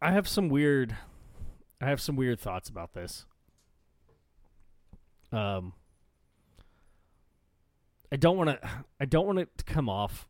[0.00, 0.96] I have some weird
[1.80, 3.26] I have some weird thoughts about this.
[5.32, 5.72] Um
[8.10, 8.68] I don't want to
[9.00, 10.28] I don't want it to come off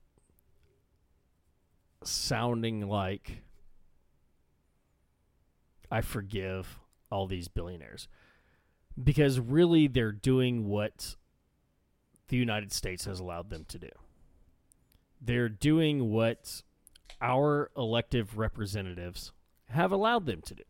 [2.03, 3.43] sounding like
[5.91, 6.79] I forgive
[7.11, 8.09] all these billionaires
[9.03, 11.17] because really they're doing what
[12.29, 13.89] the United States has allowed them to do.
[15.21, 16.63] They're doing what
[17.21, 19.33] our elective representatives
[19.71, 20.63] have allowed them to do.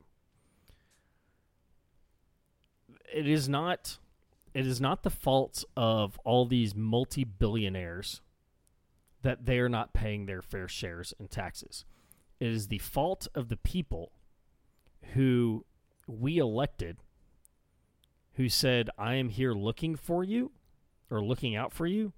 [3.12, 3.98] It is not
[4.54, 8.22] it is not the fault of all these multi-billionaires
[9.22, 11.84] that they are not paying their fair shares in taxes.
[12.40, 14.12] It is the fault of the people
[15.14, 15.64] who
[16.06, 16.98] we elected
[18.34, 20.52] who said, I am here looking for you
[21.10, 22.12] or looking out for you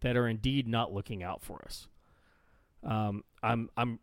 [0.00, 1.88] that are indeed not looking out for us.
[2.82, 3.98] Um, I'm I'm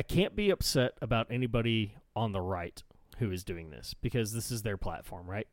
[0.00, 2.82] I can't be upset about anybody on the right
[3.18, 5.46] who is doing this because this is their platform, right?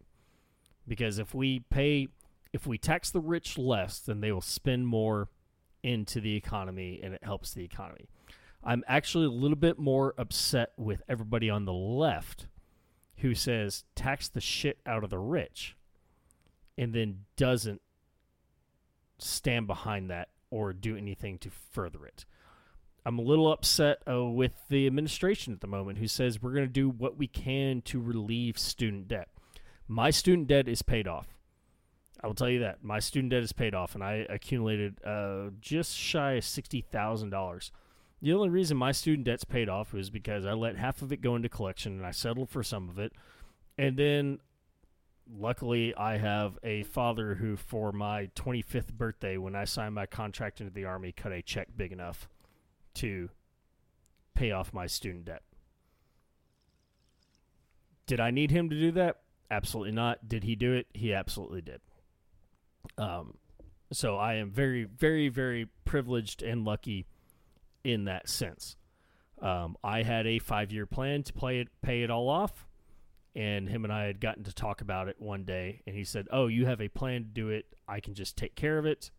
[0.87, 2.07] Because if we pay
[2.53, 5.27] if we tax the rich less, then they will spend more
[5.83, 8.07] into the economy and it helps the economy.
[8.63, 12.47] I'm actually a little bit more upset with everybody on the left
[13.17, 15.75] who says tax the shit out of the rich
[16.77, 17.81] and then doesn't
[19.17, 22.23] stand behind that or do anything to further it.
[23.07, 26.65] I'm a little upset uh, with the administration at the moment who says we're going
[26.65, 29.29] to do what we can to relieve student debt.
[29.87, 31.27] My student debt is paid off.
[32.21, 32.83] I will tell you that.
[32.83, 37.71] My student debt is paid off, and I accumulated uh, just shy of $60,000.
[38.21, 41.21] The only reason my student debt's paid off was because I let half of it
[41.21, 43.13] go into collection and I settled for some of it.
[43.77, 44.39] And then
[45.33, 50.59] luckily I have a father who for my 25th birthday when I signed my contract
[50.59, 52.27] into the army cut a check big enough
[52.97, 53.29] to
[54.35, 55.41] pay off my student debt.
[58.05, 59.21] Did I need him to do that?
[59.49, 60.27] Absolutely not.
[60.27, 60.87] Did he do it?
[60.93, 61.81] He absolutely did.
[62.97, 63.37] Um,
[63.91, 67.05] so I am very, very, very privileged and lucky
[67.83, 68.75] in that sense.
[69.41, 72.65] Um, I had a five year plan to play it, pay it all off,
[73.35, 76.27] and him and I had gotten to talk about it one day, and he said,
[76.31, 77.65] "Oh, you have a plan to do it.
[77.87, 79.11] I can just take care of it."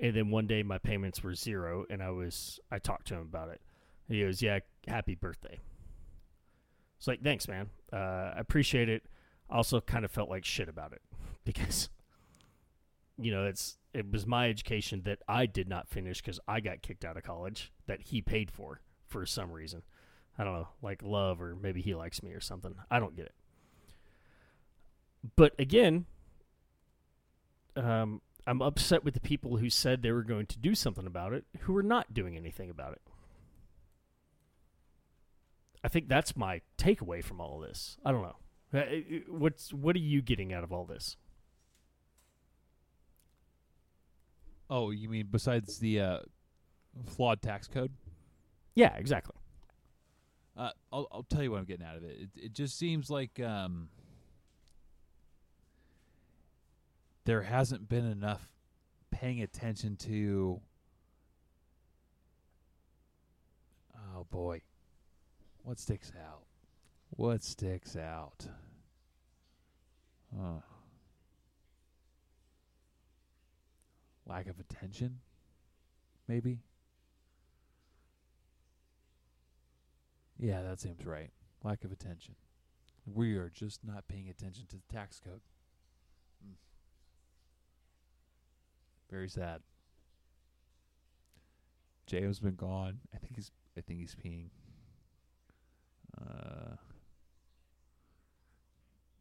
[0.00, 3.20] And then one day my payments were zero, and I was I talked to him
[3.20, 3.60] about it.
[4.08, 4.58] He goes, "Yeah,
[4.88, 5.60] happy birthday."
[7.04, 7.68] It's like, thanks, man.
[7.92, 9.04] Uh, I appreciate it.
[9.50, 11.02] Also kind of felt like shit about it
[11.44, 11.90] because,
[13.18, 16.80] you know, it's it was my education that I did not finish because I got
[16.80, 19.82] kicked out of college that he paid for for some reason.
[20.38, 22.74] I don't know, like love or maybe he likes me or something.
[22.90, 23.34] I don't get it.
[25.36, 26.06] But again,
[27.76, 31.32] um, I'm upset with the people who said they were going to do something about
[31.32, 33.00] it who are not doing anything about it.
[35.82, 37.96] I think that's my takeaway from all of this.
[38.04, 38.36] I don't know.
[38.72, 41.16] Uh, uh, what's what are you getting out of all this?
[44.68, 46.18] Oh, you mean besides the uh,
[47.06, 47.92] flawed tax code?
[48.74, 49.36] Yeah, exactly.
[50.56, 52.16] Uh, I'll I'll tell you what I'm getting out of it.
[52.18, 53.88] It, it just seems like um,
[57.24, 58.48] there hasn't been enough
[59.10, 60.60] paying attention to.
[64.14, 64.62] Oh boy,
[65.62, 66.44] what sticks out?
[67.10, 68.46] What sticks out?
[70.38, 70.62] Oh.
[74.26, 75.20] Lack of attention,
[76.26, 76.60] maybe.
[80.38, 81.30] Yeah, that seems right.
[81.62, 82.34] Lack of attention.
[83.06, 85.40] We are just not paying attention to the tax code.
[89.14, 89.60] Very sad.
[92.08, 92.98] J.O.'s been gone.
[93.14, 94.48] I think he's I think he's peeing.
[96.20, 96.74] Uh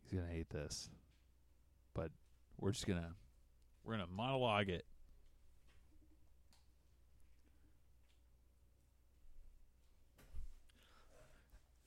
[0.02, 0.90] He's gonna hate this.
[1.94, 2.10] But
[2.60, 3.14] we're just gonna
[3.84, 4.84] we're gonna monologue it.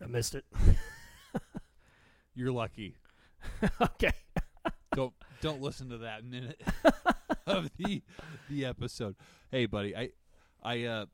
[0.00, 0.44] I missed it.
[2.36, 2.98] You're lucky.
[3.82, 4.12] okay.
[4.94, 6.62] don't don't listen to that minute
[7.56, 8.02] of the
[8.50, 9.14] the episode.
[9.50, 10.10] Hey, buddy, I
[10.62, 11.06] I uh,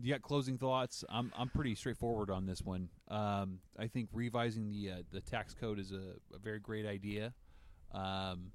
[0.00, 1.04] you got closing thoughts?
[1.08, 2.88] I'm I'm pretty straightforward on this one.
[3.08, 7.32] Um, I think revising the uh, the tax code is a, a very great idea.
[7.92, 8.50] Um,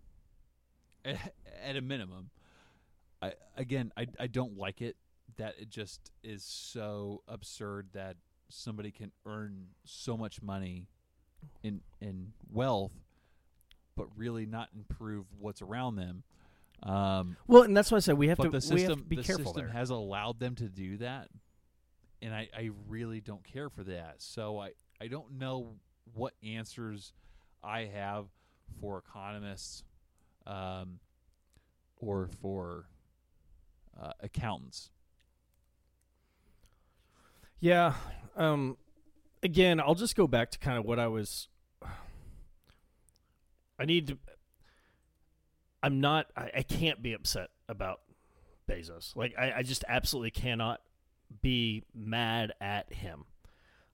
[1.06, 1.34] at,
[1.64, 2.30] at a minimum,
[3.22, 4.98] I again I I don't like it
[5.38, 8.18] that it just is so absurd that
[8.50, 10.88] somebody can earn so much money
[11.64, 12.92] in in wealth
[14.00, 16.24] but really not improve what's around them.
[16.84, 19.04] Um, Well, and that's why I said we have to the we system have to
[19.04, 19.74] be the careful system there.
[19.74, 21.30] has allowed them to do that,
[22.22, 24.16] and I, I really don't care for that.
[24.20, 25.76] So I I don't know
[26.14, 27.14] what answers
[27.64, 28.28] I have
[28.80, 29.84] for economists,
[30.48, 31.00] um,
[31.98, 32.86] or for
[34.02, 34.90] uh, accountants.
[37.60, 37.96] Yeah.
[38.38, 38.78] Um
[39.44, 41.50] again, I'll just go back to kind of what I was
[43.80, 44.18] I need to
[45.82, 48.02] I'm not I, I can't be upset about
[48.70, 49.16] Bezos.
[49.16, 50.82] Like I, I just absolutely cannot
[51.42, 53.26] be mad at him.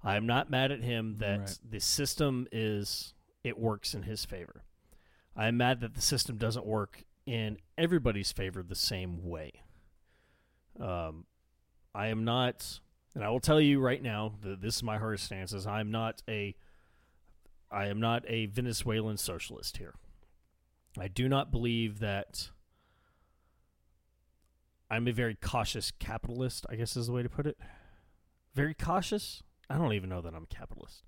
[0.03, 1.59] I'm not mad at him that Right.
[1.69, 3.13] the system is
[3.43, 4.63] it works in his favor.
[5.35, 9.51] I'm mad that the system doesn't work in everybody's favor the same way.
[10.79, 11.25] Um,
[11.93, 12.79] I am not,
[13.13, 15.91] and I will tell you right now that this is my hardest stance: is I'm
[15.91, 16.55] not a,
[17.71, 19.95] I am not a Venezuelan socialist here.
[20.99, 22.49] I do not believe that.
[24.89, 26.65] I'm a very cautious capitalist.
[26.69, 27.57] I guess is the way to put it.
[28.53, 29.41] Very cautious.
[29.69, 31.03] I don't even know that I'm a capitalist.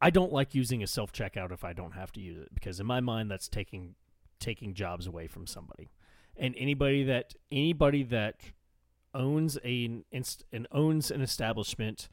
[0.00, 2.80] I don't like using a self checkout if I don't have to use it because
[2.80, 3.94] in my mind that's taking
[4.38, 5.90] taking jobs away from somebody.
[6.36, 8.40] And anybody that anybody that
[9.12, 10.02] owns a
[10.52, 12.08] and owns an establishment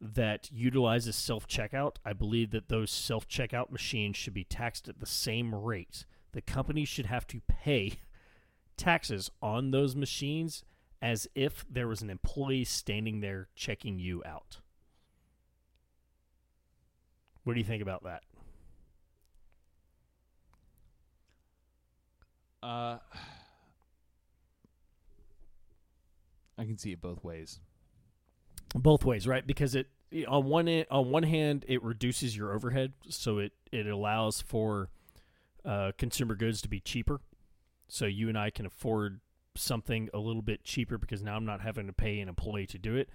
[0.00, 5.00] that utilizes self checkout, I believe that those self checkout machines should be taxed at
[5.00, 6.04] the same rate.
[6.32, 8.00] The company should have to pay
[8.76, 10.62] taxes on those machines
[11.00, 14.58] as if there was an employee standing there checking you out.
[17.44, 18.22] What do you think about that?
[22.62, 22.98] Uh,
[26.58, 27.60] I can see it both ways.
[28.80, 29.46] Both ways, right?
[29.46, 29.88] Because it
[30.28, 34.88] on one on one hand, it reduces your overhead, so it it allows for
[35.64, 37.20] uh, consumer goods to be cheaper.
[37.88, 39.20] So you and I can afford
[39.54, 42.78] something a little bit cheaper because now I'm not having to pay an employee to
[42.78, 43.08] do it.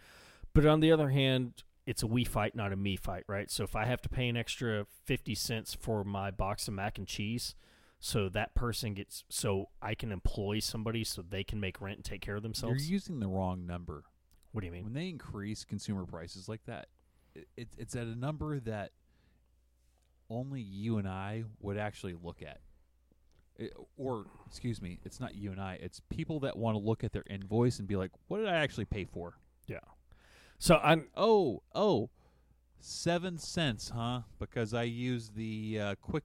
[0.53, 3.49] But on the other hand, it's a we fight, not a me fight, right?
[3.49, 6.97] So if I have to pay an extra fifty cents for my box of mac
[6.97, 7.55] and cheese,
[7.99, 12.05] so that person gets, so I can employ somebody so they can make rent and
[12.05, 12.89] take care of themselves.
[12.89, 14.03] You're using the wrong number.
[14.51, 14.83] What do you mean?
[14.83, 16.87] When they increase consumer prices like that,
[17.35, 18.91] it, it, it's at a number that
[20.29, 22.59] only you and I would actually look at.
[23.57, 25.75] It- or, excuse me, it's not you and I.
[25.81, 28.55] It's people that want to look at their invoice and be like, what did I
[28.55, 29.33] actually pay for?
[29.67, 29.79] Yeah.
[30.57, 32.09] So I'm Oh, oh,
[32.79, 34.21] seven cents, huh?
[34.39, 36.23] Because I used the uh, quick,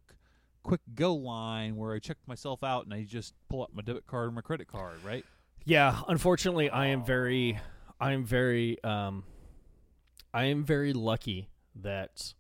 [0.63, 4.07] quick go line where I checked myself out and I just pull up my debit
[4.07, 5.25] card or my credit card, right?
[5.65, 7.59] Yeah, unfortunately, I am very,
[8.01, 9.25] I am very, um,
[10.33, 12.35] I am very lucky that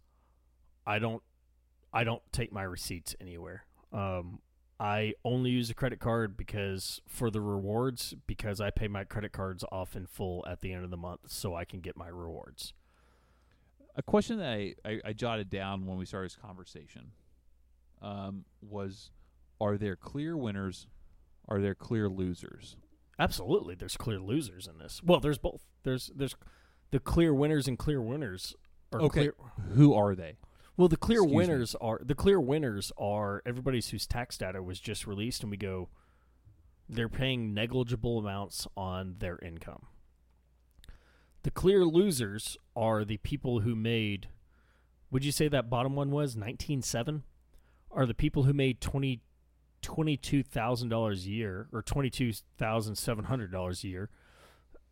[0.86, 1.22] I don't,
[1.92, 3.64] I don't take my receipts anywhere.
[3.92, 4.40] Um,
[4.78, 9.32] I only use a credit card because for the rewards, because I pay my credit
[9.32, 12.08] cards off in full at the end of the month, so I can get my
[12.08, 12.74] rewards.
[13.94, 17.12] A question that I, I, I jotted down when we started this conversation
[18.02, 19.10] um, was:
[19.58, 20.86] Are there clear winners?
[21.48, 22.76] Are there clear losers?
[23.18, 25.02] Absolutely, there's clear losers in this.
[25.02, 25.62] Well, there's both.
[25.84, 26.36] There's there's
[26.90, 28.54] the clear winners and clear winners.
[28.92, 29.20] Are Okay.
[29.30, 29.34] clear,
[29.74, 30.36] Who are they?
[30.76, 31.36] Well, the clear Excuse me.
[31.36, 35.56] winners are the clear winners are everybody's whose tax data was just released, and we
[35.56, 35.88] go,
[36.88, 39.86] they're paying negligible amounts on their income.
[41.42, 44.28] The clear losers are the people who made.
[45.10, 47.22] Would you say that bottom one was nineteen seven?
[47.90, 49.22] Are the people who made twenty
[49.86, 54.10] twenty two thousand dollars a year or twenty two thousand seven hundred dollars a year,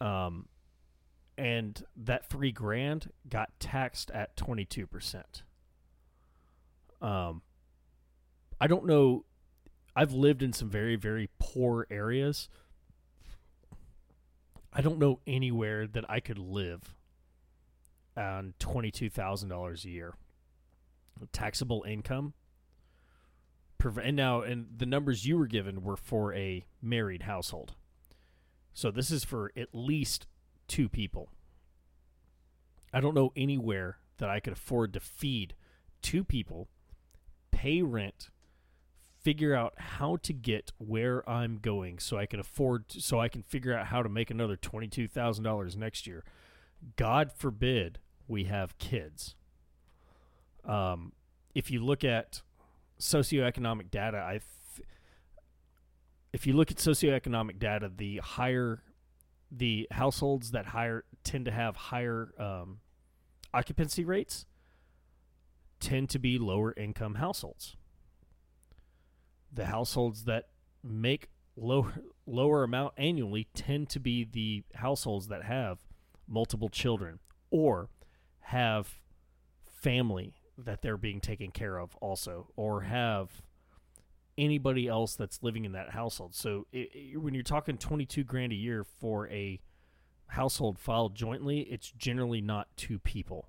[0.00, 0.46] um,
[1.36, 5.42] and that three grand got taxed at twenty two percent.
[7.02, 7.42] Um,
[8.60, 9.24] I don't know.
[9.96, 12.48] I've lived in some very very poor areas.
[14.72, 16.94] I don't know anywhere that I could live
[18.16, 20.14] on twenty two thousand dollars a year
[21.32, 22.34] taxable income.
[23.84, 27.74] Prov- And now, and the numbers you were given were for a married household.
[28.72, 30.26] So this is for at least
[30.68, 31.28] two people.
[32.94, 35.54] I don't know anywhere that I could afford to feed
[36.00, 36.68] two people,
[37.50, 38.30] pay rent,
[39.20, 43.28] figure out how to get where I'm going so I can afford to, so I
[43.28, 46.24] can figure out how to make another $22,000 next year.
[46.96, 49.34] God forbid we have kids.
[50.64, 51.12] Um,
[51.54, 52.40] if you look at
[52.98, 54.40] socioeconomic data, I
[54.76, 54.88] th-
[56.32, 58.82] if you look at socioeconomic data, the higher
[59.50, 62.78] the households that higher tend to have higher um,
[63.52, 64.46] occupancy rates
[65.78, 67.76] tend to be lower income households.
[69.52, 70.48] The households that
[70.82, 71.92] make lower
[72.26, 75.78] lower amount annually tend to be the households that have
[76.26, 77.90] multiple children or
[78.40, 78.98] have
[79.64, 83.42] family that they're being taken care of also or have
[84.36, 86.34] anybody else that's living in that household.
[86.34, 89.60] So it, it, when you're talking 22 grand a year for a
[90.28, 93.48] household filed jointly, it's generally not two people.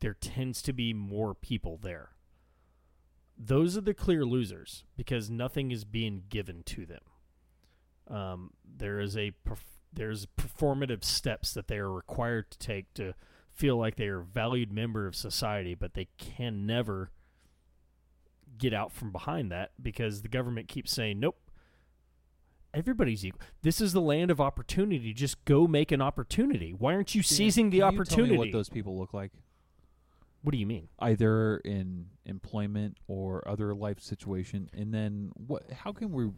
[0.00, 2.10] There tends to be more people there.
[3.38, 7.00] Those are the clear losers because nothing is being given to them.
[8.08, 13.14] Um, there is a perf- there's performative steps that they are required to take to
[13.56, 17.10] feel like they are a valued member of society, but they can never
[18.58, 21.36] get out from behind that because the government keeps saying, nope,
[22.74, 23.40] everybody's equal.
[23.62, 25.12] This is the land of opportunity.
[25.12, 26.72] Just go make an opportunity.
[26.72, 28.28] Why aren't you seizing the opportunity?
[28.28, 29.32] tell me what those people look like?
[30.42, 30.86] what do you mean?
[31.00, 35.64] Either in employment or other life situation, and then what?
[35.72, 36.30] How can we?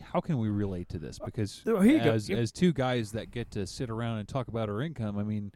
[0.00, 1.20] How can we relate to this?
[1.20, 2.10] Uh, because Oh, here you go.
[2.10, 5.22] as as two guys that get to sit around and talk about our income, I
[5.22, 5.52] mean,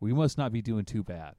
[0.00, 1.34] we must not be doing too bad.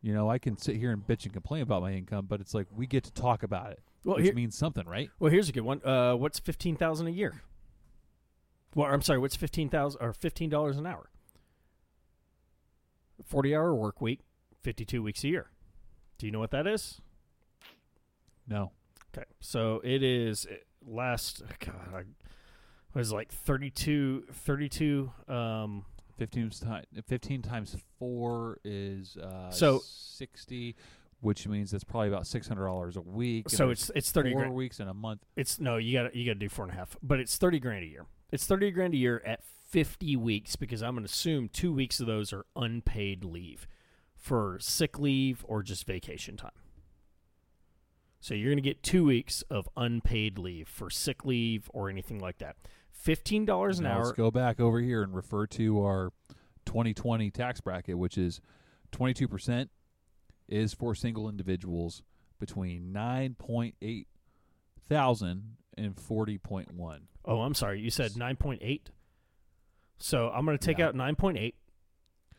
[0.00, 2.54] You know, I can sit here and bitch and complain about my income, but it's
[2.54, 5.10] like we get to talk about it, Well, which here, means something, right?
[5.18, 5.80] well, here's a good one.
[5.84, 7.42] Uh, what's fifteen thousand a year?
[8.74, 9.18] Well, I'm sorry.
[9.18, 11.08] What's fifteen thousand or fifteen dollars an hour?
[13.24, 14.20] Forty hour work week,
[14.62, 15.50] fifty two weeks a year.
[16.18, 17.00] Do you know what that is?
[18.46, 18.72] No,
[19.16, 20.46] Okay, so it is
[20.86, 21.42] last.
[21.64, 22.04] God,
[22.94, 25.84] I was like 32, 32 um,
[26.16, 30.76] fifteen times fifteen times four is uh, So- sixty,
[31.20, 33.48] which means that's probably about six hundred dollars a week.
[33.48, 34.54] so it's it's thirty four grand.
[34.54, 35.22] weeks in a month.
[35.36, 37.58] It's no, you got you got to do four and a half, but it's thirty
[37.58, 38.06] grand a year.
[38.30, 41.98] It's thirty grand a year at fifty weeks because I'm going to assume two weeks
[42.00, 43.66] of those are unpaid leave
[44.16, 46.52] for sick leave or just vacation time.
[48.20, 52.18] So you're going to get two weeks of unpaid leave for sick leave or anything
[52.18, 52.56] like that.
[53.04, 54.04] Fifteen dollars an Now hour.
[54.04, 56.10] Let's go back over here and refer to our
[56.64, 58.40] 2020 tax bracket, which is
[58.92, 59.68] 22%
[60.48, 62.02] is for single individuals
[62.40, 64.06] between 9.8
[64.88, 67.00] thousand and 40.1.
[67.26, 67.80] Oh, I'm sorry.
[67.80, 68.80] You said 9.8.
[69.98, 70.88] So I'm going to take Yeah.
[70.88, 71.52] out 9.8.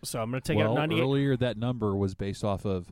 [0.04, 1.02] So I'm going to take well, out 98.
[1.02, 2.92] earlier that number was based off of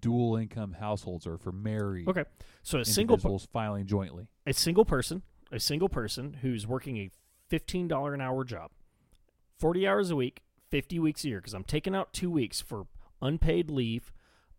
[0.00, 2.24] dual income households or for married Okay.
[2.64, 4.26] So a single per- filing jointly.
[4.46, 7.10] a single person, a single person who's working a
[7.50, 8.70] $15 an hour job,
[9.58, 12.86] 40 hours a week, 50 weeks a year because I'm taking out 2 weeks for
[13.22, 14.12] unpaid leave,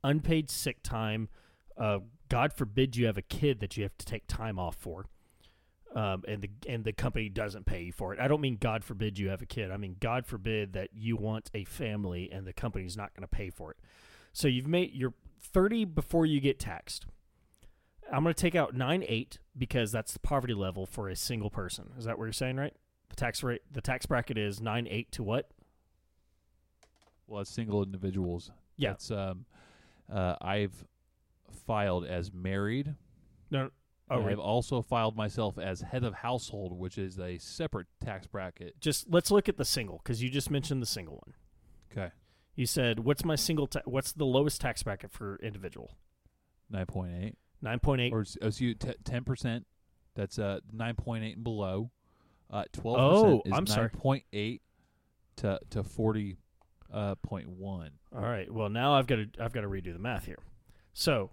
[0.03, 1.29] unpaid sick time,
[1.77, 5.05] uh, God forbid you have a kid that you have to take time off for.
[5.95, 8.19] Um, and the and the company doesn't pay you for it.
[8.19, 9.71] I don't mean God forbid you have a kid.
[9.71, 13.27] I mean God forbid that you want a family and the company's not going to
[13.27, 13.77] pay for it.
[14.31, 17.07] So you've made you're 30 before you get taxed.
[18.11, 21.49] I'm going to take out nine eight because that's the poverty level for a single
[21.49, 21.91] person.
[21.97, 22.73] Is that what you're saying, right?
[23.09, 25.49] The tax rate, the tax bracket is nine eight to what?
[27.27, 28.51] Well, as single individuals.
[28.77, 28.91] Yeah.
[28.91, 29.45] That's, um,
[30.11, 30.85] uh, I've
[31.65, 32.95] filed as married.
[33.51, 33.69] No.
[34.09, 34.31] Oh, right.
[34.31, 38.79] I've also filed myself as head of household, which is a separate tax bracket.
[38.79, 41.35] just let's look at the single because you just mentioned the single one.
[41.91, 42.11] Okay.
[42.55, 43.67] You said, "What's my single?
[43.67, 45.95] Ta- what's the lowest tax bracket for individual?"
[46.73, 47.35] 9.8.
[47.61, 48.13] Nine point eight.
[48.13, 49.63] Or oh, so you 10%.
[50.15, 51.91] That's uh 9.8 and below.
[52.51, 53.89] Uh 12% Oh, is I'm sorry.
[53.89, 54.59] 9.8
[55.37, 56.37] to to 40
[56.93, 57.91] uh point 1.
[58.15, 58.51] All right.
[58.51, 60.39] Well, now I've got to I've got to redo the math here.
[60.93, 61.31] So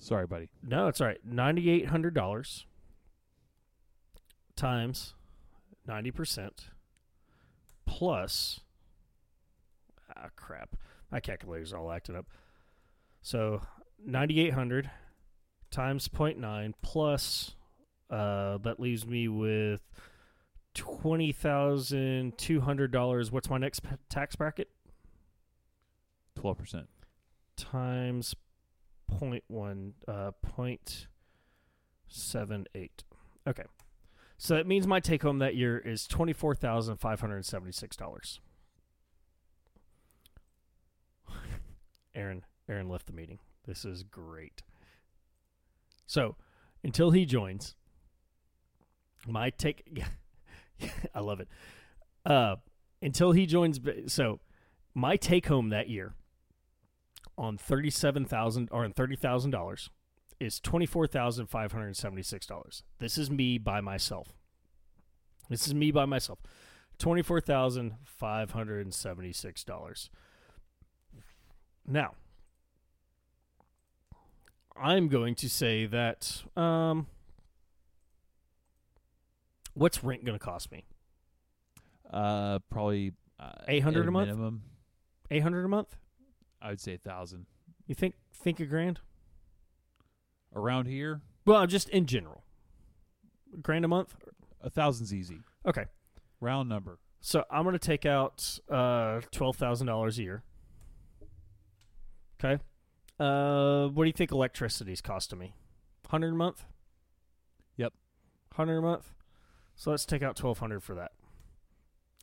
[0.00, 0.48] Sorry, buddy.
[0.62, 1.20] no, it's all right.
[1.24, 2.66] Ninety eight hundred dollars
[4.56, 5.14] times
[5.86, 6.70] ninety percent
[7.86, 8.60] plus
[10.16, 10.76] ah crap.
[11.12, 12.26] My calculator's all acting up.
[13.22, 13.62] So
[14.04, 14.90] ninety eight hundred
[15.70, 17.54] times 0.9 plus
[18.10, 19.82] uh that leaves me with
[20.74, 23.30] twenty thousand two hundred dollars.
[23.30, 24.70] What's my next p- tax bracket?
[26.38, 26.86] 12%.
[27.56, 28.34] times
[29.10, 32.90] 0.1 uh 0.78
[33.46, 33.64] okay
[34.36, 38.38] so that means my take home that year is $24576
[42.14, 44.62] aaron aaron left the meeting this is great
[46.08, 46.34] so
[46.82, 47.76] until he joins
[49.28, 50.02] my take
[51.14, 51.46] i love it
[52.26, 52.56] uh
[53.00, 54.40] until he joins so
[54.94, 56.14] my take home that year
[57.38, 59.88] on thirty-seven thousand or on thirty thousand dollars
[60.40, 62.82] is twenty-four thousand five hundred seventy-six dollars.
[62.98, 64.34] This is me by myself.
[65.48, 66.40] This is me by myself.
[66.98, 70.10] Twenty-four thousand five hundred seventy-six dollars.
[71.86, 72.14] Now,
[74.80, 77.06] I'm going to say that um,
[79.74, 80.84] what's rent going to cost me?
[82.10, 84.28] Uh, probably uh, 800 a month?
[84.28, 84.62] minimum.
[85.30, 85.94] Eight hundred a month?
[86.62, 87.44] I would say a thousand
[87.86, 89.00] You think think a grand?
[90.56, 91.20] around here.
[91.44, 92.44] Well, just in general,
[93.62, 94.16] grand a month.
[94.62, 95.40] A thousand's easy.
[95.66, 95.84] Okay,
[96.40, 96.98] Round number.
[97.20, 100.42] so I'm going to take out uh, twelve thousand dollars a year.
[102.42, 102.62] Okay,
[103.18, 105.54] uh, what do you think electricity's costing me?
[106.08, 106.64] Hundred a month.
[107.76, 107.92] Yep.
[108.54, 109.12] Hundred a month.
[109.76, 110.94] So let's take out twelve hundred for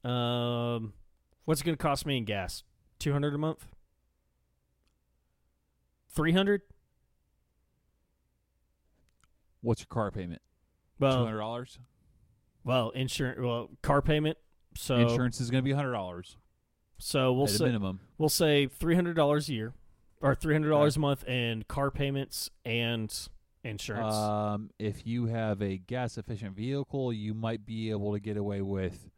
[0.04, 0.10] that.
[0.10, 0.94] Um,
[1.46, 2.64] what's it going to cost me in gas?
[3.00, 3.66] Two hundred a month.
[6.10, 6.62] Three hundred.
[9.62, 10.42] What's your car payment?
[11.00, 11.80] Well, hundred dollars.
[12.64, 13.40] well, insurance.
[13.42, 14.38] Well, car payment.
[14.78, 16.36] So Insurance is going to be hundred dollars
[16.98, 18.02] So we'll say minimum.
[18.18, 19.74] we'll say three hundred dollars a year,
[20.26, 23.16] or three hundred dollars a month in car payments and
[23.64, 24.16] insurance.
[24.16, 28.62] Um, if you have a gas efficient vehicle, you might be able to get away
[28.62, 29.10] with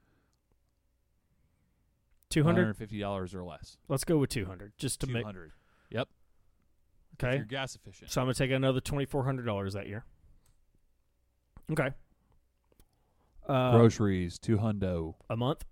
[2.30, 2.76] two hundred.
[2.76, 3.78] fifty dollars or less.
[3.88, 5.54] Let's go with two hundred, just to Two make hundred.
[5.92, 6.10] Yep.
[7.14, 7.36] If okay.
[7.38, 8.12] you're gas efficient.
[8.12, 10.04] So I'm gonna take another twenty four hundred dollars that year.
[11.72, 11.90] Okay.
[13.48, 15.16] Uh, Groceries, two hundo.
[15.30, 15.64] a month.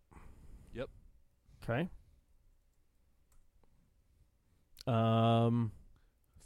[0.73, 0.89] Yep.
[1.63, 1.89] Okay.
[4.87, 5.71] Um,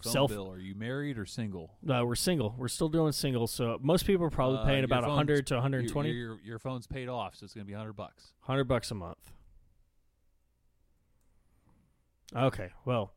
[0.03, 0.49] Phone Self- bill.
[0.49, 1.75] Are you married or single?
[1.81, 2.55] no, we're single.
[2.57, 3.47] We're still doing single.
[3.47, 6.05] So most people are probably Uh, paying your about phone's- hundred to one hundred and
[6.05, 8.31] Your, your, your phone's paid off, so it's going to be hundred bucks.
[8.41, 9.33] Hundred bucks a month.
[12.35, 13.13] Okay, well,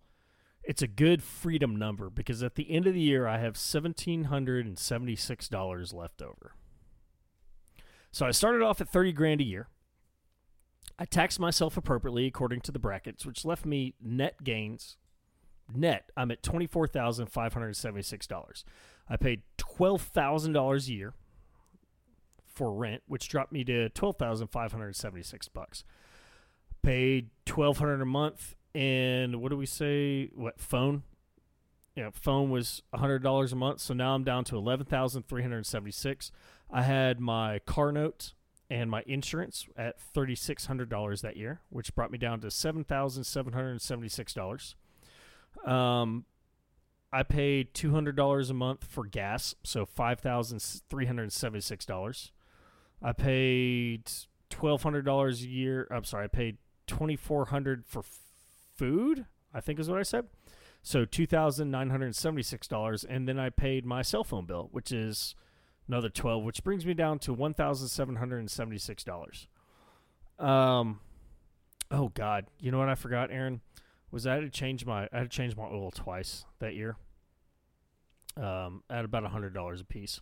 [0.65, 4.25] it's a good freedom number because at the end of the year I have seventeen
[4.25, 6.55] hundred and seventy six dollars left over.
[8.11, 9.69] So I started off at thirty grand a year.
[10.99, 14.97] I taxed myself appropriately according to the brackets, which left me net gains
[15.77, 18.65] net, I'm at $24,576.
[19.09, 21.15] I paid $12,000 a year
[22.47, 25.85] for rent, which dropped me to 12,576 bucks.
[26.83, 31.05] Paid 1200 a month and what do we say what phone?
[31.95, 36.33] Yeah, phone was $100 a month, so now I'm down to 11,376.
[36.71, 38.33] I had my car note
[38.71, 44.75] and my insurance at $3600 that year, which brought me down to $7,776.
[45.65, 46.25] Um,
[47.13, 51.61] I paid two hundred dollars a month for gas, so five thousand three hundred seventy
[51.61, 52.33] six dollars.
[53.03, 54.11] I paid
[54.49, 55.87] twelve hundred dollars a year.
[55.91, 58.03] I'm sorry, I paid twenty four hundred for
[58.75, 59.27] food.
[59.55, 60.27] I think is what I said.
[60.83, 64.47] So two thousand nine hundred seventy six dollars, and then I paid my cell phone
[64.47, 65.35] bill, which is
[65.87, 69.47] another twelve, which brings me down to one thousand seven hundred seventy six dollars.
[70.39, 71.01] Um,
[71.91, 73.61] oh God, you know what I forgot, Aaron?
[74.13, 76.97] Was I had to change my I had to change my oil twice that year.
[78.37, 80.21] Um, at about a hundred dollars a piece,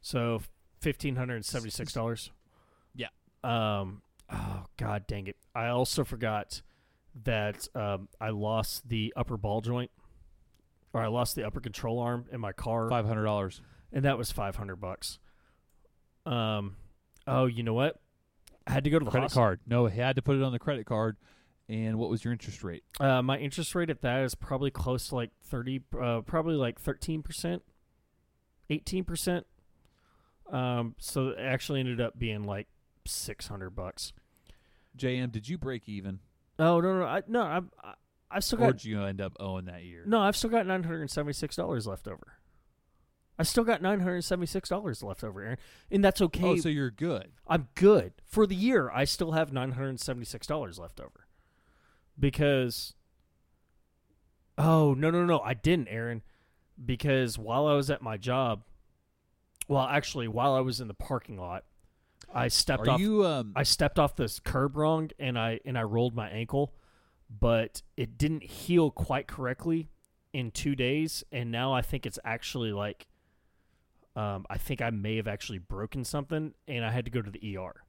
[0.00, 0.40] so
[0.80, 2.30] fifteen hundred seventy six dollars.
[2.94, 3.08] Yeah.
[3.42, 4.02] Um.
[4.30, 5.36] Oh God, dang it!
[5.54, 6.62] I also forgot
[7.24, 9.90] that um, I lost the upper ball joint,
[10.92, 13.60] or I lost the upper control arm in my car, Five hundred dollars.
[13.92, 15.18] and that was five hundred bucks.
[16.24, 16.76] Um.
[17.26, 18.00] Oh, you know what?
[18.68, 19.42] I had to go to the Credit hospital.
[19.44, 19.60] card.
[19.66, 21.16] No, had to put it on the credit card.
[21.68, 22.84] And what was your interest rate?
[23.00, 26.78] Uh, my interest rate at that is probably close to like thirty, uh, probably like
[26.80, 27.62] thirteen percent,
[28.70, 29.46] eighteen percent.
[30.52, 32.68] Um, so it actually ended up being like
[33.04, 34.12] six hundred bucks.
[34.96, 36.20] JM, did you break even,
[36.58, 37.94] Oh no, no, I, no, I, I,
[38.30, 40.04] I still or got did you end up owing that year?
[40.06, 42.38] no, I've still got nine hundred and seventy six dollars left over.
[43.38, 45.58] I still got nine hundred seventy six dollars left over, Aaron,
[45.90, 46.44] and that's okay.
[46.44, 47.32] Oh, so you're good.
[47.46, 48.90] I'm good for the year.
[48.90, 51.25] I still have nine hundred seventy six dollars left over
[52.18, 52.94] because.
[54.58, 55.40] Oh no no no!
[55.40, 56.22] I didn't, Aaron,
[56.82, 58.62] because while I was at my job,
[59.68, 61.64] well, actually, while I was in the parking lot,
[62.32, 63.00] I stepped Are off.
[63.00, 63.52] you um?
[63.54, 66.74] I stepped off this curb wrong, and I and I rolled my ankle,
[67.28, 69.88] but it didn't heal quite correctly
[70.32, 73.06] in two days, and now I think it's actually like.
[74.14, 77.30] Um, I think I may have actually broken something, and I had to go to
[77.30, 77.82] the ER.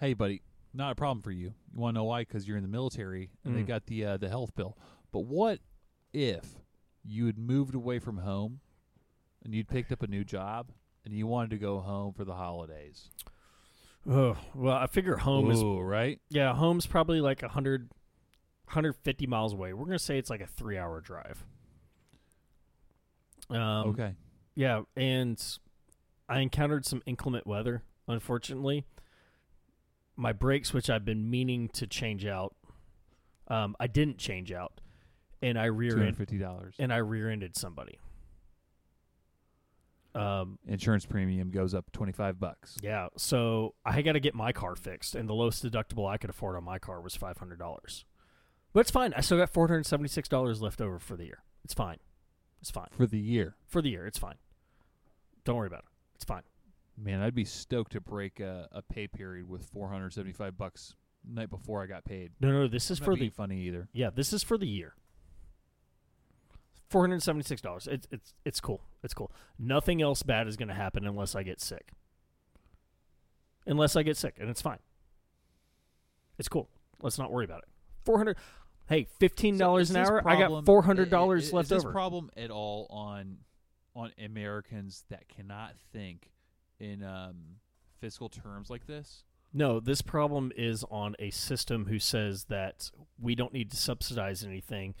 [0.00, 0.40] hey, buddy,
[0.72, 1.52] not a problem for you.
[1.72, 2.20] You want to know why?
[2.22, 3.66] Because you're in the military and they Mm.
[3.68, 4.76] got the uh, the health bill.
[5.12, 5.60] But what
[6.12, 6.44] if
[7.04, 8.60] you had moved away from home
[9.44, 10.70] and you'd picked up a new job
[11.04, 13.08] and you wanted to go home for the holidays?
[14.08, 16.20] Oh, well, I figure home is right?
[16.30, 17.90] yeah, home's probably like 100
[18.64, 19.72] 150 miles away.
[19.72, 21.44] We're going to say it's like a 3-hour drive.
[23.50, 24.14] Um okay.
[24.54, 25.42] yeah, and
[26.28, 28.84] I encountered some inclement weather, unfortunately.
[30.20, 32.54] My brakes which I've been meaning to change out
[33.48, 34.80] um I didn't change out
[35.42, 36.74] and I rear hundred end fifty dollars.
[36.78, 37.98] and I rear-ended somebody.
[40.14, 42.76] Um, Insurance premium goes up twenty five bucks.
[42.82, 46.30] yeah, so I got to get my car fixed, and the lowest deductible I could
[46.30, 48.04] afford on my car was five hundred dollars.
[48.72, 49.14] But it's fine.
[49.16, 51.44] I still got four hundred seventy six dollars left over for the year.
[51.64, 51.98] It's fine.
[52.60, 53.54] It's fine for the year.
[53.68, 54.04] for the year.
[54.04, 54.34] It's fine.
[55.44, 55.90] Don't worry about it.
[56.16, 56.42] It's fine.
[57.02, 60.58] Man, I'd be stoked to break a, a pay period with four hundred seventy five
[60.58, 60.94] bucks
[61.26, 62.32] night before I got paid.
[62.40, 63.88] No, no, this is for the funny either.
[63.92, 64.10] yeah.
[64.14, 64.94] This is for the year.
[66.90, 67.88] Four hundred seventy six dollars.
[67.90, 68.82] It's it's it's cool.
[69.02, 69.32] It's cool.
[69.58, 71.92] Nothing else bad is going to happen unless I get sick.
[73.66, 74.78] Unless I get sick, and it's fine.
[76.38, 76.68] It's cool.
[77.02, 77.68] Let's not worry about it.
[78.04, 78.36] Four hundred.
[78.88, 80.28] Hey, fifteen dollars So an hour.
[80.28, 81.92] I got four hundred dollars left is this over.
[81.92, 83.38] problem at all on
[83.94, 86.30] on Americans that cannot think
[86.80, 87.36] in um,
[88.00, 89.24] fiscal terms like this?
[89.52, 92.90] No, this problem is on a system who says that
[93.20, 94.94] we don't need to subsidize anything.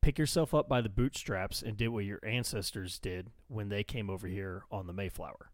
[0.00, 4.08] Pick yourself up by the bootstraps and did what your ancestors did when they came
[4.08, 5.50] over here on the Mayflower.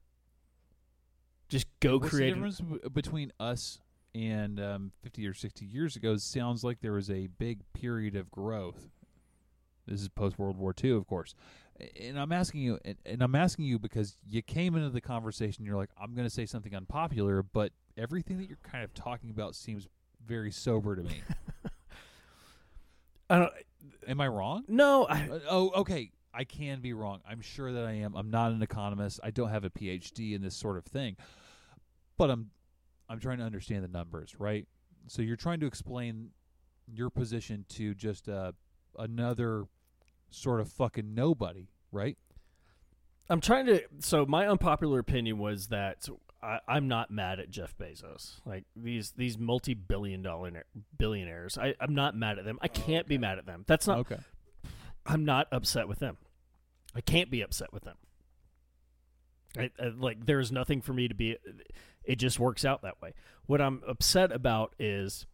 [1.49, 2.31] Just go What's create.
[2.31, 3.81] the difference b- between us
[4.15, 6.17] and um, 50 or 60 years ago?
[6.17, 8.89] Sounds like there was a big period of growth.
[9.87, 11.35] This is post World War II, of course.
[11.81, 15.01] A- And I'm asking you, and, and I'm asking you because you came into the
[15.01, 15.65] conversation.
[15.65, 19.31] You're like, I'm going to say something unpopular, but everything that you're kind of talking
[19.31, 19.89] about seems
[20.25, 21.21] very sober to me.
[23.31, 23.53] I don't,
[24.09, 24.65] Am I wrong?
[24.69, 26.11] no, I, Uh, oh, okay.
[26.33, 27.21] I can be wrong.
[27.29, 28.15] I'm sure that I am.
[28.15, 29.21] I'm not an economist.
[29.25, 31.17] I don't have a PhD in this sort of thing.
[32.19, 32.51] But I'm
[33.09, 34.67] I'm trying to understand the numbers, right?
[35.07, 36.31] So you're trying to explain
[36.93, 38.53] your position to just uh,
[38.99, 39.65] another
[40.31, 42.17] sort of fucking nobody, right?
[43.29, 43.83] I'm trying to.
[44.01, 46.09] So my unpopular opinion was that
[46.43, 48.41] I, I'm not mad at Jeff Bezos.
[48.45, 50.65] Like these these multi billion dollar
[50.97, 52.59] billionaires, I, I'm not mad at them.
[52.63, 53.65] I can't be mad at them.
[53.67, 53.99] That's not.
[53.99, 54.19] okay.
[55.05, 56.17] I'm not upset with them.
[56.95, 57.97] I can't be upset with them.
[59.57, 61.37] I, I, like there's nothing for me to be.
[62.05, 63.15] It just works out that way.
[63.47, 65.27] What I'm upset about is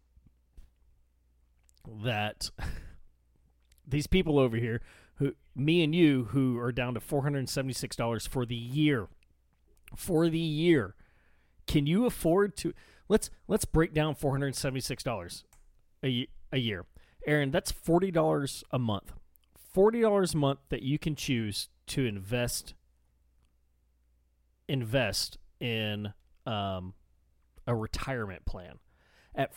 [2.04, 2.50] that
[3.86, 4.80] these people over here,
[5.16, 8.46] who me and you, who are down to four hundred and seventy six dollars for
[8.46, 9.08] the year,
[9.96, 10.94] for the year,
[11.66, 12.72] can you afford to?
[13.08, 15.44] Let's let's break down four hundred seventy six dollars
[16.02, 16.86] a ye- a year.
[17.26, 19.12] Aaron, that's forty dollars a month.
[19.72, 22.74] Forty dollars a month that you can choose to invest
[24.68, 26.12] invest in
[26.46, 26.94] um,
[27.66, 28.78] a retirement plan
[29.34, 29.52] at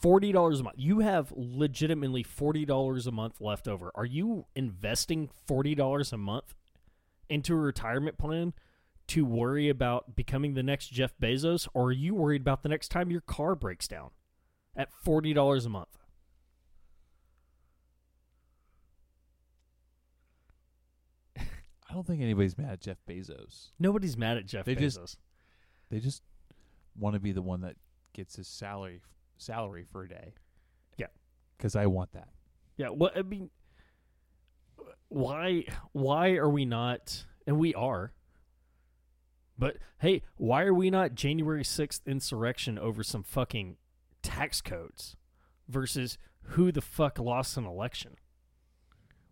[0.00, 0.76] forty dollars a month.
[0.78, 3.90] You have legitimately forty dollars a month left over.
[3.94, 6.54] Are you investing forty dollars a month
[7.28, 8.52] into a retirement plan
[9.08, 12.88] to worry about becoming the next Jeff Bezos, or are you worried about the next
[12.88, 14.10] time your car breaks down
[14.76, 15.98] at forty dollars a month?
[21.38, 23.68] I don't think anybody's mad at Jeff Bezos.
[23.78, 24.94] Nobody's mad at Jeff They Bezos.
[25.00, 25.18] just-
[25.90, 26.22] They just
[26.96, 27.76] want to be the one that
[28.12, 29.00] gets his salary
[29.40, 30.34] salary for a day.
[30.96, 31.06] Yeah.
[31.58, 32.28] Cuz I want that.
[32.76, 33.50] Yeah, well, I mean,
[35.08, 37.26] why why are we not?
[37.46, 38.12] And we are.
[39.58, 43.76] But hey, why are we not January sixth insurrection over some fucking
[44.22, 45.16] tax codes
[45.68, 48.16] versus who the fuck lost an election?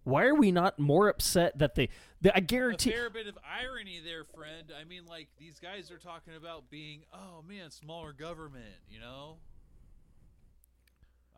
[0.05, 1.89] Why are we not more upset that they?
[2.20, 2.90] they I guarantee.
[2.90, 4.72] A fair bit of irony there, friend.
[4.78, 8.64] I mean, like these guys are talking about being, oh man, smaller government.
[8.90, 9.36] You know.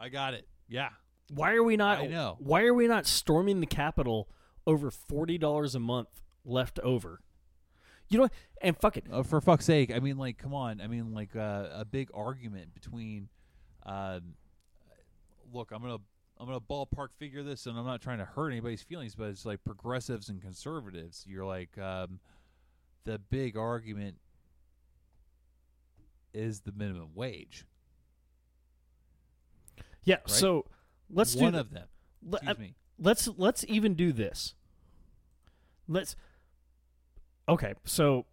[0.01, 0.49] I got it.
[0.69, 0.89] Yeah.
[1.33, 1.99] Why are we not?
[1.99, 2.37] I know.
[2.41, 4.29] Why are we not storming the Capitol
[4.67, 7.21] over forty dollars a month left over?
[8.09, 8.33] You know, what?
[8.61, 9.05] and fuck it.
[9.13, 10.81] Uh, for fuck's sake, I mean, like, come on.
[10.81, 13.29] I mean, like, uh, a big argument between.
[13.87, 14.35] Um,
[15.53, 15.99] look, I'm gonna
[16.39, 19.45] I'm gonna ballpark figure this, and I'm not trying to hurt anybody's feelings, but it's
[19.45, 21.25] like progressives and conservatives.
[21.29, 22.19] You're like, um,
[23.05, 24.17] the big argument
[26.33, 27.65] is the minimum wage.
[30.05, 30.17] Yeah.
[30.27, 30.67] So
[31.11, 31.59] let's one do.
[31.59, 31.87] of them.
[32.23, 32.75] le- Excuse uh, me.
[32.99, 34.55] let's let's even do this.
[35.89, 36.17] Let's
[37.51, 38.27] Okay, so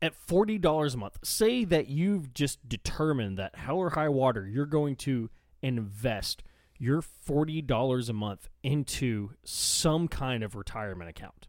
[0.00, 4.48] at forty dollars a month, say that you've just determined that hell or high water,
[4.48, 5.28] you're going to
[5.60, 6.42] invest
[6.78, 11.48] your forty dollars a month into some kind of retirement account.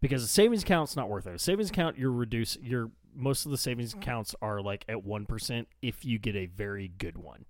[0.00, 1.34] Because a savings account's not worth it.
[1.34, 3.98] A savings account you're reduce your most of the savings mm.
[3.98, 7.46] accounts are like at one percent if you get a very good one.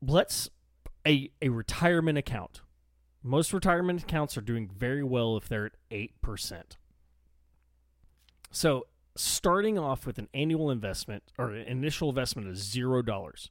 [0.00, 0.48] Let's
[1.06, 2.60] a a retirement account.
[3.22, 6.76] Most retirement accounts are doing very well if they're at eight percent.
[8.50, 13.48] So starting off with an annual investment or an initial investment of zero dollars,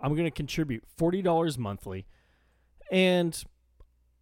[0.00, 2.06] I'm going to contribute forty dollars monthly,
[2.90, 3.40] and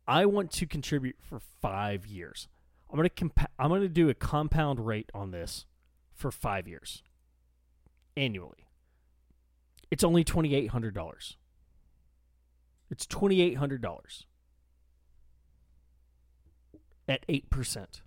[0.06, 2.48] I want to contribute for five years.
[2.90, 5.66] I'm gonna compa- I'm gonna do a compound rate on this
[6.12, 7.02] for five years
[8.16, 8.66] annually.
[9.90, 11.36] It's only twenty eight hundred dollars.
[12.94, 14.26] It's twenty eight hundred dollars
[17.08, 18.02] at eight percent,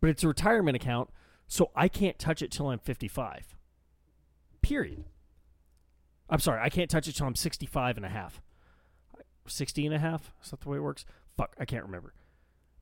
[0.00, 1.10] but it's a retirement account,
[1.48, 3.56] so I can't touch it till I'm fifty five.
[4.62, 5.06] Period.
[6.30, 8.40] I'm sorry, I can't touch it till I'm 65 and a half.
[9.46, 10.32] 60 and a half?
[10.42, 11.04] Is that the way it works?
[11.36, 12.14] Fuck, I can't remember.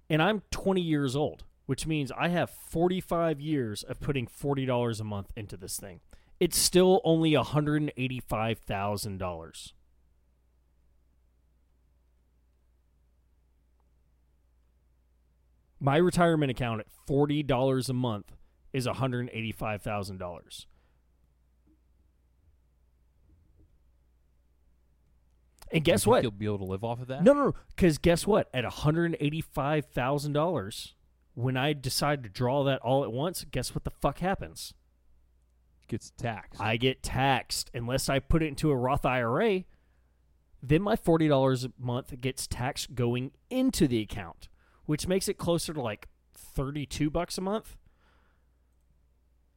[0.09, 5.05] And I'm 20 years old, which means I have 45 years of putting $40 a
[5.05, 6.01] month into this thing.
[6.41, 9.73] It's still only $185,000.
[15.81, 18.33] My retirement account at $40 a month
[18.73, 20.67] is $185,000.
[25.73, 26.23] And guess You think what?
[26.23, 27.25] You'll be able to live off of that.
[27.25, 28.49] No, no, because guess what?
[28.55, 30.95] At one hundred eighty-five thousand dollars,
[31.35, 34.75] when I decide to draw that all at once, guess what the fuck happens?
[35.89, 36.61] gets taxed.
[36.61, 39.65] I get taxed unless I put it into a Roth IRA.
[40.63, 44.49] Then my forty dollars a month gets taxed going into the account,
[44.87, 47.77] which makes it closer to like thirty-two bucks a month.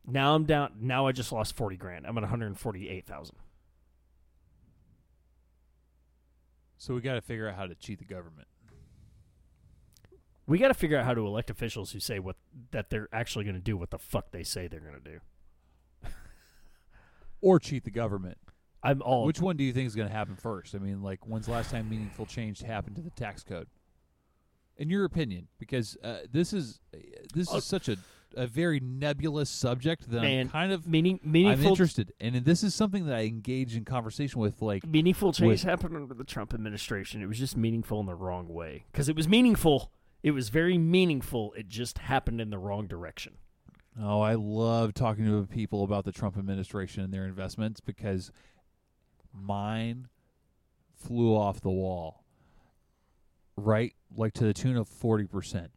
[0.06, 0.74] Now I'm down.
[0.80, 2.06] Now I just lost forty grand.
[2.06, 3.38] I'm at one hundred forty-eight thousand.
[6.78, 8.48] so we got to figure out how to cheat the government.
[10.46, 12.38] We got to figure out how to elect officials who say what
[12.72, 15.20] that they're actually going to do what the fuck they say they're going to do.
[17.42, 18.38] Or cheat the government.
[18.82, 20.74] I'm all Which one do you think is going to happen first?
[20.74, 23.68] I mean, like, when's the last time meaningful change happened to the tax code?
[24.78, 26.80] In your opinion, because uh, this is
[27.34, 27.98] this Uh, is such a
[28.36, 32.62] a very nebulous subject that Man, I'm kind of meaning I'm meaningful interested, and this
[32.62, 34.62] is something that I engage in conversation with.
[34.62, 37.22] Like, meaningful change with- happened under the Trump administration.
[37.22, 39.92] It was just meaningful in the wrong way because it was meaningful.
[40.24, 41.54] It was very meaningful.
[41.54, 43.38] It just happened in the wrong direction.
[44.00, 48.32] oh, I love talking to people about the Trump administration and their investments because
[49.34, 50.08] mine
[50.96, 52.24] flew off the wall,
[53.58, 53.94] right?
[54.16, 55.72] Like to the tune of forty percent.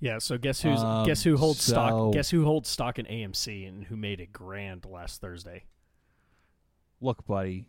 [0.00, 0.18] Yeah.
[0.18, 2.12] So guess who's Um, guess who holds so- stock?
[2.12, 5.64] Guess who holds stock in AMC and who made a grand last Thursday?
[7.00, 7.68] look, buddy,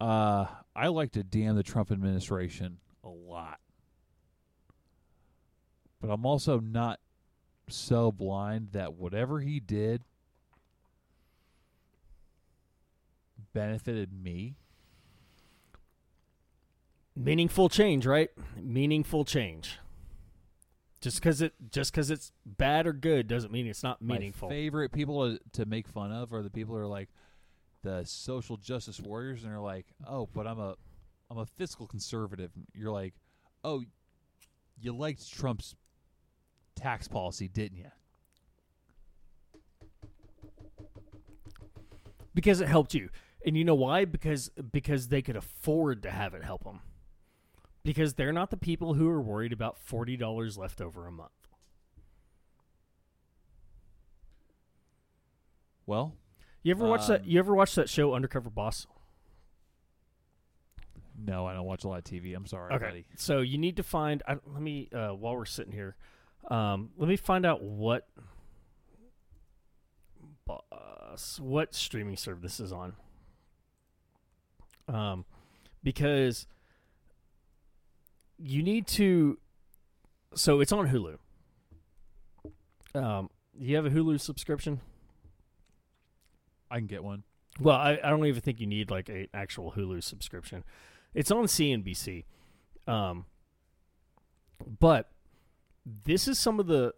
[0.00, 3.60] uh, I like to damn the Trump administration a lot.
[6.00, 6.98] But I'm also not
[7.68, 10.02] so blind that whatever he did
[13.52, 14.56] benefited me.
[17.18, 18.30] Meaningful change, right?
[18.56, 19.78] Meaningful change.
[21.00, 24.48] Just because it just because it's bad or good doesn't mean it's not meaningful.
[24.48, 27.08] My favorite people to, to make fun of are the people who are like
[27.82, 30.76] the social justice warriors, and they're like, "Oh, but I'm a,
[31.30, 33.14] I'm a fiscal conservative." You're like,
[33.64, 33.82] "Oh,
[34.80, 35.74] you liked Trump's
[36.74, 37.90] tax policy, didn't you?"
[42.34, 43.08] because it helped you
[43.44, 46.78] and you know why because because they could afford to have it help them
[47.88, 51.30] because they're not the people who are worried about $40 left over a month
[55.86, 56.12] Well,
[56.62, 58.86] you ever watch that Um, you ever watch that show undercover boss
[61.20, 62.36] no, I don't watch a lot of TV.
[62.36, 63.06] I'm sorry, okay buddy.
[63.16, 65.96] so you need to find I, let me uh, while we're sitting here
[66.50, 68.06] um, let me find out what
[70.44, 72.92] boss what streaming service this is on
[74.88, 75.24] um,
[75.82, 76.46] because
[78.38, 79.38] you need to
[80.34, 81.16] so it's on hulu
[82.94, 83.28] um,
[83.58, 84.80] do you have a hulu subscription
[86.70, 87.24] I can get one.
[87.60, 90.64] well I, I don't even think you need like an actual hulu subscription
[91.14, 92.24] it's on cnbc
[92.86, 93.26] um,
[94.80, 95.10] but
[95.84, 96.94] this is some of the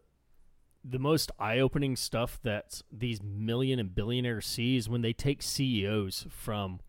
[0.83, 6.81] the most eye-opening stuff that these million and billionaires sees when they take CEOs from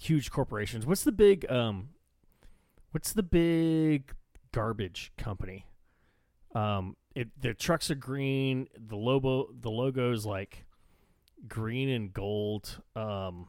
[0.00, 0.84] huge corporations.
[0.84, 1.90] What's the big um
[2.90, 4.12] what's the big
[4.52, 5.66] garbage company?
[6.54, 10.64] Um it the trucks are green, the logo the logo's like
[11.48, 12.82] green and gold.
[12.96, 13.46] Um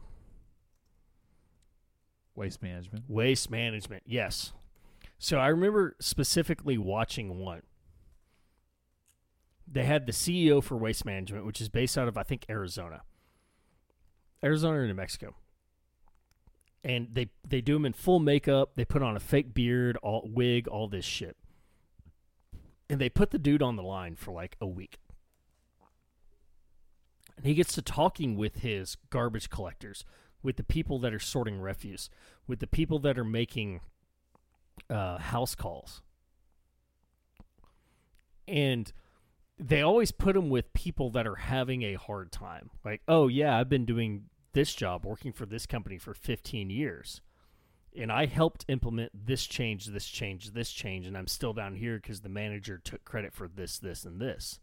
[2.33, 3.03] Waste management.
[3.07, 4.53] Waste management, yes.
[5.19, 7.61] So I remember specifically watching one.
[9.71, 13.03] They had the CEO for Waste Management, which is based out of I think Arizona,
[14.43, 15.35] Arizona or New Mexico,
[16.83, 18.71] and they they do him in full makeup.
[18.75, 21.37] They put on a fake beard, all wig, all this shit,
[22.89, 24.97] and they put the dude on the line for like a week.
[27.37, 30.05] And he gets to talking with his garbage collectors,
[30.43, 32.09] with the people that are sorting refuse,
[32.47, 33.81] with the people that are making
[34.89, 36.01] uh, house calls,
[38.47, 38.91] and
[39.57, 42.71] they always put him with people that are having a hard time.
[42.83, 47.21] Like, oh yeah, I've been doing this job, working for this company for 15 years,
[47.97, 51.97] and I helped implement this change, this change, this change, and I'm still down here
[51.97, 54.59] because the manager took credit for this, this, and this.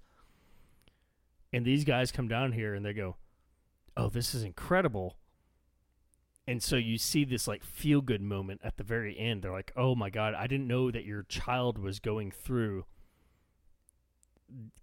[1.52, 3.16] And these guys come down here and they go,
[3.97, 5.19] "Oh, this is incredible."
[6.47, 9.43] And so you see this like feel good moment at the very end.
[9.43, 12.86] They're like, "Oh my god, I didn't know that your child was going through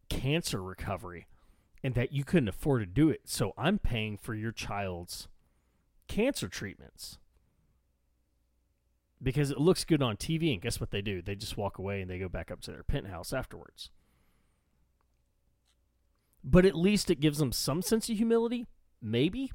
[0.09, 1.25] cancer recovery
[1.85, 3.21] and that you couldn't afford to do it.
[3.25, 5.27] So I'm paying for your child's
[6.07, 7.17] cancer treatments."
[9.23, 11.21] Because it looks good on TV, and guess what they do?
[11.21, 13.89] They just walk away and they go back up to their penthouse afterwards
[16.45, 18.67] but at least it gives them some sense of humility.
[19.01, 19.51] Maybe.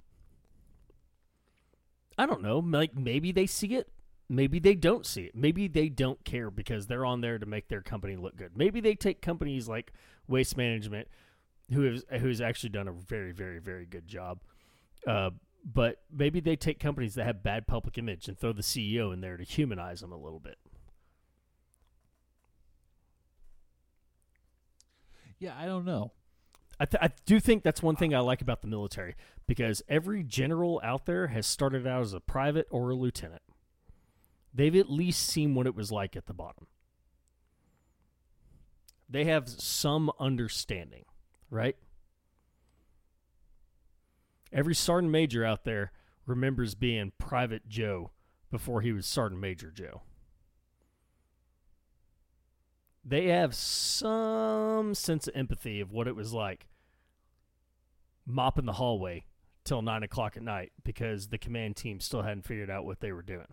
[2.19, 2.59] I don't know.
[2.59, 3.89] Like maybe they see it.
[4.29, 5.35] Maybe they don't see it.
[5.35, 8.57] Maybe they don't care because they're on there to make their company look good.
[8.57, 9.93] Maybe they take companies like
[10.29, 11.09] Waste Management,
[11.73, 14.41] who has who's actually done a very, very, very good job.
[15.07, 15.31] Uh,
[15.65, 19.21] but maybe they take companies that have bad public image and throw the CEO in
[19.21, 20.57] there to humanize them a little bit.
[25.39, 26.13] Yeah, I don't know.
[26.79, 29.15] I, th- I do think that's one thing I like about the military
[29.47, 33.43] because every general out there has started out as a private or a lieutenant.
[34.53, 36.67] They've at least seen what it was like at the bottom.
[39.09, 41.05] They have some understanding,
[41.51, 41.77] right?
[44.53, 45.93] Every sergeant major out there
[46.27, 48.13] remembers being Private Joe
[48.51, 50.03] before he was Sergeant Major Joe
[53.05, 56.69] they have some sense of empathy of what it was like
[58.27, 59.25] mopping the hallway
[59.65, 63.13] till nine o'clock at night because the command team still hadn't figured out what they
[63.13, 63.47] were doing.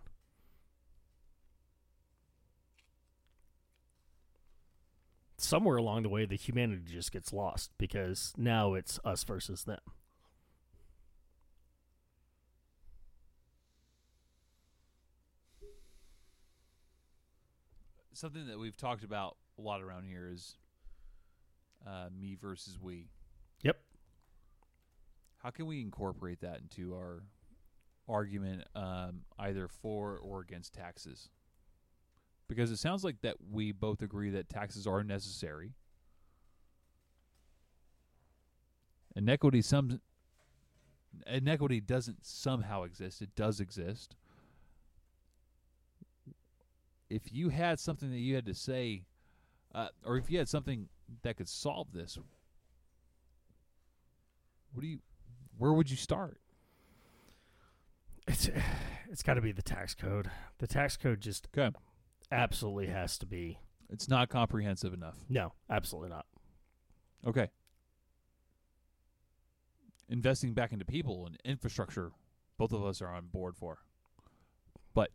[5.40, 9.78] Somewhere along the way, the humanity just gets lost because now it's us versus them.
[18.12, 20.56] Something that we've talked about a lot around here is
[21.86, 23.06] uh, me versus we.
[23.62, 23.78] Yep.
[25.44, 27.22] How can we incorporate that into our
[28.08, 31.28] argument, um, either for or against taxes?
[32.48, 35.72] Because it sounds like that we both agree that taxes are necessary.
[39.14, 40.00] Inequity some
[41.26, 43.20] inequity doesn't somehow exist.
[43.20, 44.16] It does exist.
[47.10, 49.04] If you had something that you had to say,
[49.74, 50.88] uh, or if you had something
[51.22, 52.18] that could solve this,
[54.72, 54.98] what do you
[55.56, 56.40] where would you start?
[58.26, 58.48] It's
[59.10, 60.30] it's got to be the tax code.
[60.58, 61.74] The tax code just Okay.
[62.30, 63.58] Absolutely has to be.
[63.90, 65.16] It's not comprehensive enough.
[65.28, 66.26] No, absolutely not.
[67.26, 67.48] Okay.
[70.08, 72.12] Investing back into people and infrastructure,
[72.58, 73.78] both of us are on board for.
[74.94, 75.10] But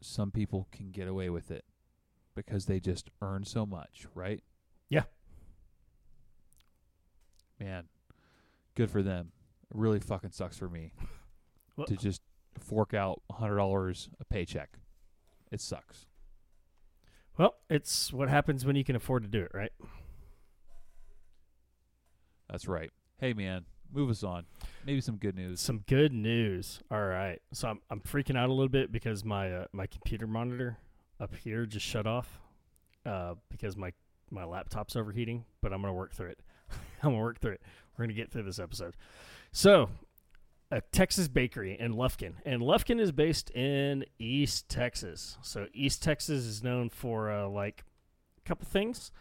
[0.00, 1.64] some people can get away with it
[2.34, 4.42] because they just earn so much, right?
[4.88, 5.04] Yeah.
[7.58, 7.84] Man,
[8.74, 9.32] good for them.
[9.70, 10.92] It really fucking sucks for me
[11.76, 12.22] Well- to just
[12.58, 14.78] fork out hundred dollars a paycheck.
[15.50, 16.06] It sucks.
[17.38, 19.72] Well, it's what happens when you can afford to do it, right?
[22.48, 22.90] That's right.
[23.18, 24.46] Hey man, move us on.
[24.84, 25.60] Maybe some good news.
[25.60, 26.80] Some good news.
[26.90, 27.40] All right.
[27.52, 30.78] So I'm I'm freaking out a little bit because my uh, my computer monitor
[31.20, 32.38] up here just shut off
[33.04, 33.92] uh, because my
[34.30, 35.44] my laptop's overheating.
[35.60, 36.40] But I'm gonna work through it.
[37.02, 37.62] I'm gonna work through it.
[37.96, 38.96] We're gonna get through this episode.
[39.52, 39.88] So,
[40.70, 45.38] a Texas bakery in Lufkin, and Lufkin is based in East Texas.
[45.42, 47.84] So East Texas is known for uh, like
[48.38, 49.12] a couple things.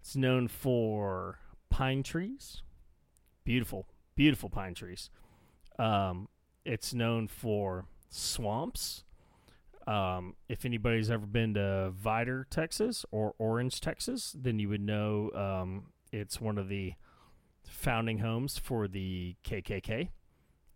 [0.00, 1.38] It's known for
[1.68, 2.62] pine trees,
[3.44, 5.10] beautiful, beautiful pine trees.
[5.78, 6.28] Um,
[6.64, 9.02] it's known for swamps.
[9.86, 15.30] Um, if anybody's ever been to Vidor, Texas, or Orange, Texas, then you would know
[15.34, 16.94] um, it's one of the
[17.66, 20.10] founding homes for the KKK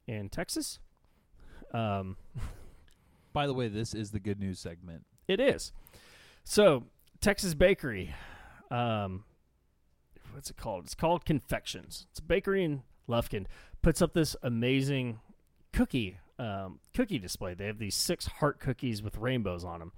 [0.09, 0.81] in Texas.
[1.73, 2.17] Um,
[3.33, 5.05] By the way, this is the good news segment.
[5.29, 5.73] it is.
[6.43, 6.85] So,
[7.21, 8.15] Texas Bakery.
[8.71, 9.25] Um,
[10.33, 10.85] what's it called?
[10.85, 12.07] It's called Confections.
[12.11, 13.47] It's a bakery in Lufkin.
[13.83, 15.21] Puts up this amazing
[15.73, 17.55] cookie um, cookie display.
[17.55, 19.93] They have these six heart cookies with rainbows on them,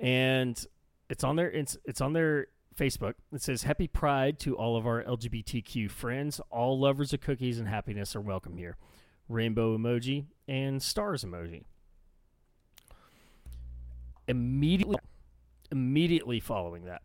[0.00, 0.64] and
[1.08, 3.14] it's on their it's it's on their Facebook.
[3.32, 6.40] It says Happy Pride to all of our LGBTQ friends.
[6.50, 8.76] All lovers of cookies and happiness are welcome here.
[9.28, 11.64] Rainbow emoji and stars emoji.
[14.26, 14.96] immediately
[15.70, 17.02] immediately following that,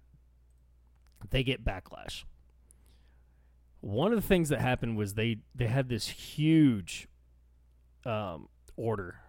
[1.32, 2.24] they get backlash.
[3.82, 7.08] One of the things that happened was they they had this huge
[8.06, 9.20] um, order.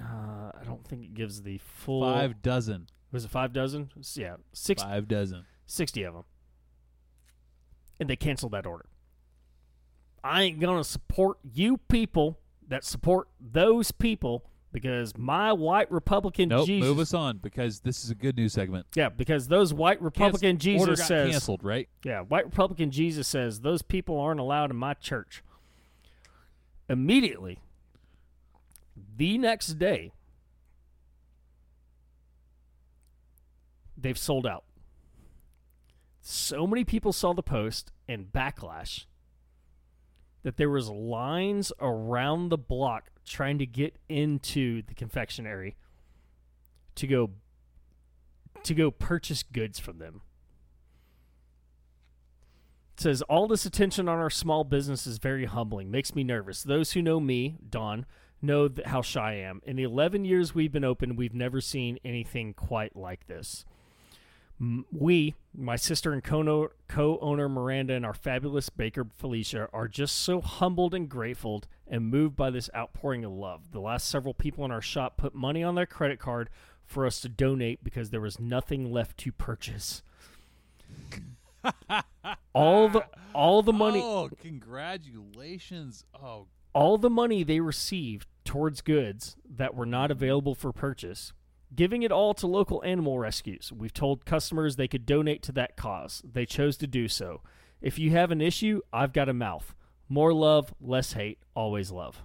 [0.00, 2.86] Uh, I don't think it gives the full Five dozen.
[3.10, 3.90] Was it five dozen?
[4.14, 5.44] Yeah, six, Five dozen.
[5.66, 6.24] 60 of them,
[7.98, 8.86] and they canceled that order.
[10.22, 12.38] I ain't gonna support you people
[12.68, 16.66] that support those people because my white Republican Nope.
[16.66, 16.86] Jesus.
[16.86, 18.86] Move us on because this is a good news segment.
[18.94, 21.88] Yeah, because those white Republican Jesus got says canceled, right?
[22.04, 25.42] Yeah, white Republican Jesus says those people aren't allowed in my church.
[26.88, 27.58] Immediately,
[29.16, 30.12] the next day,
[33.96, 34.64] they've sold out.
[36.20, 39.06] So many people saw the post and backlash
[40.42, 45.76] that there was lines around the block trying to get into the confectionery
[46.94, 47.30] to go
[48.64, 50.22] to go purchase goods from them.
[52.96, 56.62] It says all this attention on our small business is very humbling, makes me nervous.
[56.62, 58.06] Those who know me, Don,
[58.42, 59.60] know how shy I am.
[59.64, 63.64] In the 11 years we've been open, we've never seen anything quite like this.
[64.90, 70.40] We, my sister and co owner Miranda, and our fabulous baker Felicia, are just so
[70.40, 73.70] humbled and grateful and moved by this outpouring of love.
[73.70, 76.50] The last several people in our shop put money on their credit card
[76.84, 80.02] for us to donate because there was nothing left to purchase.
[82.52, 83.04] all the
[83.34, 86.04] all the money Oh, congratulations!
[86.20, 91.32] Oh, all the money they received towards goods that were not available for purchase,
[91.74, 93.72] giving it all to local animal rescues.
[93.74, 96.22] We've told customers they could donate to that cause.
[96.30, 97.42] They chose to do so.
[97.80, 99.74] If you have an issue, I've got a mouth.
[100.08, 102.22] More love, less hate, always love.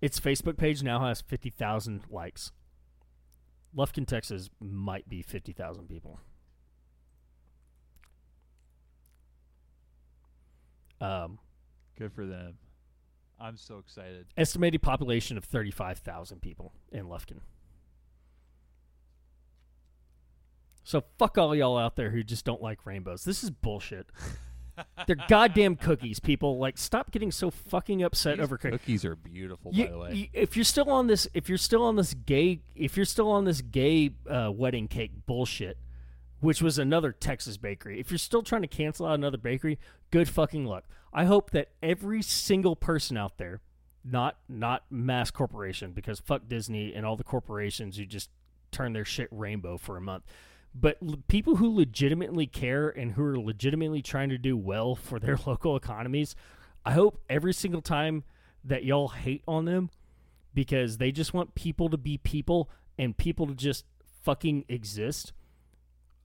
[0.00, 2.50] Its Facebook page now has 50,000 likes.
[3.74, 6.18] Lufkin, Texas might be 50,000 people.
[11.00, 11.38] Um,
[11.96, 12.58] good for them.
[13.42, 14.26] I'm so excited.
[14.36, 17.40] estimated population of 35,000 people in Lufkin.
[20.84, 23.24] So fuck all y'all out there who just don't like rainbows.
[23.24, 24.06] This is bullshit.
[25.06, 26.58] They're goddamn cookies, people.
[26.58, 28.80] Like, stop getting so fucking upset These over cookies.
[28.80, 30.14] cookies are beautiful, You- by the way.
[30.14, 33.30] you- if you're still on this, if you're still on this gay, if you're still
[33.30, 35.76] on this gay uh, wedding cake bullshit,
[36.40, 39.78] which was another Texas bakery, if you're still trying to cancel out another bakery,
[40.10, 40.84] good fucking luck.
[41.12, 43.60] I hope that every single person out there,
[44.04, 48.30] not not mass corporation, because fuck Disney and all the corporations who just
[48.70, 50.24] turn their shit rainbow for a month.
[50.74, 55.18] But l- people who legitimately care and who are legitimately trying to do well for
[55.18, 56.34] their local economies,
[56.84, 58.24] I hope every single time
[58.64, 59.90] that y'all hate on them
[60.54, 63.84] because they just want people to be people and people to just
[64.22, 65.32] fucking exist.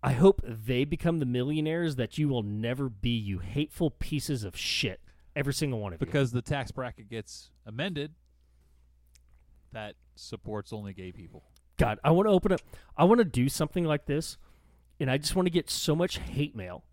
[0.03, 4.56] I hope they become the millionaires that you will never be, you hateful pieces of
[4.56, 5.02] shit.
[5.36, 6.06] Every single one of you.
[6.06, 8.14] because the tax bracket gets amended
[9.72, 11.44] that supports only gay people.
[11.78, 12.61] God, I want to open up.
[12.98, 14.38] I want to do something like this,
[14.99, 16.84] and I just want to get so much hate mail,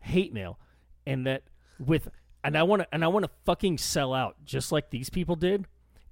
[0.00, 0.58] hate mail,
[1.06, 1.42] and that
[1.78, 2.08] with,
[2.42, 5.36] and I want to, and I want to fucking sell out just like these people
[5.36, 5.66] did,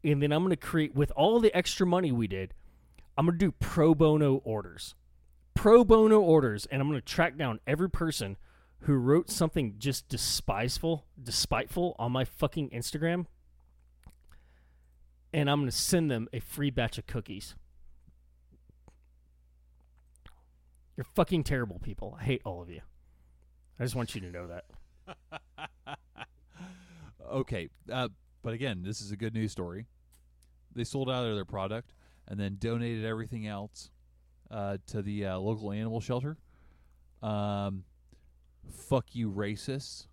[0.04, 2.52] and then I'm going to create with all the extra money we did.
[3.16, 4.94] I'm going to do pro bono orders,
[5.58, 8.36] pro bono orders, and I'm going to track down every person
[8.82, 13.26] who wrote something just despiseful, despiteful on my fucking Instagram,
[15.34, 17.56] and I'm going to send them a free batch of cookies.
[20.96, 22.16] You're fucking terrible people.
[22.20, 22.82] I hate all of you.
[23.80, 25.98] I just want you to know that.
[27.30, 28.08] Okay, uh,
[28.42, 29.84] but again, this is a good news story.
[30.74, 31.92] They sold out of their product
[32.26, 33.90] and then donated everything else
[34.50, 36.36] uh, to the uh, local animal shelter.
[37.22, 37.84] Um,
[38.70, 40.06] fuck you, racists.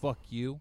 [0.00, 0.60] Fuck you.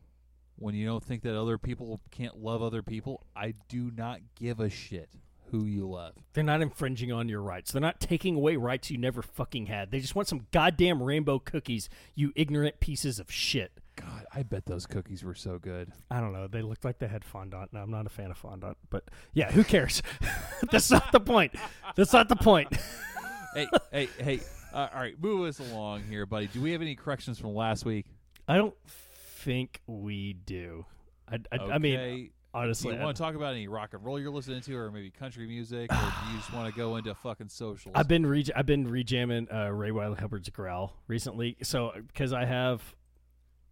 [0.58, 4.60] When you don't think that other people can't love other people, I do not give
[4.60, 5.10] a shit
[5.52, 6.14] who you love.
[6.34, 7.72] They're not infringing on your rights.
[7.72, 9.92] They're not taking away rights you never fucking had.
[9.92, 13.72] They just want some goddamn rainbow cookies, you ignorant pieces of shit.
[14.00, 15.92] God, I bet those cookies were so good.
[16.10, 16.48] I don't know.
[16.48, 17.74] They looked like they had fondant.
[17.74, 19.04] No, I'm not a fan of fondant, but
[19.34, 20.02] yeah, who cares?
[20.72, 21.54] That's not the point.
[21.96, 22.70] That's not the point.
[23.54, 24.40] hey, hey, hey.
[24.74, 26.48] Uh, all right, move us along here, buddy.
[26.48, 28.06] Do we have any corrections from last week?
[28.48, 30.86] I don't think we do.
[31.28, 32.32] I, I, I mean, Okay.
[32.52, 34.92] Do honestly, you want to talk about any rock and roll you're listening to, or
[34.92, 37.94] maybe country music, or do you just want to go into fucking socials?
[37.96, 41.58] I've been re- I've been rejamming uh, Ray Wylie Hubbard's growl recently.
[41.62, 42.82] So because I have,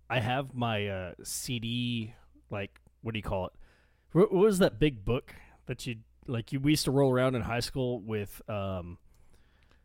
[0.09, 2.13] I have my uh, CD
[2.49, 3.53] like what do you call it?
[4.13, 5.33] What, what was that big book
[5.65, 5.97] that you
[6.27, 6.51] like?
[6.51, 8.41] You we used to roll around in high school with.
[8.49, 8.97] Um,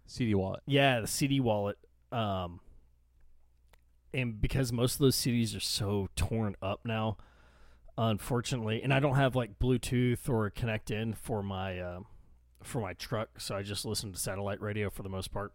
[0.06, 0.62] CD wallet.
[0.66, 1.78] yeah, the CD wallet.
[2.10, 2.60] Um,
[4.12, 7.16] and because most of those CDs are so torn up now,
[7.96, 12.00] unfortunately, and I don't have like Bluetooth or connect in for my uh,
[12.62, 15.52] for my truck, so I just listen to satellite radio for the most part.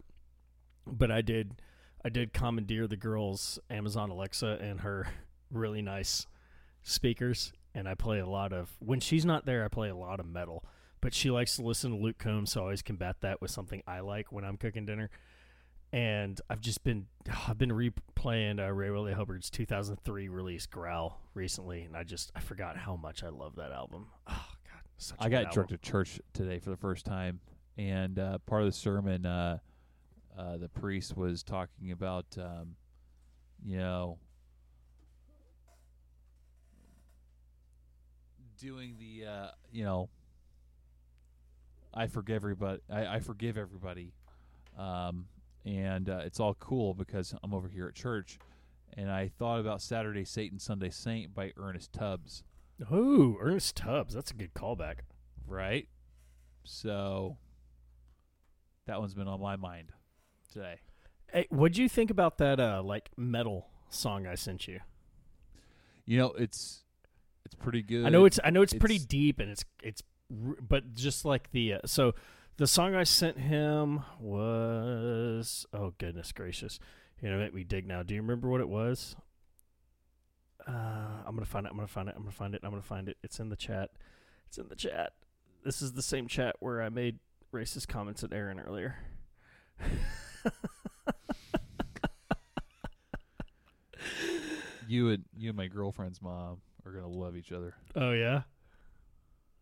[0.86, 1.62] But I did,
[2.04, 5.08] I did commandeer the girl's Amazon Alexa and her
[5.50, 6.26] really nice
[6.82, 8.70] speakers, and I play a lot of.
[8.78, 10.64] When she's not there, I play a lot of metal.
[11.00, 13.84] But she likes to listen to Luke Combs, so I always combat that with something
[13.86, 15.10] I like when I'm cooking dinner
[15.92, 17.06] and I've just been
[17.48, 22.40] I've been replaying uh, Ray Wylie Hubbard's 2003 release Growl recently, and I just I
[22.40, 24.06] forgot how much I love that album.
[24.30, 27.40] Oh God, such a I got drunk to church today for the first time,
[27.78, 29.58] and uh, part of the sermon, uh,
[30.38, 32.76] uh, the priest was talking about, um,
[33.64, 34.18] you know,
[38.56, 40.08] doing the, uh, you know,
[41.92, 42.80] I forgive everybody.
[42.88, 44.12] I, I forgive everybody,
[44.78, 45.26] um,
[45.64, 48.38] and uh, it's all cool because I'm over here at church,
[48.96, 52.44] and I thought about Saturday Satan, Sunday Saint by Ernest Tubbs.
[52.92, 54.98] Ooh, Ernest Tubbs, that's a good callback.
[55.48, 55.88] right?
[56.62, 57.38] So
[58.86, 59.90] that one's been on my mind
[60.52, 60.80] today.
[61.32, 64.80] Hey, what'd you think about that uh like metal song I sent you?
[66.04, 66.84] You know, it's
[67.44, 68.04] it's pretty good.
[68.04, 71.74] I know it's I know it's, pretty deep and it's it's but just like the
[71.74, 72.14] uh, so
[72.56, 76.78] the song I sent him was oh goodness gracious.
[77.22, 78.02] You know, make me dig now.
[78.02, 79.16] Do you remember what it was?
[80.66, 81.70] Uh, I'm gonna find it.
[81.70, 82.14] I'm gonna find it.
[82.16, 82.60] I'm gonna find it.
[82.62, 83.16] I'm gonna find it.
[83.22, 83.90] It's in the chat.
[84.46, 85.12] It's in the chat.
[85.64, 87.18] This is the same chat where I made
[87.52, 88.96] racist comments at Aaron earlier.
[94.88, 97.74] you and you and my girlfriend's mom are gonna love each other.
[97.96, 98.42] oh yeah.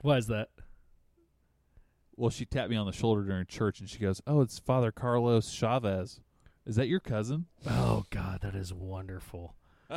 [0.02, 0.50] Why is that?
[2.16, 4.90] Well, she tapped me on the shoulder during church, and she goes, "Oh, it's Father
[4.92, 6.20] Carlos Chavez.
[6.64, 9.54] Is that your cousin?" Oh God, that is wonderful.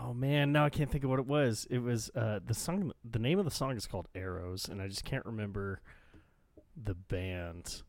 [0.00, 1.66] Oh man, now I can't think of what it was.
[1.70, 4.88] It was uh the song the name of the song is called Arrows and I
[4.88, 5.80] just can't remember
[6.76, 7.82] the band.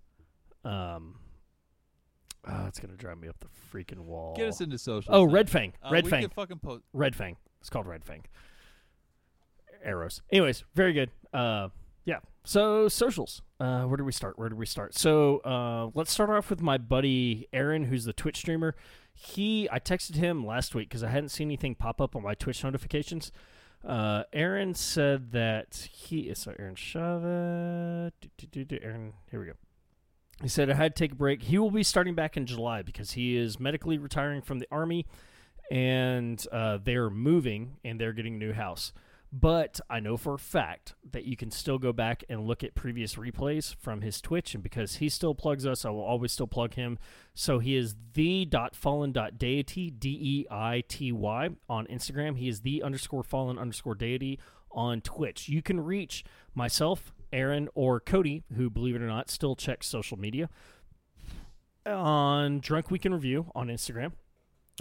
[0.64, 1.16] Um
[2.48, 4.36] oh, it's gonna drive me up the freaking wall.
[4.36, 5.14] Get us into social.
[5.14, 5.24] Oh.
[5.24, 5.74] Red Fang.
[5.84, 6.22] Uh, Red Fang.
[6.22, 6.84] can fucking post.
[6.94, 7.38] Red Fang.
[7.60, 8.24] It's called Red Fang.
[9.84, 10.22] Arrows.
[10.32, 11.12] Anyways, very good.
[11.34, 11.70] Uh
[12.06, 12.20] yeah.
[12.44, 13.42] So socials.
[13.60, 14.38] Uh where do we start?
[14.40, 14.96] Where do we start?
[14.96, 18.76] So uh let's start off with my buddy Aaron, who's the Twitch streamer.
[19.14, 22.34] He I texted him last week because I hadn't seen anything pop up on my
[22.34, 23.32] Twitch notifications.
[23.86, 26.76] Uh Aaron said that he is so Aaron
[28.64, 29.54] do, Aaron, here we go.
[30.42, 31.44] He said I had to take a break.
[31.44, 35.06] He will be starting back in July because he is medically retiring from the army
[35.70, 38.94] and uh, they're moving and they're getting a new house.
[39.36, 42.76] But I know for a fact that you can still go back and look at
[42.76, 46.46] previous replays from his Twitch, and because he still plugs us, I will always still
[46.46, 47.00] plug him.
[47.34, 52.38] So he is the dot fallen dot deity d e i t y on Instagram.
[52.38, 54.40] He is the underscore fallen underscore deity
[54.72, 55.50] on Twitch.
[55.50, 56.24] You can reach
[56.54, 60.48] myself, Aaron, or Cody, who believe it or not still checks social media
[61.88, 64.12] on Drunk Week in Review on Instagram.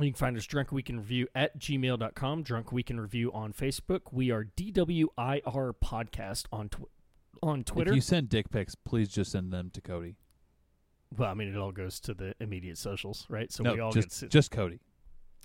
[0.00, 3.52] You can find us Drunk Week in Review at gmail.com, Drunk Week in Review on
[3.52, 4.00] Facebook.
[4.10, 6.88] We are DWIR Podcast on tw-
[7.42, 7.90] on Twitter.
[7.90, 10.16] If you send dick pics, please just send them to Cody.
[11.16, 13.52] well, I mean, it all goes to the immediate socials, right?
[13.52, 14.30] So no, we all just get.
[14.30, 14.80] just Cody.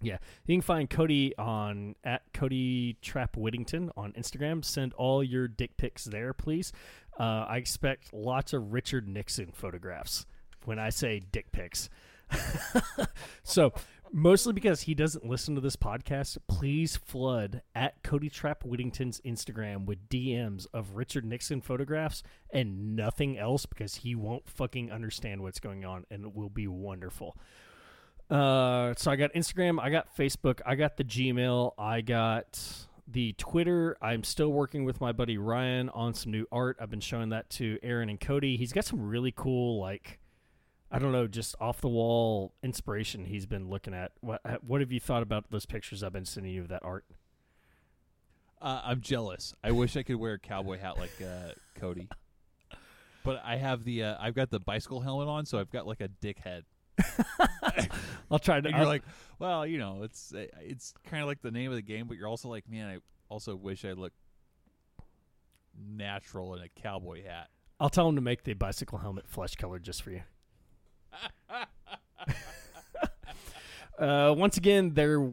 [0.02, 4.64] Yeah, you can find Cody on at Cody Trap Whittington on Instagram.
[4.64, 6.72] Send all your dick pics there, please.
[7.20, 10.26] Uh, I expect lots of Richard Nixon photographs
[10.64, 11.90] when I say dick pics.
[13.44, 13.74] so
[14.12, 19.86] mostly because he doesn't listen to this podcast, please flood at Cody Trap Whittington's Instagram
[19.86, 25.60] with DMs of Richard Nixon photographs and nothing else because he won't fucking understand what's
[25.60, 27.38] going on and it will be wonderful.
[28.30, 32.60] Uh, so I got Instagram, I got Facebook, I got the Gmail, I got
[33.08, 33.98] the Twitter.
[34.02, 36.78] I'm still working with my buddy Ryan on some new art.
[36.82, 38.58] I've been showing that to Aaron and Cody.
[38.58, 40.20] He's got some really cool, like,
[40.92, 44.14] I don't know, just off the wall inspiration he's been looking at.
[44.22, 47.06] What What have you thought about those pictures I've been sending you of that art?
[48.62, 49.54] Uh, I'm jealous.
[49.64, 52.08] I wish I could wear a cowboy hat like uh, Cody.
[53.24, 56.02] But I have the uh, I've got the bicycle helmet on, so I've got like
[56.02, 56.64] a dick head.
[58.32, 58.68] I'll try to.
[58.68, 59.04] And you're like,
[59.38, 62.18] well, you know, it's uh, it's kind of like the name of the game, but
[62.18, 62.98] you're also like, man, I
[63.30, 64.16] also wish I looked
[65.78, 67.50] natural in a cowboy hat.
[67.80, 70.22] I'll tell him to make the bicycle helmet flesh colored just for you.
[74.00, 75.32] Uh, once again, there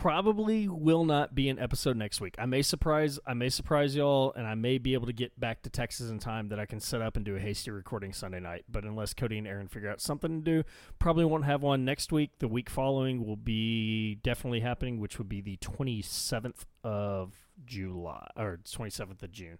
[0.00, 2.36] probably will not be an episode next week.
[2.38, 5.62] I may surprise I may surprise y'all and I may be able to get back
[5.62, 8.38] to Texas in time that I can set up and do a hasty recording Sunday
[8.38, 8.64] night.
[8.68, 10.68] But unless Cody and Aaron figure out something to do,
[11.00, 12.30] probably won't have one next week.
[12.38, 17.34] The week following will be definitely happening, which would be the 27th of
[17.66, 19.58] July or 27th of June.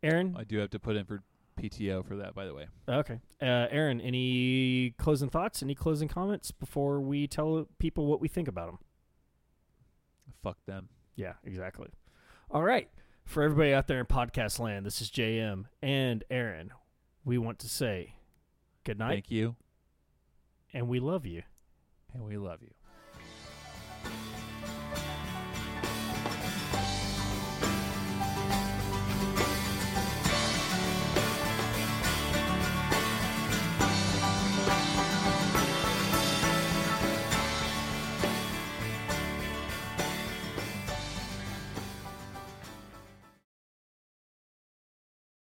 [0.00, 1.24] Aaron, I do have to put in for
[1.60, 2.66] PTO for that, by the way.
[2.88, 3.20] okay.
[3.40, 5.62] Uh, Aaron, any closing thoughts?
[5.62, 8.78] Any closing comments before we tell people what we think about them?
[10.42, 10.88] Fuck them.
[11.16, 11.88] Yeah, exactly.
[12.50, 12.88] All right.
[13.24, 16.70] For everybody out there in podcast land, this is JM and Aaron.
[17.24, 18.14] We want to say
[18.84, 19.54] good night Thank you,
[20.74, 21.42] and we love you.
[22.12, 22.72] and we love you.